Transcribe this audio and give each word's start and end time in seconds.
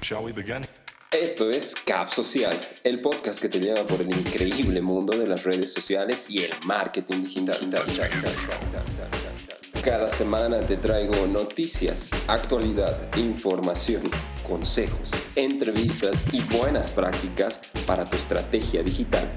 Shall 0.00 0.24
we 0.24 0.32
begin? 0.32 0.62
Esto 1.10 1.50
es 1.50 1.74
Cap 1.74 2.08
Social, 2.08 2.58
el 2.82 3.00
podcast 3.00 3.40
que 3.40 3.48
te 3.48 3.60
lleva 3.60 3.84
por 3.84 4.00
el 4.00 4.08
increíble 4.08 4.80
mundo 4.80 5.16
de 5.16 5.26
las 5.26 5.44
redes 5.44 5.72
sociales 5.72 6.30
y 6.30 6.42
el 6.42 6.50
marketing 6.64 7.24
digital. 7.24 7.58
Cada 9.84 10.08
semana 10.08 10.64
te 10.64 10.78
traigo 10.78 11.26
noticias, 11.26 12.10
actualidad, 12.26 13.14
información, 13.16 14.02
consejos, 14.42 15.10
entrevistas 15.36 16.22
y 16.32 16.42
buenas 16.44 16.90
prácticas 16.90 17.60
para 17.86 18.04
tu 18.04 18.16
estrategia 18.16 18.82
digital. 18.82 19.30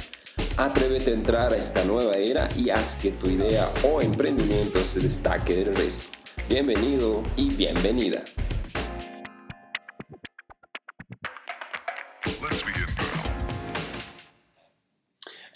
Atrévete 0.58 1.12
a 1.12 1.16
entrar 1.16 1.54
a 1.54 1.58
esta 1.58 1.84
nueva 1.84 2.16
era 2.16 2.48
y 2.56 2.70
haz 2.70 2.96
que 2.96 3.12
tu 3.12 3.30
idea 3.30 3.70
o 3.84 4.02
emprendimiento 4.02 4.84
se 4.84 5.02
destaque 5.02 5.56
del 5.56 5.76
resto. 5.76 6.16
Bienvenido 6.48 7.24
y 7.36 7.54
bienvenida. 7.54 8.24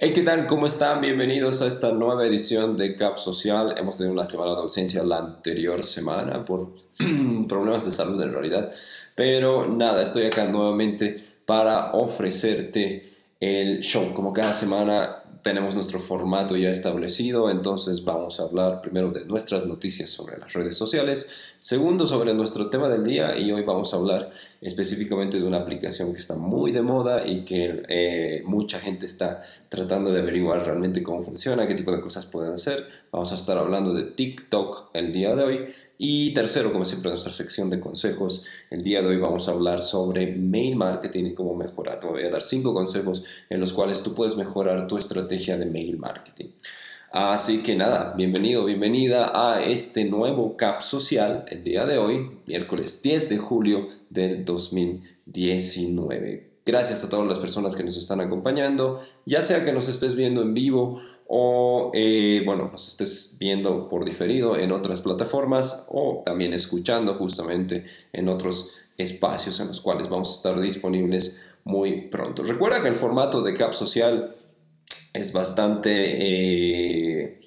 Hey, 0.02 0.14
¿qué 0.14 0.22
tal? 0.22 0.48
¿Cómo 0.48 0.66
están? 0.66 1.02
Bienvenidos 1.02 1.62
a 1.62 1.68
esta 1.68 1.92
nueva 1.92 2.26
edición 2.26 2.78
de 2.78 2.96
Cap 2.96 3.18
Social. 3.18 3.76
Hemos 3.78 3.98
tenido 3.98 4.14
una 4.14 4.24
semana 4.24 4.52
de 4.52 4.62
ausencia 4.62 5.04
la 5.04 5.18
anterior 5.18 5.84
semana 5.84 6.46
por 6.46 6.74
problemas 7.50 7.84
de 7.84 7.92
salud 7.92 8.22
en 8.22 8.32
realidad. 8.32 8.72
Pero 9.14 9.68
nada, 9.68 10.02
estoy 10.02 10.24
acá 10.24 10.46
nuevamente 10.46 11.22
para 11.46 11.92
ofrecerte 11.92 13.14
el 13.42 13.82
show. 13.82 14.14
Como 14.14 14.32
cada 14.32 14.54
semana 14.54 15.22
tenemos 15.42 15.76
nuestro 15.76 16.00
formato 16.00 16.56
ya 16.56 16.70
establecido, 16.70 17.50
entonces 17.50 18.06
vamos 18.06 18.40
a 18.40 18.44
hablar 18.44 18.80
primero 18.80 19.12
de 19.12 19.26
nuestras 19.26 19.66
noticias 19.66 20.10
sobre 20.10 20.38
las 20.38 20.54
redes 20.54 20.78
sociales, 20.78 21.30
segundo 21.60 22.08
sobre 22.08 22.34
nuestro 22.34 22.70
tema 22.70 22.88
del 22.88 23.04
día 23.04 23.38
y 23.38 23.52
hoy 23.52 23.64
vamos 23.64 23.94
a 23.94 23.98
hablar 23.98 24.32
específicamente 24.62 25.40
de 25.40 25.46
una 25.46 25.58
aplicación 25.58 26.14
que 26.14 26.20
está 26.20 26.36
muy 26.36 26.72
de 26.72 26.82
moda 26.82 27.26
y 27.26 27.46
que 27.46 27.84
eh, 27.88 28.44
mucha 28.46 28.80
gente 28.80 29.06
está 29.06 29.44
tratando 29.70 30.12
de 30.12 30.20
averiguar 30.20 30.66
realmente 30.66 31.02
cómo 31.02 31.24
funciona, 31.24 31.68
qué 31.68 31.76
tipo 31.76 31.92
de 31.92 32.02
cosas 32.02 32.26
pueden 32.26 32.54
hacer. 32.54 32.86
Vamos 33.12 33.32
a 33.32 33.36
estar 33.36 33.58
hablando 33.58 33.94
de 33.94 34.04
TikTok 34.04 34.90
el 34.94 35.12
día 35.12 35.36
de 35.36 35.44
hoy. 35.44 35.66
Y 35.98 36.34
tercero, 36.34 36.72
como 36.72 36.86
siempre, 36.86 37.10
nuestra 37.10 37.34
sección 37.34 37.70
de 37.70 37.80
consejos. 37.80 38.44
El 38.70 38.84
día 38.84 39.02
de 39.02 39.08
hoy 39.08 39.18
vamos 39.18 39.48
a 39.48 39.52
hablar 39.52 39.82
sobre 39.82 40.28
mail 40.28 40.76
marketing 40.76 41.26
y 41.26 41.34
cómo 41.34 41.56
mejorar. 41.56 42.00
Te 42.00 42.08
voy 42.08 42.24
a 42.24 42.30
dar 42.30 42.42
cinco 42.42 42.74
consejos 42.74 43.24
en 43.50 43.60
los 43.60 43.74
cuales 43.74 44.02
tú 44.02 44.16
puedes 44.16 44.38
mejorar 44.38 44.88
tu 44.88 44.98
estrategia 44.98 45.58
de 45.58 45.66
mail 45.66 45.98
marketing. 45.98 46.52
Así 47.12 47.64
que 47.64 47.76
nada, 47.76 48.14
bienvenido, 48.16 48.66
bienvenida 48.66 49.32
a 49.34 49.64
este 49.64 50.06
nuevo 50.06 50.56
CAP 50.56 50.82
social 50.82 51.44
el 51.48 51.64
día 51.64 51.88
de 51.88 51.98
hoy, 51.98 52.30
miércoles 52.46 53.02
10 53.02 53.30
de 53.30 53.40
julio 53.40 53.88
del 54.12 54.46
2019. 54.46 56.52
Gracias 56.64 57.04
a 57.04 57.10
todas 57.10 57.28
las 57.28 57.40
personas 57.40 57.76
que 57.76 57.84
nos 57.84 57.98
están 57.98 58.22
acompañando, 58.22 59.00
ya 59.26 59.42
sea 59.42 59.66
que 59.66 59.74
nos 59.74 59.90
estés 59.90 60.16
viendo 60.16 60.44
en 60.44 60.54
vivo 60.54 61.02
o, 61.28 61.90
eh, 61.96 62.44
bueno, 62.46 62.70
nos 62.72 62.88
estés 62.88 63.38
viendo 63.40 63.88
por 63.88 64.06
diferido 64.06 64.56
en 64.56 64.72
otras 64.72 65.02
plataformas 65.02 65.88
o 65.90 66.22
también 66.24 66.54
escuchando 66.54 67.16
justamente 67.16 67.86
en 68.14 68.30
otros 68.30 68.70
espacios 69.00 69.60
en 69.60 69.70
los 69.70 69.82
cuales 69.82 70.10
vamos 70.10 70.30
a 70.30 70.36
estar 70.36 70.62
disponibles 70.62 71.44
muy 71.64 72.08
pronto. 72.10 72.44
Recuerda 72.44 72.84
que 72.84 72.90
el 72.90 72.96
formato 72.96 73.42
de 73.42 73.56
CAP 73.56 73.74
social 73.74 74.36
es 75.14 75.34
bastante... 75.34 75.92
eh, 77.22 77.38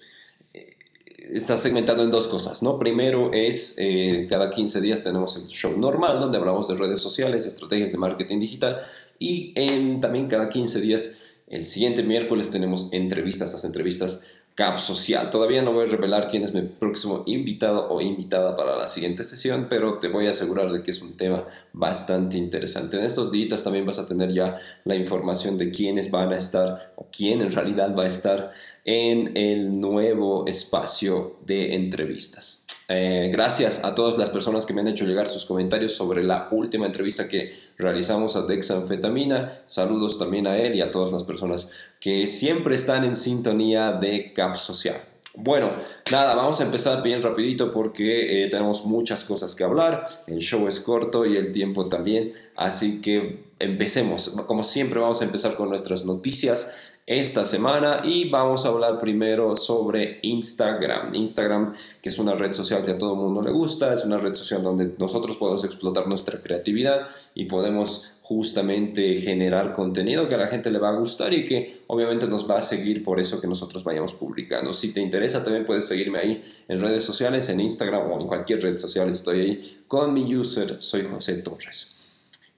está 1.32 1.56
segmentado 1.56 2.02
en 2.02 2.10
dos 2.10 2.28
cosas, 2.28 2.62
¿no? 2.62 2.78
Primero 2.78 3.32
es, 3.32 3.76
eh, 3.78 4.26
cada 4.28 4.50
15 4.50 4.80
días 4.80 5.02
tenemos 5.02 5.36
el 5.36 5.46
show 5.46 5.76
normal, 5.78 6.20
donde 6.20 6.38
hablamos 6.38 6.68
de 6.68 6.74
redes 6.74 7.00
sociales, 7.00 7.46
estrategias 7.46 7.92
de 7.92 7.98
marketing 7.98 8.38
digital, 8.38 8.82
y 9.18 9.52
en, 9.56 10.00
también 10.00 10.26
cada 10.26 10.48
15 10.48 10.80
días, 10.80 11.18
el 11.48 11.64
siguiente 11.66 12.02
miércoles 12.02 12.50
tenemos 12.50 12.88
entrevistas, 12.92 13.52
las 13.52 13.64
entrevistas 13.64 14.24
Cap 14.54 14.78
Social. 14.78 15.30
Todavía 15.30 15.62
no 15.62 15.72
voy 15.72 15.86
a 15.86 15.88
revelar 15.88 16.28
quién 16.28 16.42
es 16.42 16.52
mi 16.52 16.62
próximo 16.62 17.22
invitado 17.26 17.88
o 17.88 18.00
invitada 18.00 18.56
para 18.56 18.76
la 18.76 18.86
siguiente 18.86 19.24
sesión, 19.24 19.66
pero 19.70 19.98
te 19.98 20.08
voy 20.08 20.26
a 20.26 20.30
asegurar 20.30 20.70
de 20.70 20.82
que 20.82 20.90
es 20.90 21.00
un 21.00 21.16
tema 21.16 21.46
bastante 21.72 22.36
interesante. 22.36 22.98
En 22.98 23.04
estos 23.04 23.32
días 23.32 23.64
también 23.64 23.86
vas 23.86 23.98
a 23.98 24.06
tener 24.06 24.32
ya 24.32 24.58
la 24.84 24.94
información 24.94 25.56
de 25.56 25.70
quiénes 25.70 26.10
van 26.10 26.32
a 26.32 26.36
estar 26.36 26.92
o 26.96 27.06
quién 27.10 27.40
en 27.40 27.52
realidad 27.52 27.96
va 27.96 28.04
a 28.04 28.06
estar 28.06 28.52
en 28.84 29.36
el 29.36 29.80
nuevo 29.80 30.46
espacio 30.46 31.38
de 31.46 31.74
entrevistas. 31.74 32.61
Eh, 32.88 33.30
gracias 33.32 33.84
a 33.84 33.94
todas 33.94 34.18
las 34.18 34.30
personas 34.30 34.66
que 34.66 34.74
me 34.74 34.80
han 34.80 34.88
hecho 34.88 35.04
llegar 35.04 35.28
sus 35.28 35.44
comentarios 35.44 35.92
sobre 35.92 36.22
la 36.22 36.48
última 36.50 36.86
entrevista 36.86 37.28
que 37.28 37.54
realizamos 37.78 38.36
a 38.36 38.42
Dexanfetamina. 38.42 39.62
Saludos 39.66 40.18
también 40.18 40.46
a 40.46 40.58
él 40.58 40.74
y 40.74 40.80
a 40.80 40.90
todas 40.90 41.12
las 41.12 41.24
personas 41.24 41.70
que 42.00 42.26
siempre 42.26 42.74
están 42.74 43.04
en 43.04 43.16
sintonía 43.16 43.92
de 43.92 44.32
Cap 44.32 44.56
Social. 44.56 45.00
Bueno, 45.34 45.72
nada, 46.10 46.34
vamos 46.34 46.60
a 46.60 46.64
empezar 46.64 47.02
bien 47.02 47.22
rapidito 47.22 47.72
porque 47.72 48.44
eh, 48.44 48.50
tenemos 48.50 48.84
muchas 48.84 49.24
cosas 49.24 49.54
que 49.54 49.64
hablar. 49.64 50.06
El 50.26 50.40
show 50.40 50.68
es 50.68 50.78
corto 50.78 51.24
y 51.24 51.38
el 51.38 51.52
tiempo 51.52 51.88
también. 51.88 52.34
Así 52.54 53.00
que 53.00 53.44
empecemos. 53.58 54.28
Como 54.46 54.62
siempre 54.62 55.00
vamos 55.00 55.22
a 55.22 55.24
empezar 55.24 55.54
con 55.54 55.70
nuestras 55.70 56.04
noticias 56.04 56.70
esta 57.06 57.44
semana 57.44 58.02
y 58.04 58.30
vamos 58.30 58.64
a 58.64 58.68
hablar 58.68 59.00
primero 59.00 59.56
sobre 59.56 60.20
Instagram. 60.22 61.14
Instagram, 61.14 61.72
que 62.00 62.08
es 62.08 62.18
una 62.18 62.34
red 62.34 62.52
social 62.52 62.84
que 62.84 62.92
a 62.92 62.98
todo 62.98 63.14
el 63.14 63.20
mundo 63.20 63.42
le 63.42 63.50
gusta, 63.50 63.92
es 63.92 64.04
una 64.04 64.18
red 64.18 64.34
social 64.34 64.62
donde 64.62 64.92
nosotros 64.98 65.36
podemos 65.36 65.64
explotar 65.64 66.06
nuestra 66.06 66.40
creatividad 66.40 67.08
y 67.34 67.46
podemos 67.46 68.12
justamente 68.22 69.16
generar 69.16 69.72
contenido 69.72 70.28
que 70.28 70.36
a 70.36 70.38
la 70.38 70.46
gente 70.46 70.70
le 70.70 70.78
va 70.78 70.90
a 70.90 70.96
gustar 70.96 71.34
y 71.34 71.44
que 71.44 71.82
obviamente 71.88 72.28
nos 72.28 72.48
va 72.48 72.58
a 72.58 72.60
seguir 72.60 73.02
por 73.02 73.18
eso 73.18 73.40
que 73.40 73.48
nosotros 73.48 73.82
vayamos 73.82 74.12
publicando. 74.12 74.72
Si 74.72 74.92
te 74.92 75.00
interesa 75.00 75.42
también 75.42 75.64
puedes 75.64 75.86
seguirme 75.86 76.20
ahí 76.20 76.42
en 76.68 76.80
redes 76.80 77.02
sociales, 77.02 77.48
en 77.48 77.58
Instagram 77.58 78.12
o 78.12 78.20
en 78.20 78.28
cualquier 78.28 78.62
red 78.62 78.76
social 78.76 79.10
estoy 79.10 79.40
ahí 79.40 79.82
con 79.88 80.14
mi 80.14 80.36
user, 80.36 80.80
soy 80.80 81.02
José 81.02 81.34
Torres. 81.34 81.96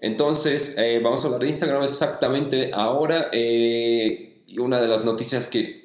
Entonces, 0.01 0.75
eh, 0.77 1.01
vamos 1.03 1.23
a 1.23 1.29
hablar 1.29 1.41
de 1.41 1.49
Instagram 1.49 1.83
exactamente 1.83 2.71
ahora. 2.75 3.31
Eh, 3.33 4.34
una 4.59 4.81
de 4.81 4.89
las 4.89 5.05
noticias 5.05 5.49
que 5.49 5.85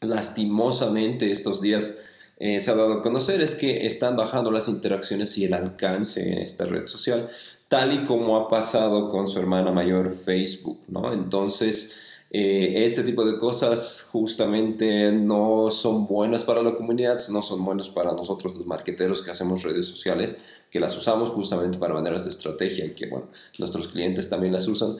lastimosamente 0.00 1.30
estos 1.30 1.60
días 1.60 1.98
eh, 2.38 2.60
se 2.60 2.70
ha 2.70 2.74
dado 2.74 2.94
a 2.94 3.02
conocer 3.02 3.40
es 3.40 3.54
que 3.54 3.86
están 3.86 4.16
bajando 4.16 4.50
las 4.50 4.68
interacciones 4.68 5.36
y 5.38 5.44
el 5.44 5.54
alcance 5.54 6.32
en 6.32 6.38
esta 6.38 6.66
red 6.66 6.86
social, 6.86 7.30
tal 7.68 7.94
y 7.94 8.04
como 8.04 8.36
ha 8.36 8.48
pasado 8.48 9.08
con 9.08 9.26
su 9.26 9.38
hermana 9.38 9.72
mayor 9.72 10.12
Facebook, 10.12 10.80
¿no? 10.88 11.12
Entonces, 11.14 11.94
eh, 12.30 12.84
este 12.84 13.04
tipo 13.04 13.24
de 13.24 13.38
cosas 13.38 14.08
justamente 14.10 15.12
no 15.12 15.70
son 15.70 16.06
buenas 16.06 16.44
para 16.44 16.62
la 16.62 16.74
comunidad, 16.74 17.18
no 17.30 17.40
son 17.40 17.64
buenas 17.64 17.88
para 17.88 18.12
nosotros 18.12 18.54
los 18.56 18.66
marqueteros 18.66 19.22
que 19.22 19.30
hacemos 19.30 19.62
redes 19.62 19.86
sociales, 19.86 20.38
que 20.70 20.80
las 20.80 20.96
usamos 20.96 21.30
justamente 21.30 21.78
para 21.78 21.94
maneras 21.94 22.24
de 22.24 22.30
estrategia 22.30 22.84
y 22.84 22.90
que, 22.94 23.06
bueno, 23.06 23.28
nuestros 23.58 23.88
clientes 23.88 24.28
también 24.28 24.52
las 24.52 24.68
usan. 24.68 24.98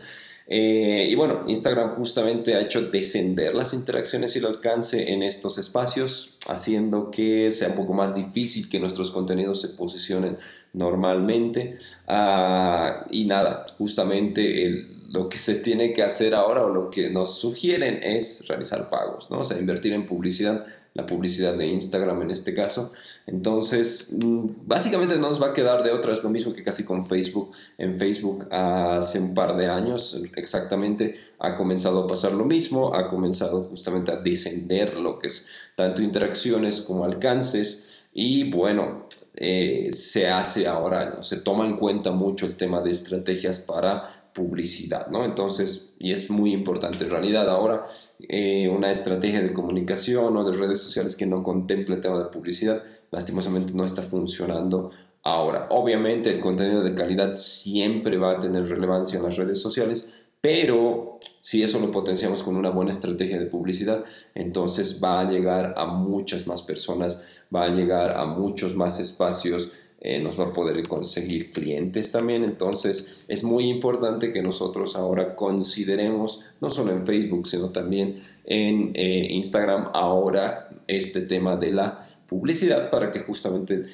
Eh, 0.49 1.09
y 1.11 1.15
bueno, 1.17 1.43
Instagram 1.47 1.91
justamente 1.91 2.55
ha 2.55 2.61
hecho 2.61 2.83
descender 2.83 3.55
las 3.55 3.75
interacciones 3.75 4.37
y 4.37 4.39
el 4.39 4.47
alcance 4.47 5.12
en 5.12 5.23
estos 5.23 5.59
espacios, 5.59 6.37
haciendo 6.47 7.11
que 7.11 7.51
sea 7.51 7.71
un 7.71 7.75
poco 7.75 7.95
más 7.95 8.15
difícil 8.15 8.69
que 8.69 8.79
nuestros 8.79 9.11
contenidos 9.11 9.61
se 9.61 9.71
posicionen 9.71 10.39
normalmente. 10.73 11.77
Ah, 12.07 13.07
y 13.11 13.25
nada, 13.25 13.67
justamente 13.77 14.87
lo 15.11 15.29
que 15.29 15.39
se 15.39 15.57
tiene 15.57 15.93
que 15.93 16.03
hacer 16.03 16.34
ahora 16.34 16.65
o 16.65 16.69
lo 16.69 16.91
que 16.91 17.11
nos 17.11 17.39
sugieren 17.39 18.01
es 18.03 18.45
realizar 18.49 18.89
pagos, 18.91 19.31
¿no? 19.31 19.41
O 19.41 19.45
sea, 19.45 19.59
invertir 19.59 19.93
en 19.93 20.07
publicidad 20.07 20.67
la 20.97 21.05
publicidad 21.05 21.55
de 21.55 21.67
Instagram 21.67 22.23
en 22.23 22.31
este 22.31 22.55
caso. 22.55 22.93
Entonces, 23.27 24.09
mm, 24.12 24.67
básicamente 24.67 25.19
no 25.19 25.29
nos 25.29 25.41
va 25.41 25.49
a 25.49 25.53
quedar 25.53 25.83
de 25.83 25.93
otra, 25.93 26.12
es 26.12 26.25
lo 26.25 26.31
mismo 26.31 26.53
que 26.53 26.62
casi 26.62 26.84
con 26.84 27.05
Facebook. 27.05 27.53
En 27.77 27.93
Facebook 27.93 28.49
hace 28.51 29.21
un 29.21 29.34
par 29.34 29.57
de 29.57 29.66
años 29.66 30.21
exactamente 30.34 31.15
ha 31.39 31.54
comenzado 31.54 32.04
a 32.04 32.07
pasar 32.07 32.33
lo 32.33 32.47
mismo, 32.47 32.95
ha 32.95 33.09
comenzado 33.09 33.63
justamente 33.63 34.10
a 34.10 34.16
descender 34.16 34.97
lo 34.97 35.19
que 35.19 35.28
es 35.28 35.47
tanto 35.75 36.01
interacciones 36.01 36.81
como 36.81 37.04
alcances 37.04 38.04
y 38.15 38.51
bueno, 38.51 39.07
eh, 39.34 39.91
se 39.92 40.28
hace 40.28 40.66
ahora, 40.66 41.22
se 41.22 41.37
toma 41.37 41.66
en 41.66 41.77
cuenta 41.77 42.13
mucho 42.13 42.47
el 42.47 42.57
tema 42.57 42.81
de 42.81 42.91
estrategias 42.91 43.59
para 43.59 44.16
publicidad, 44.36 45.06
¿no? 45.09 45.24
Entonces, 45.24 45.94
y 45.98 46.12
es 46.12 46.30
muy 46.30 46.53
importante 46.53 47.04
en 47.04 47.10
realidad 47.10 47.48
ahora 47.48 47.84
eh, 48.28 48.68
una 48.68 48.91
estrategia 48.91 49.41
de 49.41 49.54
comunicación 49.54 50.36
o 50.36 50.44
de 50.44 50.56
redes 50.56 50.80
sociales 50.80 51.16
que 51.16 51.24
no 51.24 51.42
contemple 51.42 51.94
el 51.94 52.00
tema 52.03 52.18
de 52.18 52.27
publicidad, 52.27 52.83
lastimosamente 53.10 53.72
no 53.72 53.84
está 53.84 54.03
funcionando 54.03 54.91
ahora. 55.22 55.68
Obviamente 55.71 56.30
el 56.30 56.38
contenido 56.38 56.83
de 56.83 56.94
calidad 56.94 57.34
siempre 57.36 58.18
va 58.18 58.33
a 58.33 58.38
tener 58.38 58.68
relevancia 58.68 59.16
en 59.18 59.24
las 59.24 59.38
redes 59.38 59.59
sociales, 59.59 60.12
pero 60.42 61.18
si 61.41 61.62
eso 61.62 61.80
lo 61.80 61.91
potenciamos 61.91 62.42
con 62.42 62.56
una 62.56 62.71
buena 62.71 62.91
estrategia 62.91 63.39
de 63.39 63.47
publicidad, 63.47 64.04
entonces 64.34 65.00
va 65.03 65.21
a 65.21 65.30
llegar 65.30 65.74
a 65.78 65.86
muchas 65.86 66.47
más 66.47 66.60
personas, 66.60 67.41
va 67.54 67.65
a 67.65 67.68
llegar 67.68 68.18
a 68.18 68.27
muchos 68.27 68.77
más 68.77 69.00
espacios 69.00 69.72
eh, 70.01 70.21
nos 70.21 70.39
va 70.39 70.45
a 70.45 70.53
poder 70.53 70.87
conseguir 70.87 71.51
clientes 71.51 72.13
también. 72.13 72.45
Entonces 72.45 73.21
es 73.28 73.43
muy 73.43 73.71
importante 73.71 74.31
que 74.33 74.43
nosotros 74.43 74.95
ahora 74.97 75.34
consideremos, 75.34 76.45
no 76.60 76.71
solo 76.71 76.93
en 76.93 77.07
Facebook, 77.07 77.47
sino 77.47 77.71
también 77.71 78.22
en 78.45 78.93
eh, 78.95 79.28
Instagram, 79.31 79.91
ahora 79.95 80.69
este 80.87 81.22
tema 81.22 81.57
de 81.57 81.72
la 81.72 82.09
publicidad 82.27 82.91
para 82.91 83.10
que 83.10 83.21
justamente 83.21 83.84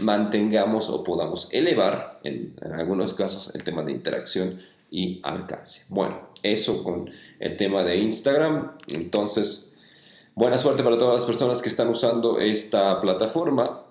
mantengamos 0.00 0.88
o 0.90 1.02
podamos 1.02 1.48
elevar 1.52 2.20
en, 2.22 2.54
en 2.62 2.72
algunos 2.72 3.14
casos 3.14 3.50
el 3.54 3.64
tema 3.64 3.82
de 3.82 3.92
interacción 3.92 4.60
y 4.90 5.20
alcance. 5.22 5.82
Bueno, 5.88 6.28
eso 6.42 6.82
con 6.84 7.10
el 7.40 7.56
tema 7.56 7.82
de 7.84 7.96
Instagram. 7.96 8.72
Entonces, 8.86 9.70
buena 10.34 10.56
suerte 10.56 10.82
para 10.82 10.98
todas 10.98 11.16
las 11.16 11.24
personas 11.24 11.60
que 11.60 11.68
están 11.68 11.88
usando 11.88 12.38
esta 12.38 13.00
plataforma. 13.00 13.87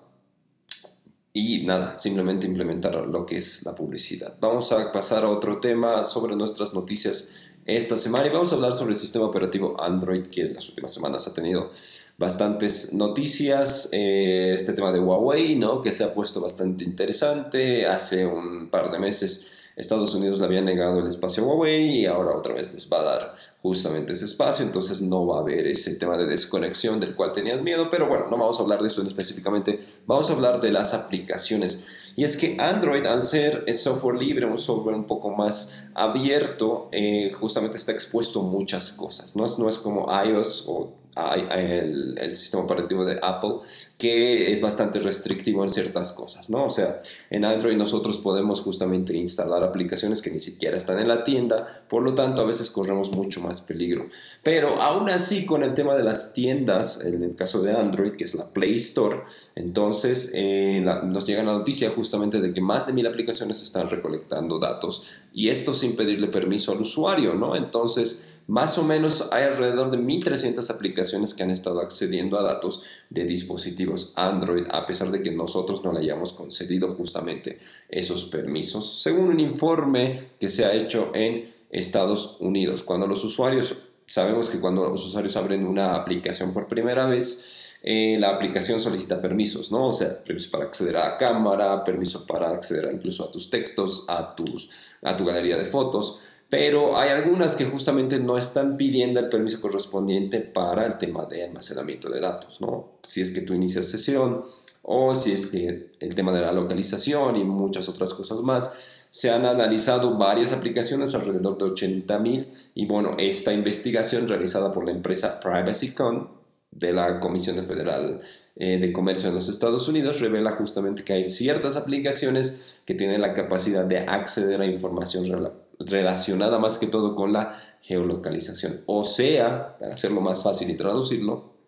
Y 1.32 1.64
nada, 1.64 1.98
simplemente 1.98 2.46
implementar 2.46 2.94
lo 2.94 3.26
que 3.26 3.36
es 3.36 3.64
la 3.64 3.74
publicidad. 3.74 4.36
Vamos 4.40 4.72
a 4.72 4.90
pasar 4.92 5.24
a 5.24 5.28
otro 5.28 5.60
tema 5.60 6.02
sobre 6.04 6.34
nuestras 6.34 6.72
noticias 6.74 7.50
esta 7.64 7.96
semana 7.96 8.26
y 8.26 8.30
vamos 8.30 8.50
a 8.52 8.56
hablar 8.56 8.72
sobre 8.72 8.92
el 8.92 8.98
sistema 8.98 9.26
operativo 9.26 9.76
Android 9.78 10.22
que 10.22 10.40
en 10.40 10.54
las 10.54 10.68
últimas 10.68 10.92
semanas 10.92 11.28
ha 11.28 11.34
tenido 11.34 11.70
bastantes 12.16 12.94
noticias. 12.94 13.90
Eh, 13.92 14.52
este 14.54 14.72
tema 14.72 14.90
de 14.90 15.00
Huawei, 15.00 15.56
¿no? 15.56 15.82
Que 15.82 15.92
se 15.92 16.02
ha 16.02 16.14
puesto 16.14 16.40
bastante 16.40 16.84
interesante. 16.84 17.86
Hace 17.86 18.26
un 18.26 18.70
par 18.70 18.90
de 18.90 18.98
meses 18.98 19.57
Estados 19.78 20.12
Unidos 20.14 20.40
le 20.40 20.46
había 20.46 20.60
negado 20.60 20.98
el 20.98 21.06
espacio 21.06 21.44
a 21.44 21.46
Huawei 21.46 22.00
y 22.00 22.06
ahora 22.06 22.36
otra 22.36 22.52
vez 22.52 22.72
les 22.72 22.92
va 22.92 23.00
a 23.00 23.04
dar 23.04 23.36
justamente 23.62 24.12
ese 24.12 24.24
espacio, 24.24 24.64
entonces 24.64 25.00
no 25.00 25.24
va 25.24 25.38
a 25.38 25.40
haber 25.40 25.68
ese 25.68 25.94
tema 25.94 26.18
de 26.18 26.26
desconexión 26.26 26.98
del 26.98 27.14
cual 27.14 27.32
tenían 27.32 27.62
miedo, 27.62 27.88
pero 27.88 28.08
bueno, 28.08 28.26
no 28.28 28.36
vamos 28.36 28.58
a 28.58 28.62
hablar 28.62 28.80
de 28.80 28.88
eso 28.88 29.02
específicamente, 29.02 29.80
vamos 30.06 30.28
a 30.30 30.32
hablar 30.32 30.60
de 30.60 30.72
las 30.72 30.94
aplicaciones. 30.94 31.84
Y 32.16 32.24
es 32.24 32.36
que 32.36 32.56
Android, 32.58 33.06
al 33.06 33.22
ser 33.22 33.72
software 33.72 34.16
libre, 34.16 34.46
un 34.46 34.58
software 34.58 34.96
un 34.96 35.06
poco 35.06 35.30
más 35.30 35.88
abierto, 35.94 36.88
eh, 36.90 37.30
justamente 37.32 37.76
está 37.76 37.92
expuesto 37.92 38.40
a 38.40 38.42
muchas 38.42 38.90
cosas, 38.90 39.36
no 39.36 39.44
es, 39.44 39.60
no 39.60 39.68
es 39.68 39.78
como 39.78 40.08
iOS 40.24 40.64
o 40.66 40.92
el, 41.34 42.16
el, 42.18 42.36
sistema 42.36 42.64
operativo 42.64 43.04
de 43.04 43.18
Apple, 43.22 43.56
que 43.98 44.52
es 44.52 44.60
bastante 44.60 45.00
restrictivo 45.00 45.64
en 45.64 45.70
ciertas 45.70 46.12
cosas, 46.12 46.50
¿no? 46.50 46.64
O 46.64 46.70
sea, 46.70 47.02
en 47.30 47.44
Android 47.44 47.76
nosotros 47.76 48.18
podemos 48.18 48.60
justamente 48.60 49.16
instalar 49.16 49.64
aplicaciones 49.64 50.22
que 50.22 50.30
ni 50.30 50.38
siquiera 50.38 50.76
están 50.76 51.00
en 51.00 51.08
la 51.08 51.24
tienda, 51.24 51.84
por 51.88 52.04
lo 52.04 52.14
tanto 52.14 52.40
a 52.40 52.44
veces 52.44 52.70
corremos 52.70 53.10
mucho 53.10 53.40
más 53.40 53.60
peligro. 53.60 54.06
Pero 54.44 54.80
aún 54.80 55.10
así 55.10 55.44
con 55.44 55.64
el 55.64 55.74
tema 55.74 55.96
de 55.96 56.04
las 56.04 56.32
tiendas, 56.32 57.04
en 57.04 57.24
el 57.24 57.34
caso 57.34 57.60
de 57.60 57.72
Android, 57.72 58.12
que 58.12 58.22
es 58.22 58.36
la 58.36 58.52
Play 58.52 58.76
Store, 58.76 59.24
entonces 59.56 60.30
eh, 60.32 60.80
nos 60.80 61.26
llega 61.26 61.42
la 61.42 61.54
noticia 61.54 61.90
justamente 61.90 62.40
de 62.40 62.52
que 62.52 62.60
más 62.60 62.86
de 62.86 62.92
mil 62.92 63.06
aplicaciones 63.06 63.60
están 63.62 63.90
recolectando 63.90 64.60
datos 64.60 65.02
y 65.32 65.48
esto 65.48 65.74
sin 65.74 65.96
pedirle 65.96 66.28
permiso 66.28 66.70
al 66.70 66.80
usuario, 66.82 67.34
¿no? 67.34 67.56
Entonces, 67.56 68.38
más 68.46 68.78
o 68.78 68.82
menos 68.82 69.28
hay 69.30 69.44
alrededor 69.44 69.90
de 69.90 69.98
1.300 69.98 70.70
aplicaciones 70.70 71.34
que 71.34 71.42
han 71.42 71.50
estado 71.50 71.80
accediendo 71.80 72.38
a 72.38 72.42
datos 72.42 72.82
de 73.10 73.24
dispositivos 73.24 73.87
Android, 74.14 74.64
a 74.70 74.86
pesar 74.86 75.10
de 75.10 75.22
que 75.22 75.30
nosotros 75.30 75.82
no 75.84 75.92
le 75.92 76.00
hayamos 76.00 76.32
concedido 76.32 76.88
justamente 76.88 77.58
esos 77.88 78.24
permisos, 78.24 79.02
según 79.02 79.28
un 79.28 79.40
informe 79.40 80.30
que 80.38 80.48
se 80.48 80.64
ha 80.64 80.74
hecho 80.74 81.10
en 81.14 81.50
Estados 81.70 82.36
Unidos. 82.40 82.82
Cuando 82.82 83.06
los 83.06 83.24
usuarios, 83.24 83.78
sabemos 84.06 84.48
que 84.48 84.60
cuando 84.60 84.88
los 84.88 85.06
usuarios 85.06 85.36
abren 85.36 85.66
una 85.66 85.94
aplicación 85.94 86.52
por 86.52 86.66
primera 86.66 87.06
vez, 87.06 87.74
eh, 87.82 88.16
la 88.18 88.30
aplicación 88.30 88.80
solicita 88.80 89.20
permisos, 89.20 89.70
¿no? 89.70 89.88
O 89.88 89.92
sea, 89.92 90.22
permiso 90.24 90.50
para 90.50 90.64
acceder 90.64 90.96
a 90.96 91.10
la 91.10 91.16
cámara, 91.16 91.84
permiso 91.84 92.26
para 92.26 92.50
acceder 92.50 92.90
incluso 92.92 93.24
a 93.24 93.30
tus 93.30 93.50
textos, 93.50 94.04
a, 94.08 94.34
tus, 94.34 94.70
a 95.02 95.16
tu 95.16 95.24
galería 95.24 95.56
de 95.56 95.64
fotos 95.64 96.18
pero 96.48 96.96
hay 96.96 97.10
algunas 97.10 97.56
que 97.56 97.66
justamente 97.66 98.18
no 98.18 98.38
están 98.38 98.76
pidiendo 98.76 99.20
el 99.20 99.28
permiso 99.28 99.60
correspondiente 99.60 100.40
para 100.40 100.86
el 100.86 100.96
tema 100.96 101.26
de 101.26 101.44
almacenamiento 101.44 102.08
de 102.08 102.20
datos, 102.20 102.60
¿no? 102.60 102.92
Si 103.06 103.20
es 103.20 103.30
que 103.30 103.42
tú 103.42 103.54
inicias 103.54 103.86
sesión 103.86 104.44
o 104.82 105.14
si 105.14 105.32
es 105.32 105.46
que 105.46 105.92
el 106.00 106.14
tema 106.14 106.32
de 106.32 106.40
la 106.40 106.52
localización 106.52 107.36
y 107.36 107.44
muchas 107.44 107.88
otras 107.88 108.14
cosas 108.14 108.40
más. 108.40 108.72
Se 109.10 109.30
han 109.30 109.46
analizado 109.46 110.16
varias 110.16 110.52
aplicaciones, 110.52 111.14
alrededor 111.14 111.56
de 111.58 111.64
80.000, 111.64 112.46
y 112.74 112.86
bueno, 112.86 113.16
esta 113.18 113.52
investigación 113.52 114.28
realizada 114.28 114.72
por 114.72 114.84
la 114.84 114.90
empresa 114.90 115.40
PrivacyCon 115.40 116.28
de 116.70 116.92
la 116.92 117.18
Comisión 117.20 117.56
Federal 117.66 118.20
eh, 118.56 118.78
de 118.78 118.92
Comercio 118.92 119.28
de 119.28 119.34
los 119.34 119.48
Estados 119.48 119.88
Unidos 119.88 120.20
revela 120.20 120.52
justamente 120.52 121.04
que 121.04 121.14
hay 121.14 121.30
ciertas 121.30 121.76
aplicaciones 121.76 122.80
que 122.84 122.94
tienen 122.94 123.20
la 123.20 123.34
capacidad 123.34 123.84
de 123.84 123.98
acceder 124.00 124.60
a 124.60 124.66
información 124.66 125.28
relacionada 125.78 126.58
más 126.58 126.78
que 126.78 126.86
todo 126.86 127.14
con 127.14 127.32
la 127.32 127.58
geolocalización. 127.82 128.82
O 128.86 129.04
sea, 129.04 129.78
para 129.78 129.94
hacerlo 129.94 130.20
más 130.20 130.42
fácil 130.42 130.70
y 130.70 130.76
traducirlo, 130.76 131.58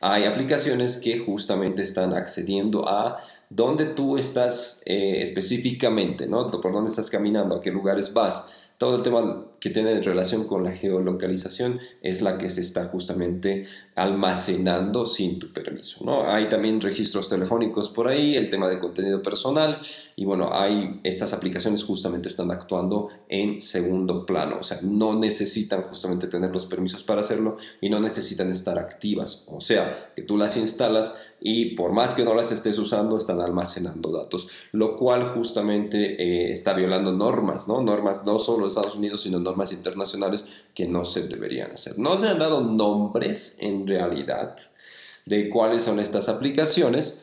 hay 0.00 0.24
aplicaciones 0.24 0.98
que 0.98 1.18
justamente 1.18 1.82
están 1.82 2.12
accediendo 2.12 2.88
a 2.88 3.20
dónde 3.48 3.86
tú 3.86 4.18
estás 4.18 4.82
eh, 4.84 5.22
específicamente, 5.22 6.26
¿no? 6.26 6.48
Por 6.48 6.72
dónde 6.72 6.90
estás 6.90 7.08
caminando, 7.08 7.56
a 7.56 7.60
qué 7.60 7.70
lugares 7.70 8.12
vas 8.12 8.70
todo 8.78 8.96
el 8.96 9.02
tema 9.04 9.46
que 9.62 9.70
tiene 9.70 10.02
relación 10.02 10.48
con 10.48 10.64
la 10.64 10.72
geolocalización 10.72 11.78
es 12.02 12.20
la 12.20 12.36
que 12.36 12.50
se 12.50 12.62
está 12.62 12.84
justamente 12.84 13.64
almacenando 13.94 15.06
sin 15.06 15.38
tu 15.38 15.52
permiso. 15.52 16.04
¿no? 16.04 16.24
Hay 16.28 16.48
también 16.48 16.80
registros 16.80 17.28
telefónicos 17.28 17.88
por 17.88 18.08
ahí, 18.08 18.34
el 18.34 18.50
tema 18.50 18.68
de 18.68 18.80
contenido 18.80 19.22
personal 19.22 19.80
y 20.16 20.24
bueno, 20.24 20.50
hay 20.52 20.98
estas 21.04 21.32
aplicaciones 21.32 21.84
justamente 21.84 22.28
están 22.28 22.50
actuando 22.50 23.08
en 23.28 23.60
segundo 23.60 24.26
plano, 24.26 24.56
o 24.58 24.64
sea, 24.64 24.80
no 24.82 25.16
necesitan 25.16 25.82
justamente 25.82 26.26
tener 26.26 26.52
los 26.52 26.66
permisos 26.66 27.04
para 27.04 27.20
hacerlo 27.20 27.56
y 27.80 27.88
no 27.88 28.00
necesitan 28.00 28.50
estar 28.50 28.80
activas, 28.80 29.46
o 29.48 29.60
sea, 29.60 30.10
que 30.16 30.22
tú 30.22 30.36
las 30.38 30.56
instalas 30.56 31.20
y 31.44 31.74
por 31.74 31.92
más 31.92 32.14
que 32.14 32.24
no 32.24 32.34
las 32.34 32.52
estés 32.52 32.78
usando, 32.78 33.18
están 33.18 33.40
almacenando 33.40 34.12
datos, 34.12 34.48
lo 34.70 34.96
cual 34.96 35.24
justamente 35.24 36.22
eh, 36.22 36.50
está 36.52 36.72
violando 36.72 37.12
normas, 37.12 37.66
¿no? 37.66 37.82
Normas 37.82 38.24
no 38.24 38.38
solo 38.38 38.62
de 38.62 38.68
Estados 38.68 38.94
Unidos, 38.94 39.22
sino 39.22 39.40
normas 39.40 39.51
internacionales 39.72 40.46
que 40.74 40.86
no 40.86 41.04
se 41.04 41.26
deberían 41.28 41.72
hacer. 41.72 41.98
No 41.98 42.16
se 42.16 42.28
han 42.28 42.38
dado 42.38 42.60
nombres 42.60 43.56
en 43.60 43.86
realidad 43.86 44.56
de 45.26 45.48
cuáles 45.50 45.82
son 45.82 46.00
estas 46.00 46.28
aplicaciones, 46.28 47.20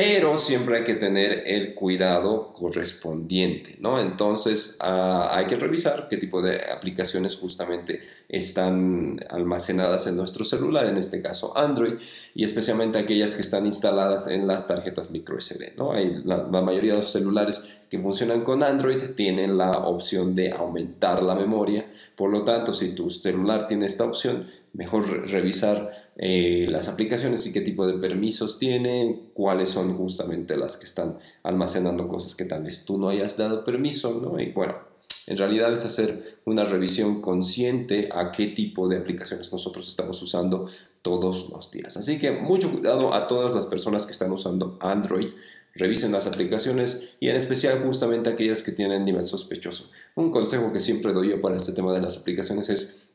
pero 0.00 0.36
siempre 0.36 0.76
hay 0.76 0.84
que 0.84 0.94
tener 0.94 1.42
el 1.44 1.74
cuidado 1.74 2.52
correspondiente, 2.52 3.78
¿no? 3.80 3.98
Entonces 4.00 4.76
ah, 4.78 5.32
hay 5.32 5.46
que 5.46 5.56
revisar 5.56 6.06
qué 6.08 6.16
tipo 6.18 6.40
de 6.40 6.70
aplicaciones 6.70 7.34
justamente 7.34 8.00
están 8.28 9.18
almacenadas 9.28 10.06
en 10.06 10.16
nuestro 10.16 10.44
celular, 10.44 10.86
en 10.86 10.98
este 10.98 11.20
caso 11.20 11.58
Android, 11.58 11.94
y 12.32 12.44
especialmente 12.44 12.96
aquellas 12.96 13.34
que 13.34 13.42
están 13.42 13.66
instaladas 13.66 14.28
en 14.28 14.46
las 14.46 14.68
tarjetas 14.68 15.10
micro 15.10 15.40
SD, 15.40 15.74
¿no? 15.76 15.92
La 15.94 16.62
mayoría 16.62 16.92
de 16.92 16.98
los 16.98 17.10
celulares 17.10 17.78
que 17.90 17.98
funcionan 17.98 18.44
con 18.44 18.62
Android 18.62 19.02
tienen 19.16 19.58
la 19.58 19.70
opción 19.72 20.34
de 20.34 20.52
aumentar 20.52 21.22
la 21.22 21.34
memoria. 21.34 21.90
Por 22.14 22.30
lo 22.30 22.44
tanto, 22.44 22.72
si 22.72 22.90
tu 22.90 23.10
celular 23.10 23.66
tiene 23.66 23.86
esta 23.86 24.04
opción, 24.04 24.46
mejor 24.78 25.28
revisar 25.28 25.90
eh, 26.16 26.66
las 26.70 26.88
aplicaciones 26.88 27.44
y 27.46 27.52
qué 27.52 27.60
tipo 27.62 27.84
de 27.84 27.94
permisos 27.94 28.58
tienen, 28.58 29.30
cuáles 29.34 29.70
son 29.70 29.92
justamente 29.92 30.56
las 30.56 30.76
que 30.76 30.86
están 30.86 31.18
almacenando 31.42 32.06
cosas 32.06 32.36
que 32.36 32.44
tal 32.44 32.62
vez 32.62 32.84
tú 32.84 32.96
no 32.96 33.08
hayas 33.08 33.36
dado 33.36 33.64
permiso, 33.64 34.20
¿no? 34.22 34.40
Y 34.40 34.52
bueno, 34.52 34.76
en 35.26 35.36
realidad 35.36 35.72
es 35.72 35.84
hacer 35.84 36.38
una 36.44 36.64
revisión 36.64 37.20
consciente 37.20 38.08
a 38.12 38.30
qué 38.30 38.46
tipo 38.46 38.88
de 38.88 38.98
aplicaciones 38.98 39.52
nosotros 39.52 39.88
estamos 39.88 40.22
usando 40.22 40.68
todos 41.02 41.50
los 41.50 41.72
días. 41.72 41.96
Así 41.96 42.20
que 42.20 42.30
mucho 42.30 42.70
cuidado 42.70 43.12
a 43.12 43.26
todas 43.26 43.52
las 43.54 43.66
personas 43.66 44.06
que 44.06 44.12
están 44.12 44.30
usando 44.30 44.78
Android 44.80 45.32
revisen 45.74 46.12
las 46.12 46.28
aplicaciones 46.28 47.02
y 47.18 47.28
en 47.28 47.36
especial 47.36 47.80
justamente 47.84 48.30
aquellas 48.30 48.62
que 48.62 48.70
tienen 48.70 49.04
nivel 49.04 49.24
sospechoso. 49.24 49.90
Un 50.14 50.30
consejo 50.30 50.72
que 50.72 50.78
siempre 50.78 51.12
doy 51.12 51.30
yo 51.30 51.40
para 51.40 51.56
este 51.56 51.72
tema 51.72 51.92
de 51.92 52.00
las 52.00 52.16
aplicaciones 52.16 52.68
es 52.68 53.07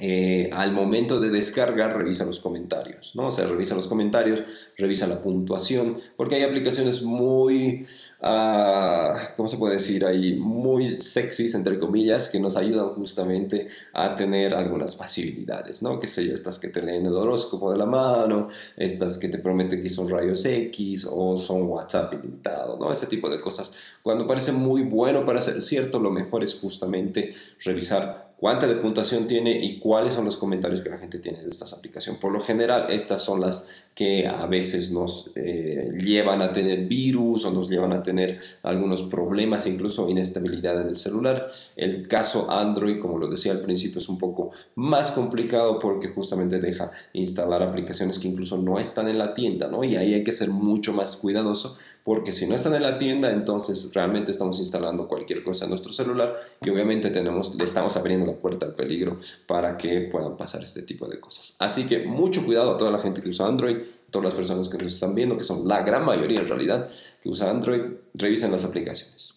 eh, 0.00 0.50
al 0.52 0.72
momento 0.72 1.20
de 1.20 1.30
descargar, 1.30 1.96
revisa 1.96 2.24
los 2.24 2.40
comentarios, 2.40 3.12
¿no? 3.14 3.28
O 3.28 3.30
sea, 3.30 3.46
revisa 3.46 3.74
los 3.74 3.88
comentarios, 3.88 4.42
revisa 4.76 5.06
la 5.06 5.22
puntuación, 5.22 5.98
porque 6.16 6.36
hay 6.36 6.42
aplicaciones 6.42 7.02
muy, 7.02 7.86
uh, 8.22 9.34
¿cómo 9.36 9.48
se 9.48 9.56
puede 9.56 9.74
decir 9.74 10.04
ahí? 10.04 10.34
Muy 10.34 10.98
sexys, 10.98 11.54
entre 11.54 11.78
comillas, 11.78 12.28
que 12.28 12.40
nos 12.40 12.56
ayudan 12.56 12.90
justamente 12.90 13.68
a 13.92 14.14
tener 14.14 14.54
algunas 14.54 14.96
facilidades, 14.96 15.82
¿no? 15.82 15.98
Que 15.98 16.08
sé 16.08 16.26
yo, 16.26 16.32
estas 16.32 16.58
que 16.58 16.68
te 16.68 16.82
leen 16.82 17.06
el 17.06 17.14
horóscopo 17.14 17.70
de 17.72 17.78
la 17.78 17.86
mano, 17.86 18.48
estas 18.76 19.18
que 19.18 19.28
te 19.28 19.38
prometen 19.38 19.82
que 19.82 19.90
son 19.90 20.08
rayos 20.08 20.44
X 20.44 21.08
o 21.10 21.36
son 21.36 21.62
WhatsApp 21.62 22.14
ilimitado, 22.14 22.78
¿no? 22.78 22.92
Ese 22.92 23.06
tipo 23.06 23.28
de 23.28 23.40
cosas. 23.40 23.72
Cuando 24.02 24.26
parece 24.26 24.52
muy 24.52 24.82
bueno 24.82 25.24
para 25.24 25.40
ser 25.40 25.60
cierto, 25.60 25.98
lo 25.98 26.10
mejor 26.10 26.42
es 26.42 26.54
justamente 26.54 27.34
revisar 27.64 28.26
cuánta 28.36 28.66
de 28.66 28.74
puntuación 28.76 29.26
tiene 29.26 29.52
y 29.64 29.78
cuáles 29.78 30.12
son 30.12 30.26
los 30.26 30.36
comentarios 30.36 30.80
que 30.80 30.90
la 30.90 30.98
gente 30.98 31.18
tiene 31.18 31.42
de 31.42 31.48
estas 31.48 31.72
aplicaciones. 31.72 32.20
Por 32.20 32.32
lo 32.32 32.40
general, 32.40 32.86
estas 32.90 33.22
son 33.22 33.40
las 33.40 33.86
que 33.94 34.26
a 34.26 34.46
veces 34.46 34.92
nos 34.92 35.30
eh, 35.34 35.90
llevan 35.98 36.42
a 36.42 36.52
tener 36.52 36.86
virus 36.86 37.46
o 37.46 37.50
nos 37.50 37.70
llevan 37.70 37.92
a 37.92 38.02
tener 38.06 38.40
algunos 38.62 39.02
problemas, 39.02 39.66
incluso 39.66 40.08
inestabilidad 40.08 40.80
en 40.80 40.88
el 40.88 40.94
celular. 40.94 41.46
El 41.76 42.08
caso 42.08 42.50
Android, 42.50 42.98
como 42.98 43.18
lo 43.18 43.28
decía 43.28 43.52
al 43.52 43.60
principio, 43.60 43.98
es 43.98 44.08
un 44.08 44.16
poco 44.16 44.52
más 44.76 45.10
complicado 45.10 45.78
porque 45.78 46.08
justamente 46.08 46.60
deja 46.60 46.90
instalar 47.12 47.62
aplicaciones 47.62 48.18
que 48.18 48.28
incluso 48.28 48.56
no 48.56 48.78
están 48.78 49.08
en 49.08 49.18
la 49.18 49.34
tienda, 49.34 49.68
¿no? 49.68 49.84
Y 49.84 49.96
ahí 49.96 50.14
hay 50.14 50.24
que 50.24 50.32
ser 50.32 50.48
mucho 50.50 50.92
más 50.92 51.16
cuidadoso 51.16 51.76
porque 52.06 52.30
si 52.30 52.46
no 52.46 52.54
están 52.54 52.72
en 52.76 52.82
la 52.82 52.96
tienda, 52.96 53.32
entonces 53.32 53.90
realmente 53.92 54.30
estamos 54.30 54.60
instalando 54.60 55.08
cualquier 55.08 55.42
cosa 55.42 55.64
en 55.64 55.70
nuestro 55.70 55.92
celular 55.92 56.36
y 56.64 56.70
obviamente 56.70 57.10
tenemos, 57.10 57.56
le 57.56 57.64
estamos 57.64 57.96
abriendo 57.96 58.24
la 58.24 58.38
puerta 58.38 58.64
al 58.64 58.76
peligro 58.76 59.16
para 59.48 59.76
que 59.76 60.02
puedan 60.02 60.36
pasar 60.36 60.62
este 60.62 60.82
tipo 60.82 61.08
de 61.08 61.18
cosas. 61.18 61.56
Así 61.58 61.88
que 61.88 62.04
mucho 62.04 62.44
cuidado 62.44 62.70
a 62.70 62.76
toda 62.76 62.92
la 62.92 62.98
gente 62.98 63.22
que 63.22 63.30
usa 63.30 63.48
Android, 63.48 63.78
todas 64.12 64.26
las 64.26 64.34
personas 64.34 64.68
que 64.68 64.78
nos 64.78 64.94
están 64.94 65.16
viendo, 65.16 65.36
que 65.36 65.42
son 65.42 65.66
la 65.66 65.82
gran 65.82 66.04
mayoría 66.04 66.38
en 66.38 66.46
realidad, 66.46 66.88
que 67.20 67.28
usa 67.28 67.50
Android, 67.50 67.82
revisen 68.14 68.52
las 68.52 68.64
aplicaciones. 68.64 69.34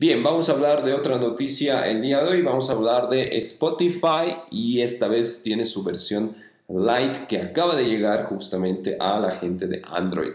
Bien, 0.00 0.20
vamos 0.20 0.48
a 0.48 0.52
hablar 0.54 0.84
de 0.84 0.94
otra 0.94 1.18
noticia 1.18 1.88
el 1.88 2.00
día 2.00 2.24
de 2.24 2.30
hoy, 2.30 2.42
vamos 2.42 2.68
a 2.68 2.72
hablar 2.72 3.08
de 3.08 3.36
Spotify 3.36 4.38
y 4.50 4.80
esta 4.80 5.06
vez 5.06 5.40
tiene 5.44 5.64
su 5.64 5.84
versión 5.84 6.34
Lite 6.68 7.26
que 7.28 7.38
acaba 7.38 7.76
de 7.76 7.84
llegar 7.84 8.24
justamente 8.24 8.96
a 8.98 9.20
la 9.20 9.30
gente 9.30 9.68
de 9.68 9.80
Android. 9.86 10.32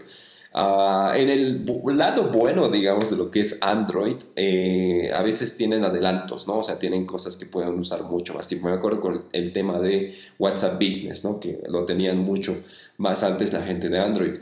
Ah, 0.56 1.14
en 1.16 1.28
el 1.30 1.66
lado 1.96 2.30
bueno, 2.30 2.68
digamos, 2.68 3.10
de 3.10 3.16
lo 3.16 3.28
que 3.28 3.40
es 3.40 3.58
Android, 3.60 4.14
eh, 4.36 5.10
a 5.12 5.20
veces 5.22 5.56
tienen 5.56 5.84
adelantos, 5.84 6.46
¿no? 6.46 6.58
O 6.58 6.62
sea, 6.62 6.78
tienen 6.78 7.06
cosas 7.06 7.36
que 7.36 7.46
pueden 7.46 7.76
usar 7.76 8.04
mucho 8.04 8.34
más 8.34 8.46
tiempo. 8.46 8.68
Me 8.68 8.74
acuerdo 8.74 9.00
con 9.00 9.24
el 9.32 9.52
tema 9.52 9.80
de 9.80 10.14
WhatsApp 10.38 10.74
Business, 10.80 11.24
¿no? 11.24 11.40
Que 11.40 11.60
lo 11.68 11.84
tenían 11.84 12.18
mucho 12.18 12.56
más 12.98 13.24
antes 13.24 13.52
la 13.52 13.62
gente 13.62 13.88
de 13.88 13.98
Android, 13.98 14.38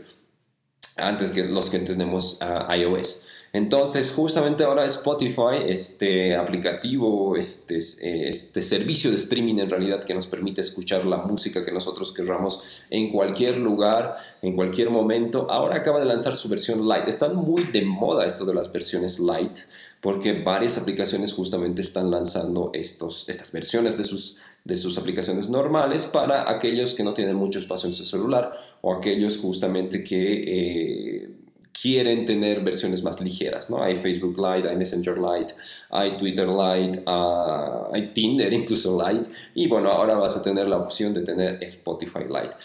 antes 0.99 1.31
que 1.31 1.45
los 1.45 1.71
que 1.71 1.79
tenemos 1.79 2.39
iOS. 2.77 3.32
Entonces, 3.55 4.11
justamente 4.13 4.65
ahora 4.65 4.87
Spotify, 4.87 5.61
este 5.67 6.35
aplicativo, 6.35 7.37
este, 7.37 7.77
este 7.77 8.63
servicio 8.63 9.11
de 9.11 9.19
streaming 9.19 9.59
en 9.59 9.69
realidad 9.69 10.03
que 10.03 10.15
nos 10.15 10.27
permite 10.27 10.63
escuchar 10.63 11.05
la 11.05 11.19
música 11.19 11.63
que 11.63 11.71
nosotros 11.71 12.13
querramos 12.13 12.83
en 12.89 13.11
cualquier 13.11 13.59
lugar, 13.59 14.17
en 14.41 14.57
cualquier 14.57 14.89
momento, 14.89 15.49
ahora 15.51 15.77
acaba 15.77 16.01
de 16.01 16.07
lanzar 16.07 16.35
su 16.35 16.49
versión 16.49 16.89
light. 16.89 17.07
Están 17.09 17.37
muy 17.37 17.65
de 17.65 17.85
moda 17.85 18.25
esto 18.25 18.47
de 18.47 18.55
las 18.55 18.73
versiones 18.73 19.21
light, 19.21 19.59
porque 20.01 20.33
varias 20.33 20.79
aplicaciones 20.79 21.35
justamente 21.35 21.83
están 21.83 22.11
lanzando 22.11 22.71
estos, 22.73 23.29
estas 23.29 23.53
versiones 23.53 23.99
de 23.99 24.05
sus, 24.05 24.39
de 24.65 24.79
sus 24.79 24.97
aplicaciones 24.97 25.51
normales 25.51 26.07
para 26.07 26.51
aquellos 26.51 26.95
que 26.95 27.05
no 27.05 27.13
tienen 27.13 27.37
mucho 27.37 27.59
espacio 27.59 27.87
en 27.87 27.93
su 27.93 28.07
celular 28.07 28.53
o 28.81 28.95
aquellos 28.95 29.37
justamente 29.37 30.03
que... 30.03 31.27
Eh, 31.27 31.42
quieren 31.73 32.25
tener 32.25 32.63
versiones 32.63 33.03
más 33.03 33.21
ligeras, 33.21 33.71
¿no? 33.71 33.83
Hay 33.83 33.97
Facebook 33.97 34.37
Lite, 34.37 34.69
hay 34.69 34.77
Messenger 34.77 35.17
Lite, 35.19 35.55
hay 35.91 36.17
Twitter 36.17 36.47
Lite, 36.49 37.03
ah, 37.07 37.89
hay 37.93 38.13
Tinder 38.13 38.53
incluso 38.63 39.01
Lite, 39.01 39.31
y 39.55 39.67
bueno, 39.69 39.91
ahora 39.91 40.15
vas 40.15 40.37
a 40.37 40.43
tener 40.43 40.69
la 40.69 40.77
opción 40.77 41.13
de 41.15 41.23
tener 41.23 41.59
Spotify 41.63 42.25
Lite. 42.29 42.57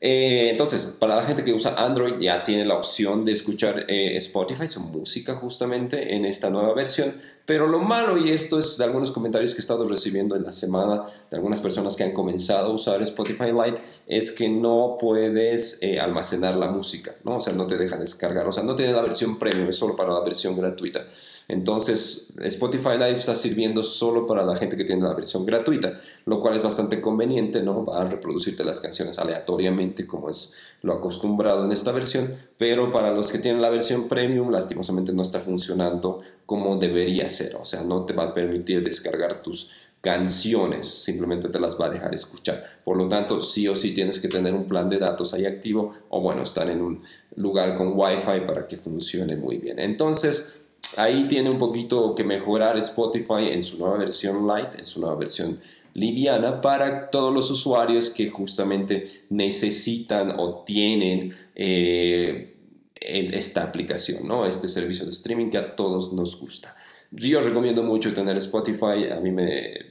Eh, 0.00 0.50
entonces, 0.50 0.96
para 0.98 1.16
la 1.16 1.22
gente 1.22 1.42
que 1.42 1.52
usa 1.52 1.74
Android 1.76 2.20
ya 2.20 2.44
tiene 2.44 2.64
la 2.64 2.74
opción 2.74 3.24
de 3.24 3.32
escuchar 3.32 3.84
eh, 3.88 4.14
Spotify, 4.16 4.68
su 4.68 4.80
música 4.80 5.34
justamente 5.34 6.14
en 6.14 6.24
esta 6.24 6.50
nueva 6.50 6.72
versión, 6.72 7.20
pero 7.44 7.66
lo 7.66 7.80
malo, 7.80 8.16
y 8.16 8.30
esto 8.30 8.60
es 8.60 8.78
de 8.78 8.84
algunos 8.84 9.10
comentarios 9.10 9.54
que 9.54 9.58
he 9.58 9.60
estado 9.60 9.88
recibiendo 9.88 10.36
en 10.36 10.44
la 10.44 10.52
semana 10.52 11.04
de 11.30 11.36
algunas 11.36 11.60
personas 11.60 11.96
que 11.96 12.04
han 12.04 12.12
comenzado 12.12 12.68
a 12.68 12.74
usar 12.74 13.02
Spotify 13.02 13.50
Lite, 13.50 13.80
es 14.06 14.30
que 14.30 14.48
no 14.48 14.98
puedes 15.00 15.82
eh, 15.82 15.98
almacenar 15.98 16.56
la 16.56 16.70
música, 16.70 17.16
¿no? 17.24 17.38
O 17.38 17.40
sea, 17.40 17.54
no 17.54 17.66
te 17.66 17.76
dejan 17.76 17.98
descargar, 17.98 18.46
o 18.46 18.52
sea, 18.52 18.62
no 18.62 18.76
tiene 18.76 18.92
la 18.92 19.02
versión 19.02 19.36
premium, 19.36 19.68
es 19.68 19.76
solo 19.76 19.96
para 19.96 20.12
la 20.12 20.20
versión 20.20 20.56
gratuita. 20.56 21.06
Entonces, 21.48 22.28
Spotify 22.42 22.92
Lite 22.98 23.18
está 23.18 23.34
sirviendo 23.34 23.82
solo 23.82 24.26
para 24.26 24.44
la 24.44 24.54
gente 24.54 24.76
que 24.76 24.84
tiene 24.84 25.02
la 25.02 25.14
versión 25.14 25.46
gratuita, 25.46 25.98
lo 26.26 26.40
cual 26.40 26.54
es 26.54 26.62
bastante 26.62 27.00
conveniente, 27.00 27.62
¿no? 27.62 27.86
Va 27.86 28.02
a 28.02 28.04
reproducirte 28.04 28.64
las 28.64 28.80
canciones 28.80 29.18
aleatoriamente 29.18 30.06
como 30.06 30.28
es 30.28 30.52
lo 30.82 30.92
acostumbrado 30.92 31.64
en 31.64 31.72
esta 31.72 31.90
versión, 31.90 32.36
pero 32.58 32.90
para 32.90 33.10
los 33.10 33.32
que 33.32 33.38
tienen 33.38 33.62
la 33.62 33.70
versión 33.70 34.08
premium, 34.08 34.50
lastimosamente 34.50 35.14
no 35.14 35.22
está 35.22 35.40
funcionando 35.40 36.20
como 36.44 36.76
debería 36.76 37.26
ser, 37.28 37.56
o 37.56 37.64
sea, 37.64 37.82
no 37.82 38.04
te 38.04 38.12
va 38.12 38.24
a 38.24 38.34
permitir 38.34 38.84
descargar 38.84 39.42
tus 39.42 39.70
canciones, 40.00 40.86
simplemente 40.86 41.48
te 41.48 41.58
las 41.58 41.80
va 41.80 41.86
a 41.86 41.90
dejar 41.90 42.14
escuchar. 42.14 42.62
Por 42.84 42.96
lo 42.96 43.08
tanto, 43.08 43.40
sí 43.40 43.66
o 43.66 43.74
sí 43.74 43.94
tienes 43.94 44.20
que 44.20 44.28
tener 44.28 44.54
un 44.54 44.68
plan 44.68 44.88
de 44.88 44.98
datos 44.98 45.34
ahí 45.34 45.46
activo 45.46 45.94
o 46.10 46.20
bueno, 46.20 46.42
estar 46.42 46.68
en 46.68 46.82
un 46.82 47.02
lugar 47.36 47.74
con 47.74 47.92
Wi-Fi 47.94 48.46
para 48.46 48.66
que 48.66 48.76
funcione 48.76 49.34
muy 49.34 49.58
bien. 49.58 49.78
Entonces, 49.78 50.62
ahí 50.96 51.28
tiene 51.28 51.50
un 51.50 51.58
poquito 51.58 52.14
que 52.14 52.24
mejorar 52.24 52.76
Spotify 52.78 53.48
en 53.50 53.62
su 53.62 53.78
nueva 53.78 53.98
versión 53.98 54.46
light, 54.46 54.74
en 54.78 54.86
su 54.86 55.00
nueva 55.00 55.16
versión 55.16 55.60
liviana 55.94 56.60
para 56.60 57.10
todos 57.10 57.32
los 57.34 57.50
usuarios 57.50 58.10
que 58.10 58.28
justamente 58.28 59.24
necesitan 59.30 60.38
o 60.38 60.62
tienen 60.64 61.32
eh, 61.54 62.54
esta 63.00 63.62
aplicación, 63.62 64.26
¿no? 64.26 64.46
este 64.46 64.68
servicio 64.68 65.04
de 65.04 65.10
streaming 65.10 65.50
que 65.50 65.58
a 65.58 65.76
todos 65.76 66.12
nos 66.12 66.38
gusta. 66.38 66.74
Yo 67.10 67.40
recomiendo 67.40 67.82
mucho 67.82 68.12
tener 68.12 68.36
Spotify, 68.38 69.10
a 69.10 69.20
mí 69.20 69.30
me 69.30 69.87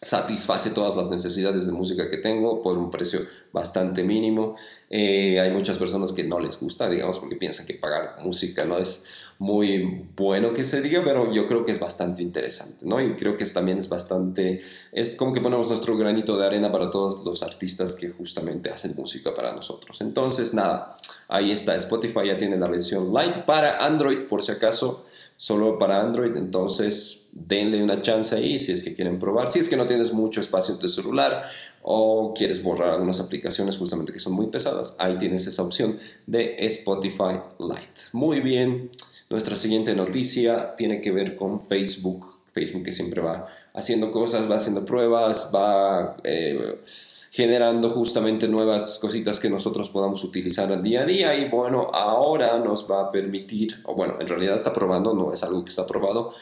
satisface 0.00 0.70
todas 0.70 0.96
las 0.96 1.10
necesidades 1.10 1.66
de 1.66 1.72
música 1.72 2.08
que 2.08 2.18
tengo 2.18 2.62
por 2.62 2.78
un 2.78 2.90
precio 2.90 3.26
bastante 3.52 4.04
mínimo. 4.04 4.54
Eh, 4.88 5.40
hay 5.40 5.50
muchas 5.50 5.76
personas 5.76 6.12
que 6.12 6.22
no 6.22 6.38
les 6.38 6.60
gusta, 6.60 6.88
digamos, 6.88 7.18
porque 7.18 7.36
piensan 7.36 7.66
que 7.66 7.74
pagar 7.74 8.16
música 8.22 8.64
no 8.64 8.78
es 8.78 9.04
muy 9.38 10.08
bueno 10.16 10.52
que 10.52 10.64
se 10.64 10.82
diga, 10.82 11.02
pero 11.04 11.32
yo 11.32 11.46
creo 11.46 11.64
que 11.64 11.72
es 11.72 11.80
bastante 11.80 12.22
interesante, 12.22 12.86
¿no? 12.86 13.00
Y 13.00 13.14
creo 13.14 13.36
que 13.36 13.44
es, 13.44 13.52
también 13.52 13.78
es 13.78 13.88
bastante, 13.88 14.60
es 14.92 15.16
como 15.16 15.32
que 15.32 15.40
ponemos 15.40 15.68
nuestro 15.68 15.96
granito 15.96 16.36
de 16.36 16.46
arena 16.46 16.72
para 16.72 16.90
todos 16.90 17.24
los 17.24 17.42
artistas 17.42 17.94
que 17.94 18.08
justamente 18.08 18.70
hacen 18.70 18.94
música 18.96 19.34
para 19.34 19.52
nosotros. 19.52 20.00
Entonces, 20.00 20.54
nada, 20.54 20.96
ahí 21.28 21.52
está, 21.52 21.74
Spotify 21.76 22.26
ya 22.26 22.38
tiene 22.38 22.56
la 22.56 22.66
versión 22.66 23.12
light 23.12 23.38
para 23.44 23.84
Android, 23.84 24.26
por 24.28 24.42
si 24.42 24.52
acaso, 24.52 25.04
solo 25.36 25.78
para 25.78 26.00
Android, 26.00 26.36
entonces 26.36 27.26
denle 27.30 27.82
una 27.82 28.00
chance 28.02 28.34
ahí 28.34 28.58
si 28.58 28.72
es 28.72 28.82
que 28.82 28.94
quieren 28.94 29.18
probar. 29.18 29.48
Si 29.48 29.58
es 29.58 29.68
que 29.68 29.76
no 29.76 29.86
tienes 29.86 30.12
mucho 30.12 30.40
espacio 30.40 30.74
en 30.74 30.80
tu 30.80 30.88
celular 30.88 31.46
o 31.82 32.34
quieres 32.34 32.62
borrar 32.62 32.90
algunas 32.90 33.20
aplicaciones 33.20 33.76
justamente 33.76 34.12
que 34.12 34.18
son 34.18 34.32
muy 34.32 34.46
pesadas, 34.48 34.96
ahí 34.98 35.16
tienes 35.18 35.46
esa 35.46 35.62
opción 35.62 35.96
de 36.26 36.56
Spotify 36.66 37.40
Lite. 37.58 38.00
Muy 38.12 38.40
bien, 38.40 38.90
nuestra 39.30 39.56
siguiente 39.56 39.94
noticia 39.94 40.74
tiene 40.74 41.00
que 41.00 41.12
ver 41.12 41.36
con 41.36 41.60
Facebook. 41.60 42.26
Facebook 42.52 42.82
que 42.82 42.92
siempre 42.92 43.20
va 43.20 43.46
haciendo 43.74 44.10
cosas, 44.10 44.50
va 44.50 44.56
haciendo 44.56 44.84
pruebas, 44.84 45.50
va... 45.54 46.16
Eh, 46.24 46.78
generando 47.30 47.88
justamente 47.88 48.48
nuevas 48.48 48.98
cositas 48.98 49.38
que 49.38 49.50
nosotros 49.50 49.90
podamos 49.90 50.24
utilizar 50.24 50.72
al 50.72 50.82
día 50.82 51.02
a 51.02 51.06
día 51.06 51.34
y 51.36 51.48
bueno, 51.48 51.88
ahora 51.92 52.58
nos 52.58 52.90
va 52.90 53.02
a 53.02 53.10
permitir, 53.10 53.80
o 53.84 53.94
bueno, 53.94 54.14
en 54.20 54.26
realidad 54.26 54.54
está 54.54 54.72
probando, 54.72 55.14
no 55.14 55.32
es 55.32 55.42
algo 55.42 55.64
que 55.64 55.70
está 55.70 55.86
probado, 55.86 56.32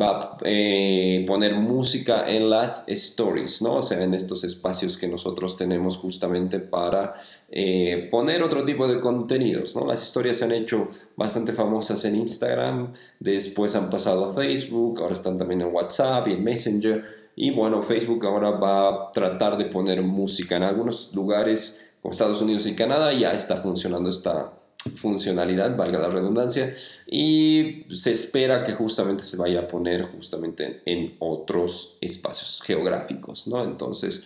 va 0.00 0.18
a 0.18 0.38
eh, 0.42 1.24
poner 1.26 1.54
música 1.54 2.28
en 2.28 2.50
las 2.50 2.88
stories, 2.88 3.62
¿no? 3.62 3.76
O 3.76 3.82
sea, 3.82 4.02
en 4.02 4.12
estos 4.12 4.42
espacios 4.44 4.98
que 4.98 5.06
nosotros 5.06 5.56
tenemos 5.56 5.96
justamente 5.96 6.58
para 6.58 7.14
eh, 7.50 8.08
poner 8.10 8.42
otro 8.42 8.64
tipo 8.64 8.88
de 8.88 8.98
contenidos, 8.98 9.76
¿no? 9.76 9.86
Las 9.86 10.02
historias 10.02 10.38
se 10.38 10.44
han 10.44 10.52
hecho 10.52 10.88
bastante 11.16 11.52
famosas 11.52 12.04
en 12.04 12.16
Instagram, 12.16 12.92
después 13.20 13.76
han 13.76 13.88
pasado 13.88 14.24
a 14.26 14.34
Facebook, 14.34 15.00
ahora 15.00 15.12
están 15.12 15.38
también 15.38 15.62
en 15.62 15.72
WhatsApp 15.72 16.26
y 16.28 16.32
en 16.32 16.44
Messenger. 16.44 17.23
Y 17.36 17.50
bueno, 17.50 17.82
Facebook 17.82 18.24
ahora 18.26 18.50
va 18.50 18.88
a 18.88 19.12
tratar 19.12 19.56
de 19.56 19.66
poner 19.66 20.02
música 20.02 20.56
en 20.56 20.62
algunos 20.62 21.12
lugares 21.14 21.86
como 22.00 22.12
Estados 22.12 22.42
Unidos 22.42 22.66
y 22.66 22.74
Canadá, 22.74 23.12
ya 23.12 23.32
está 23.32 23.56
funcionando 23.56 24.10
esta 24.10 24.52
funcionalidad, 24.96 25.74
valga 25.76 25.98
la 25.98 26.10
redundancia, 26.10 26.74
y 27.06 27.86
se 27.90 28.10
espera 28.10 28.62
que 28.62 28.72
justamente 28.72 29.24
se 29.24 29.38
vaya 29.38 29.60
a 29.60 29.68
poner 29.68 30.02
justamente 30.02 30.82
en 30.84 31.16
otros 31.18 31.96
espacios 32.02 32.60
geográficos, 32.62 33.46
¿no? 33.46 33.64
Entonces, 33.64 34.22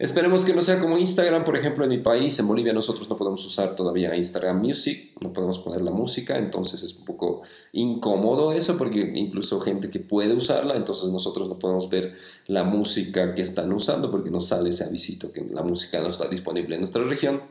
Esperemos 0.00 0.46
que 0.46 0.54
no 0.54 0.62
sea 0.62 0.80
como 0.80 0.96
Instagram, 0.96 1.44
por 1.44 1.58
ejemplo, 1.58 1.84
en 1.84 1.90
mi 1.90 1.98
país, 1.98 2.38
en 2.38 2.48
Bolivia 2.48 2.72
nosotros 2.72 3.10
no 3.10 3.18
podemos 3.18 3.44
usar 3.44 3.76
todavía 3.76 4.16
Instagram 4.16 4.58
Music, 4.58 5.12
no 5.20 5.30
podemos 5.30 5.58
poner 5.58 5.82
la 5.82 5.90
música, 5.90 6.38
entonces 6.38 6.82
es 6.82 6.96
un 6.96 7.04
poco 7.04 7.42
incómodo 7.74 8.54
eso 8.54 8.78
porque 8.78 9.12
incluso 9.14 9.60
gente 9.60 9.90
que 9.90 10.00
puede 10.00 10.32
usarla, 10.32 10.74
entonces 10.74 11.10
nosotros 11.10 11.50
no 11.50 11.58
podemos 11.58 11.90
ver 11.90 12.14
la 12.46 12.64
música 12.64 13.34
que 13.34 13.42
están 13.42 13.70
usando 13.74 14.10
porque 14.10 14.30
nos 14.30 14.48
sale 14.48 14.70
ese 14.70 14.84
avisito 14.84 15.30
que 15.30 15.44
la 15.44 15.62
música 15.62 16.00
no 16.00 16.08
está 16.08 16.26
disponible 16.28 16.76
en 16.76 16.80
nuestra 16.80 17.04
región. 17.04 17.42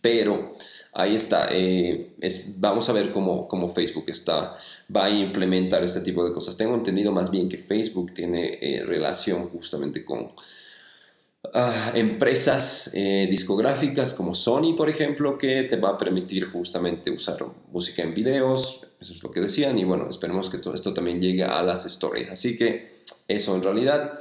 Pero 0.00 0.54
ahí 0.92 1.14
está, 1.14 1.46
eh, 1.52 2.16
vamos 2.56 2.88
a 2.88 2.92
ver 2.92 3.12
cómo, 3.12 3.46
cómo, 3.46 3.68
Facebook 3.68 4.06
está, 4.08 4.56
va 4.94 5.04
a 5.04 5.10
implementar 5.10 5.84
este 5.84 6.00
tipo 6.00 6.24
de 6.24 6.32
cosas. 6.32 6.56
Tengo 6.56 6.74
entendido 6.74 7.12
más 7.12 7.30
bien 7.30 7.48
que 7.48 7.56
Facebook 7.56 8.12
tiene 8.14 8.58
eh, 8.60 8.84
relación 8.84 9.44
justamente 9.44 10.04
con 10.04 10.28
uh, 11.44 11.96
empresas 11.96 12.90
eh, 12.94 13.26
discográficas 13.30 14.14
como 14.14 14.34
Sony, 14.34 14.74
por 14.76 14.88
ejemplo, 14.88 15.38
que 15.38 15.64
te 15.64 15.76
va 15.76 15.90
a 15.90 15.98
permitir 15.98 16.44
justamente 16.46 17.10
usar 17.10 17.38
música 17.72 18.02
en 18.02 18.14
videos, 18.14 18.86
eso 19.00 19.12
es 19.12 19.22
lo 19.22 19.30
que 19.30 19.40
decían, 19.40 19.78
y 19.78 19.84
bueno, 19.84 20.08
esperemos 20.08 20.50
que 20.50 20.58
todo 20.58 20.74
esto 20.74 20.92
también 20.92 21.20
llegue 21.20 21.44
a 21.44 21.62
las 21.62 21.86
stories. 21.86 22.30
Así 22.30 22.56
que 22.56 23.02
eso 23.28 23.54
en 23.54 23.62
realidad 23.62 24.18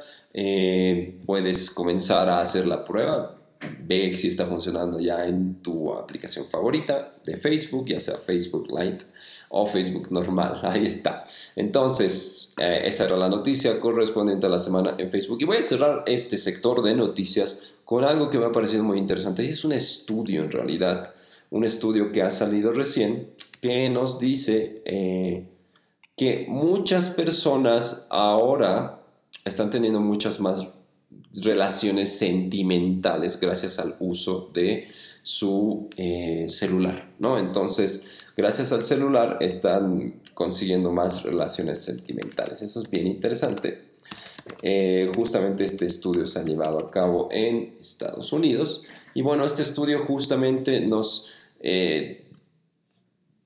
puedes 1.26 1.72
comenzar 1.72 2.30
a 2.30 2.42
hacer 2.42 2.68
la 2.68 2.84
prueba 2.84 3.38
ve 3.80 4.14
si 4.16 4.28
está 4.28 4.46
funcionando 4.46 5.00
ya 5.00 5.26
en 5.26 5.62
tu 5.62 5.94
aplicación 5.94 6.46
favorita 6.50 7.16
de 7.24 7.38
Facebook, 7.38 7.88
ya 7.88 8.00
sea 8.00 8.18
Facebook 8.18 8.68
Lite 8.70 9.06
o 9.50 9.66
Facebook 9.66 10.12
normal. 10.12 10.60
Ahí 10.64 10.86
está. 10.86 11.24
Entonces, 11.56 12.54
eh, 12.58 12.82
esa 12.86 13.06
era 13.06 13.18
la 13.18 13.30
noticia 13.30 13.80
correspondiente 13.80 14.48
a 14.48 14.50
la 14.50 14.60
semana 14.60 14.96
en 14.98 15.10
Facebook. 15.10 15.38
Y 15.42 15.46
voy 15.46 15.58
a 15.58 15.62
cerrar 15.62 16.04
este 16.06 16.38
sector 16.38 16.82
de 16.84 16.96
noticias 16.96 17.74
con 17.86 18.04
algo 18.04 18.30
que 18.30 18.38
me 18.38 18.46
ha 18.46 18.52
parecido 18.52 18.84
muy 18.84 18.98
interesante. 18.98 19.44
Y 19.44 19.50
es 19.50 19.64
un 19.66 19.74
estudio 19.74 20.44
en 20.44 20.52
realidad. 20.52 21.14
Un 21.50 21.64
estudio 21.64 22.12
que 22.12 22.22
ha 22.22 22.30
salido 22.30 22.72
recién 22.72 23.30
que 23.62 23.90
nos 23.90 24.20
dice 24.20 24.82
eh, 24.86 25.48
que 26.16 26.46
muchas 26.48 27.10
personas 27.10 28.08
ahora 28.10 29.02
están 29.46 29.70
teniendo 29.70 30.00
muchas 30.00 30.40
más 30.40 30.68
relaciones 31.44 32.18
sentimentales 32.18 33.40
gracias 33.40 33.80
al 33.80 33.96
uso 34.00 34.50
de 34.54 34.88
su 35.24 35.90
eh, 35.98 36.46
celular, 36.48 37.12
¿no? 37.20 37.38
Entonces, 37.38 38.26
gracias 38.36 38.72
al 38.72 38.82
celular 38.82 39.38
están 39.42 40.22
consiguiendo 40.34 40.92
más 40.92 41.24
relaciones 41.24 41.80
sentimentales. 41.80 42.62
Eso 42.62 42.82
es 42.82 42.90
bien 42.90 43.08
interesante. 43.08 43.88
Eh, 44.62 45.12
justamente 45.16 45.66
este 45.66 45.86
estudio 45.86 46.26
se 46.26 46.40
ha 46.40 46.44
llevado 46.44 46.78
a 46.80 46.90
cabo 46.90 47.28
en 47.32 47.76
Estados 47.80 48.32
Unidos 48.32 48.84
y 49.14 49.22
bueno, 49.22 49.44
este 49.44 49.62
estudio 49.62 50.00
justamente 50.00 50.80
nos 50.80 51.30
eh, 51.60 52.27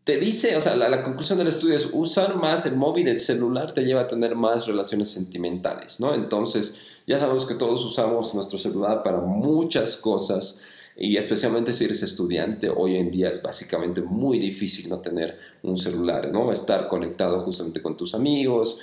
te 0.03 0.17
dice, 0.17 0.55
o 0.57 0.61
sea, 0.61 0.75
la, 0.75 1.03
conclusión 1.03 1.37
del 1.37 1.47
estudio 1.47 1.75
es 1.75 1.89
usar 1.93 2.35
más 2.35 2.65
el 2.65 2.75
móvil, 2.75 3.07
el 3.07 3.17
celular 3.17 3.71
te 3.71 3.83
lleva 3.85 4.01
a 4.01 4.07
tener 4.07 4.35
más 4.35 4.65
relaciones 4.65 5.11
sentimentales, 5.11 5.99
¿no? 5.99 6.15
Entonces, 6.15 7.01
ya 7.05 7.19
sabemos 7.19 7.45
que 7.45 7.53
todos 7.53 7.85
usamos 7.85 8.33
nuestro 8.33 8.57
celular 8.57 9.03
para 9.03 9.21
muchas 9.21 9.95
cosas 9.95 10.59
y 10.97 11.17
especialmente 11.17 11.71
si 11.71 11.85
eres 11.85 12.01
estudiante, 12.01 12.69
hoy 12.69 12.95
en 12.95 13.11
día 13.11 13.29
es 13.29 13.41
básicamente 13.41 14.01
muy 14.01 14.39
difícil 14.39 14.89
no 14.89 14.99
tener 14.99 15.37
un 15.61 15.77
celular, 15.77 16.31
¿no? 16.31 16.51
Estar 16.51 16.87
conectado 16.87 17.39
justamente 17.39 17.81
con 17.81 17.95
tus 17.95 18.15
amigos, 18.15 18.79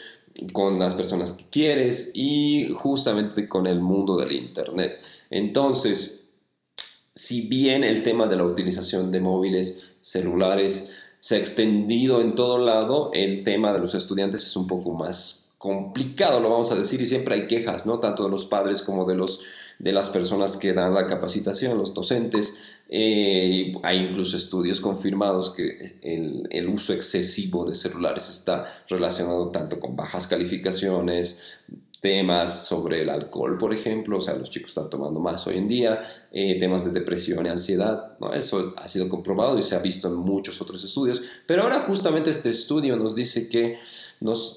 con 0.53 0.79
las 0.79 0.95
personas 0.95 1.33
que 1.33 1.47
quieres 1.51 2.13
y 2.15 2.73
justamente 2.75 3.49
con 3.49 3.67
el 3.67 3.81
mundo 3.81 4.17
del 4.17 4.33
Internet. 4.33 5.01
Entonces, 5.31 6.27
si 7.15 7.49
bien 7.49 7.83
el 7.83 8.05
tema 8.05 8.29
de 8.29 8.37
la 8.37 8.45
utilización 8.45 9.11
de 9.11 9.21
móviles, 9.21 9.95
celulares, 10.01 10.93
se 11.21 11.37
ha 11.37 11.39
extendido 11.39 12.21
en 12.21 12.35
todo 12.35 12.59
lado, 12.59 13.11
el 13.13 13.45
tema 13.45 13.73
de 13.73 13.79
los 13.79 13.95
estudiantes 13.95 14.47
es 14.47 14.57
un 14.57 14.67
poco 14.67 14.93
más 14.93 15.49
complicado, 15.59 16.41
lo 16.41 16.51
vamos 16.51 16.71
a 16.71 16.77
decir, 16.77 17.03
y 17.03 17.07
siempre 17.07 17.35
hay 17.35 17.47
quejas, 17.49 17.85
¿no? 17.85 17.99
Tanto 17.99 18.25
de 18.25 18.31
los 18.31 18.45
padres 18.45 18.81
como 18.81 19.05
de, 19.05 19.17
los, 19.17 19.43
de 19.81 19.93
las 19.93 20.09
personas 20.09 20.57
que 20.57 20.73
dan 20.73 20.95
la 20.95 21.09
capacitación, 21.09 21.77
los 21.77 21.95
docentes. 21.95 22.79
Eh, 22.89 23.73
hay 23.83 23.99
incluso 23.99 24.37
estudios 24.37 24.81
confirmados 24.81 25.51
que 25.51 25.99
el, 26.03 26.47
el, 26.51 26.69
uso 26.69 26.93
excesivo 26.93 27.65
de 27.65 27.75
celulares 27.75 28.31
está 28.31 28.67
relacionado 28.89 29.51
tanto 29.51 29.81
con 29.81 29.97
bajas 29.97 30.29
calificaciones, 30.29 31.59
temas 32.01 32.67
sobre 32.67 33.03
el 33.03 33.11
alcohol, 33.11 33.59
por 33.59 33.75
ejemplo, 33.75 34.19
o 34.19 34.21
sea, 34.21 34.35
los 34.35 34.51
chicos 34.51 34.71
están 34.71 34.89
tomando 34.89 35.19
más 35.19 35.47
hoy 35.49 35.57
en 35.57 35.67
día, 35.67 36.03
eh, 36.31 36.57
temas 36.59 36.85
de 36.85 36.93
depresión 36.93 37.45
y 37.45 37.49
ansiedad, 37.49 38.17
¿no? 38.21 38.33
eso 38.33 38.73
ha 38.77 38.87
sido 38.87 39.09
comprobado 39.09 39.59
y 39.59 39.65
se 39.65 39.75
ha 39.75 39.81
visto 39.81 40.07
en 40.07 40.15
muchos 40.15 40.61
otros 40.61 40.85
estudios, 40.85 41.23
pero 41.47 41.65
ahora 41.65 41.81
justamente 41.81 42.31
este 42.31 42.51
estudio 42.51 42.97
nos 42.97 43.17
dice 43.17 43.49
que 43.49 43.79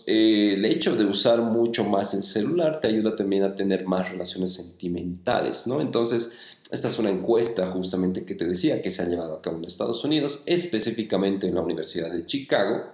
eh, 0.05 0.53
el 0.55 0.65
hecho 0.65 0.95
de 0.95 1.05
usar 1.05 1.41
mucho 1.41 1.83
más 1.83 2.13
el 2.13 2.23
celular 2.23 2.79
te 2.79 2.87
ayuda 2.87 3.15
también 3.15 3.43
a 3.43 3.55
tener 3.55 3.85
más 3.85 4.11
relaciones 4.11 4.53
sentimentales, 4.53 5.65
¿no? 5.65 5.81
Entonces, 5.81 6.57
esta 6.71 6.87
es 6.87 6.99
una 6.99 7.09
encuesta 7.09 7.67
justamente 7.67 8.23
que 8.23 8.33
te 8.33 8.45
decía 8.45 8.81
que 8.81 8.91
se 8.91 9.01
ha 9.01 9.05
llevado 9.05 9.35
a 9.35 9.41
cabo 9.41 9.57
en 9.57 9.65
Estados 9.65 10.03
Unidos, 10.03 10.43
específicamente 10.45 11.47
en 11.47 11.55
la 11.55 11.61
Universidad 11.61 12.11
de 12.11 12.25
Chicago 12.25 12.85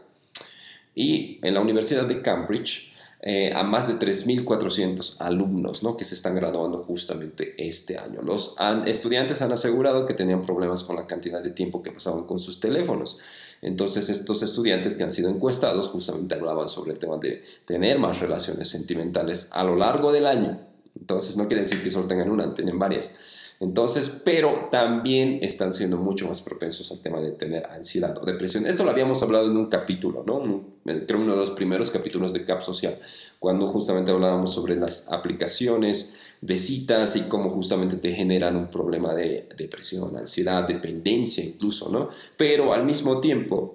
y 0.95 1.39
en 1.41 1.53
la 1.53 1.61
Universidad 1.61 2.05
de 2.05 2.21
Cambridge, 2.21 2.91
eh, 3.29 3.51
a 3.53 3.61
más 3.63 3.89
de 3.89 3.95
3.400 3.95 5.17
alumnos 5.19 5.83
¿no? 5.83 5.97
que 5.97 6.05
se 6.05 6.15
están 6.15 6.33
graduando 6.33 6.79
justamente 6.79 7.55
este 7.57 7.97
año. 7.97 8.21
Los 8.21 8.55
estudiantes 8.85 9.41
han 9.41 9.51
asegurado 9.51 10.05
que 10.05 10.13
tenían 10.13 10.43
problemas 10.43 10.85
con 10.85 10.95
la 10.95 11.07
cantidad 11.07 11.43
de 11.43 11.49
tiempo 11.49 11.83
que 11.83 11.91
pasaban 11.91 12.23
con 12.23 12.39
sus 12.39 12.61
teléfonos. 12.61 13.17
Entonces 13.61 14.07
estos 14.07 14.43
estudiantes 14.43 14.95
que 14.95 15.03
han 15.03 15.11
sido 15.11 15.29
encuestados 15.29 15.89
justamente 15.89 16.35
hablaban 16.35 16.69
sobre 16.69 16.93
el 16.93 16.99
tema 16.99 17.17
de 17.17 17.43
tener 17.65 17.99
más 17.99 18.21
relaciones 18.21 18.69
sentimentales 18.69 19.49
a 19.51 19.65
lo 19.65 19.75
largo 19.75 20.13
del 20.13 20.25
año. 20.25 20.61
Entonces 20.97 21.35
no 21.35 21.47
quiere 21.47 21.63
decir 21.63 21.83
que 21.83 21.91
solo 21.91 22.07
tengan 22.07 22.29
una, 22.29 22.53
tienen 22.53 22.79
varias. 22.79 23.36
Entonces, 23.59 24.21
pero 24.23 24.69
también 24.71 25.39
están 25.41 25.73
siendo 25.73 25.97
mucho 25.97 26.27
más 26.27 26.41
propensos 26.41 26.91
al 26.91 26.99
tema 26.99 27.19
de 27.19 27.31
tener 27.31 27.65
ansiedad 27.65 28.15
o 28.21 28.25
depresión. 28.25 28.67
Esto 28.67 28.83
lo 28.83 28.91
habíamos 28.91 29.23
hablado 29.23 29.49
en 29.49 29.57
un 29.57 29.65
capítulo, 29.65 30.23
¿no? 30.25 30.63
Creo 30.85 31.19
uno 31.19 31.31
de 31.31 31.37
los 31.37 31.51
primeros 31.51 31.89
capítulos 31.89 32.33
de 32.33 32.45
CAP 32.45 32.61
Social, 32.61 32.99
cuando 33.39 33.65
justamente 33.65 34.11
hablábamos 34.11 34.53
sobre 34.53 34.75
las 34.75 35.11
aplicaciones 35.11 36.33
de 36.41 36.57
citas 36.57 37.15
y 37.15 37.21
cómo 37.21 37.49
justamente 37.49 37.97
te 37.97 38.13
generan 38.13 38.55
un 38.55 38.67
problema 38.67 39.15
de 39.15 39.49
depresión, 39.57 40.15
ansiedad, 40.15 40.67
dependencia 40.67 41.43
incluso, 41.43 41.89
¿no? 41.89 42.09
Pero 42.37 42.73
al 42.73 42.85
mismo 42.85 43.19
tiempo, 43.19 43.73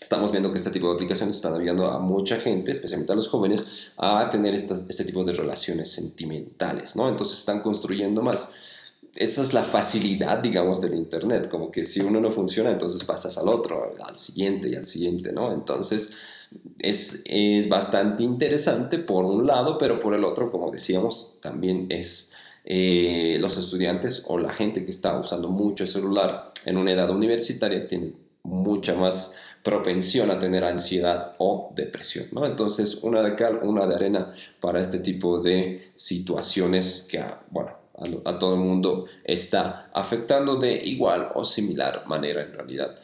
Estamos 0.00 0.30
viendo 0.30 0.52
que 0.52 0.58
este 0.58 0.70
tipo 0.70 0.88
de 0.88 0.94
aplicaciones 0.94 1.36
están 1.36 1.54
ayudando 1.54 1.88
a 1.88 1.98
mucha 1.98 2.36
gente, 2.36 2.70
especialmente 2.70 3.12
a 3.12 3.16
los 3.16 3.26
jóvenes, 3.26 3.92
a 3.96 4.30
tener 4.30 4.54
este 4.54 5.04
tipo 5.04 5.24
de 5.24 5.32
relaciones 5.32 5.90
sentimentales, 5.90 6.94
¿no? 6.94 7.08
Entonces 7.08 7.38
están 7.38 7.60
construyendo 7.60 8.22
más 8.22 8.77
esa 9.18 9.42
es 9.42 9.52
la 9.52 9.64
facilidad, 9.64 10.38
digamos, 10.38 10.80
del 10.80 10.94
Internet, 10.94 11.48
como 11.48 11.72
que 11.72 11.82
si 11.82 11.98
uno 11.98 12.20
no 12.20 12.30
funciona, 12.30 12.70
entonces 12.70 13.02
pasas 13.02 13.36
al 13.36 13.48
otro, 13.48 13.96
al 14.00 14.14
siguiente 14.14 14.68
y 14.68 14.76
al 14.76 14.84
siguiente, 14.84 15.32
¿no? 15.32 15.52
Entonces 15.52 16.46
es, 16.78 17.24
es 17.24 17.68
bastante 17.68 18.22
interesante 18.22 18.98
por 19.00 19.24
un 19.24 19.44
lado, 19.44 19.76
pero 19.76 19.98
por 19.98 20.14
el 20.14 20.22
otro, 20.22 20.52
como 20.52 20.70
decíamos, 20.70 21.36
también 21.42 21.86
es 21.90 22.30
eh, 22.64 23.38
los 23.40 23.56
estudiantes 23.58 24.22
o 24.28 24.38
la 24.38 24.52
gente 24.52 24.84
que 24.84 24.92
está 24.92 25.18
usando 25.18 25.48
mucho 25.48 25.82
el 25.82 25.90
celular 25.90 26.52
en 26.64 26.76
una 26.76 26.92
edad 26.92 27.10
universitaria 27.10 27.88
tiene 27.88 28.12
mucha 28.44 28.94
más 28.94 29.34
propensión 29.64 30.30
a 30.30 30.38
tener 30.38 30.62
ansiedad 30.62 31.34
o 31.38 31.72
depresión, 31.74 32.26
¿no? 32.30 32.46
Entonces, 32.46 33.02
una 33.02 33.20
de 33.22 33.34
cal, 33.34 33.58
una 33.64 33.84
de 33.84 33.96
arena 33.96 34.32
para 34.60 34.80
este 34.80 35.00
tipo 35.00 35.40
de 35.40 35.90
situaciones 35.96 37.04
que, 37.10 37.24
bueno, 37.50 37.77
a, 38.24 38.38
todo 38.38 38.54
el 38.54 38.60
mundo 38.60 39.06
está 39.24 39.90
afectando 39.92 40.56
de 40.56 40.74
igual 40.84 41.30
o 41.34 41.44
similar 41.44 42.04
manera 42.06 42.42
en 42.42 42.52
realidad. 42.52 42.94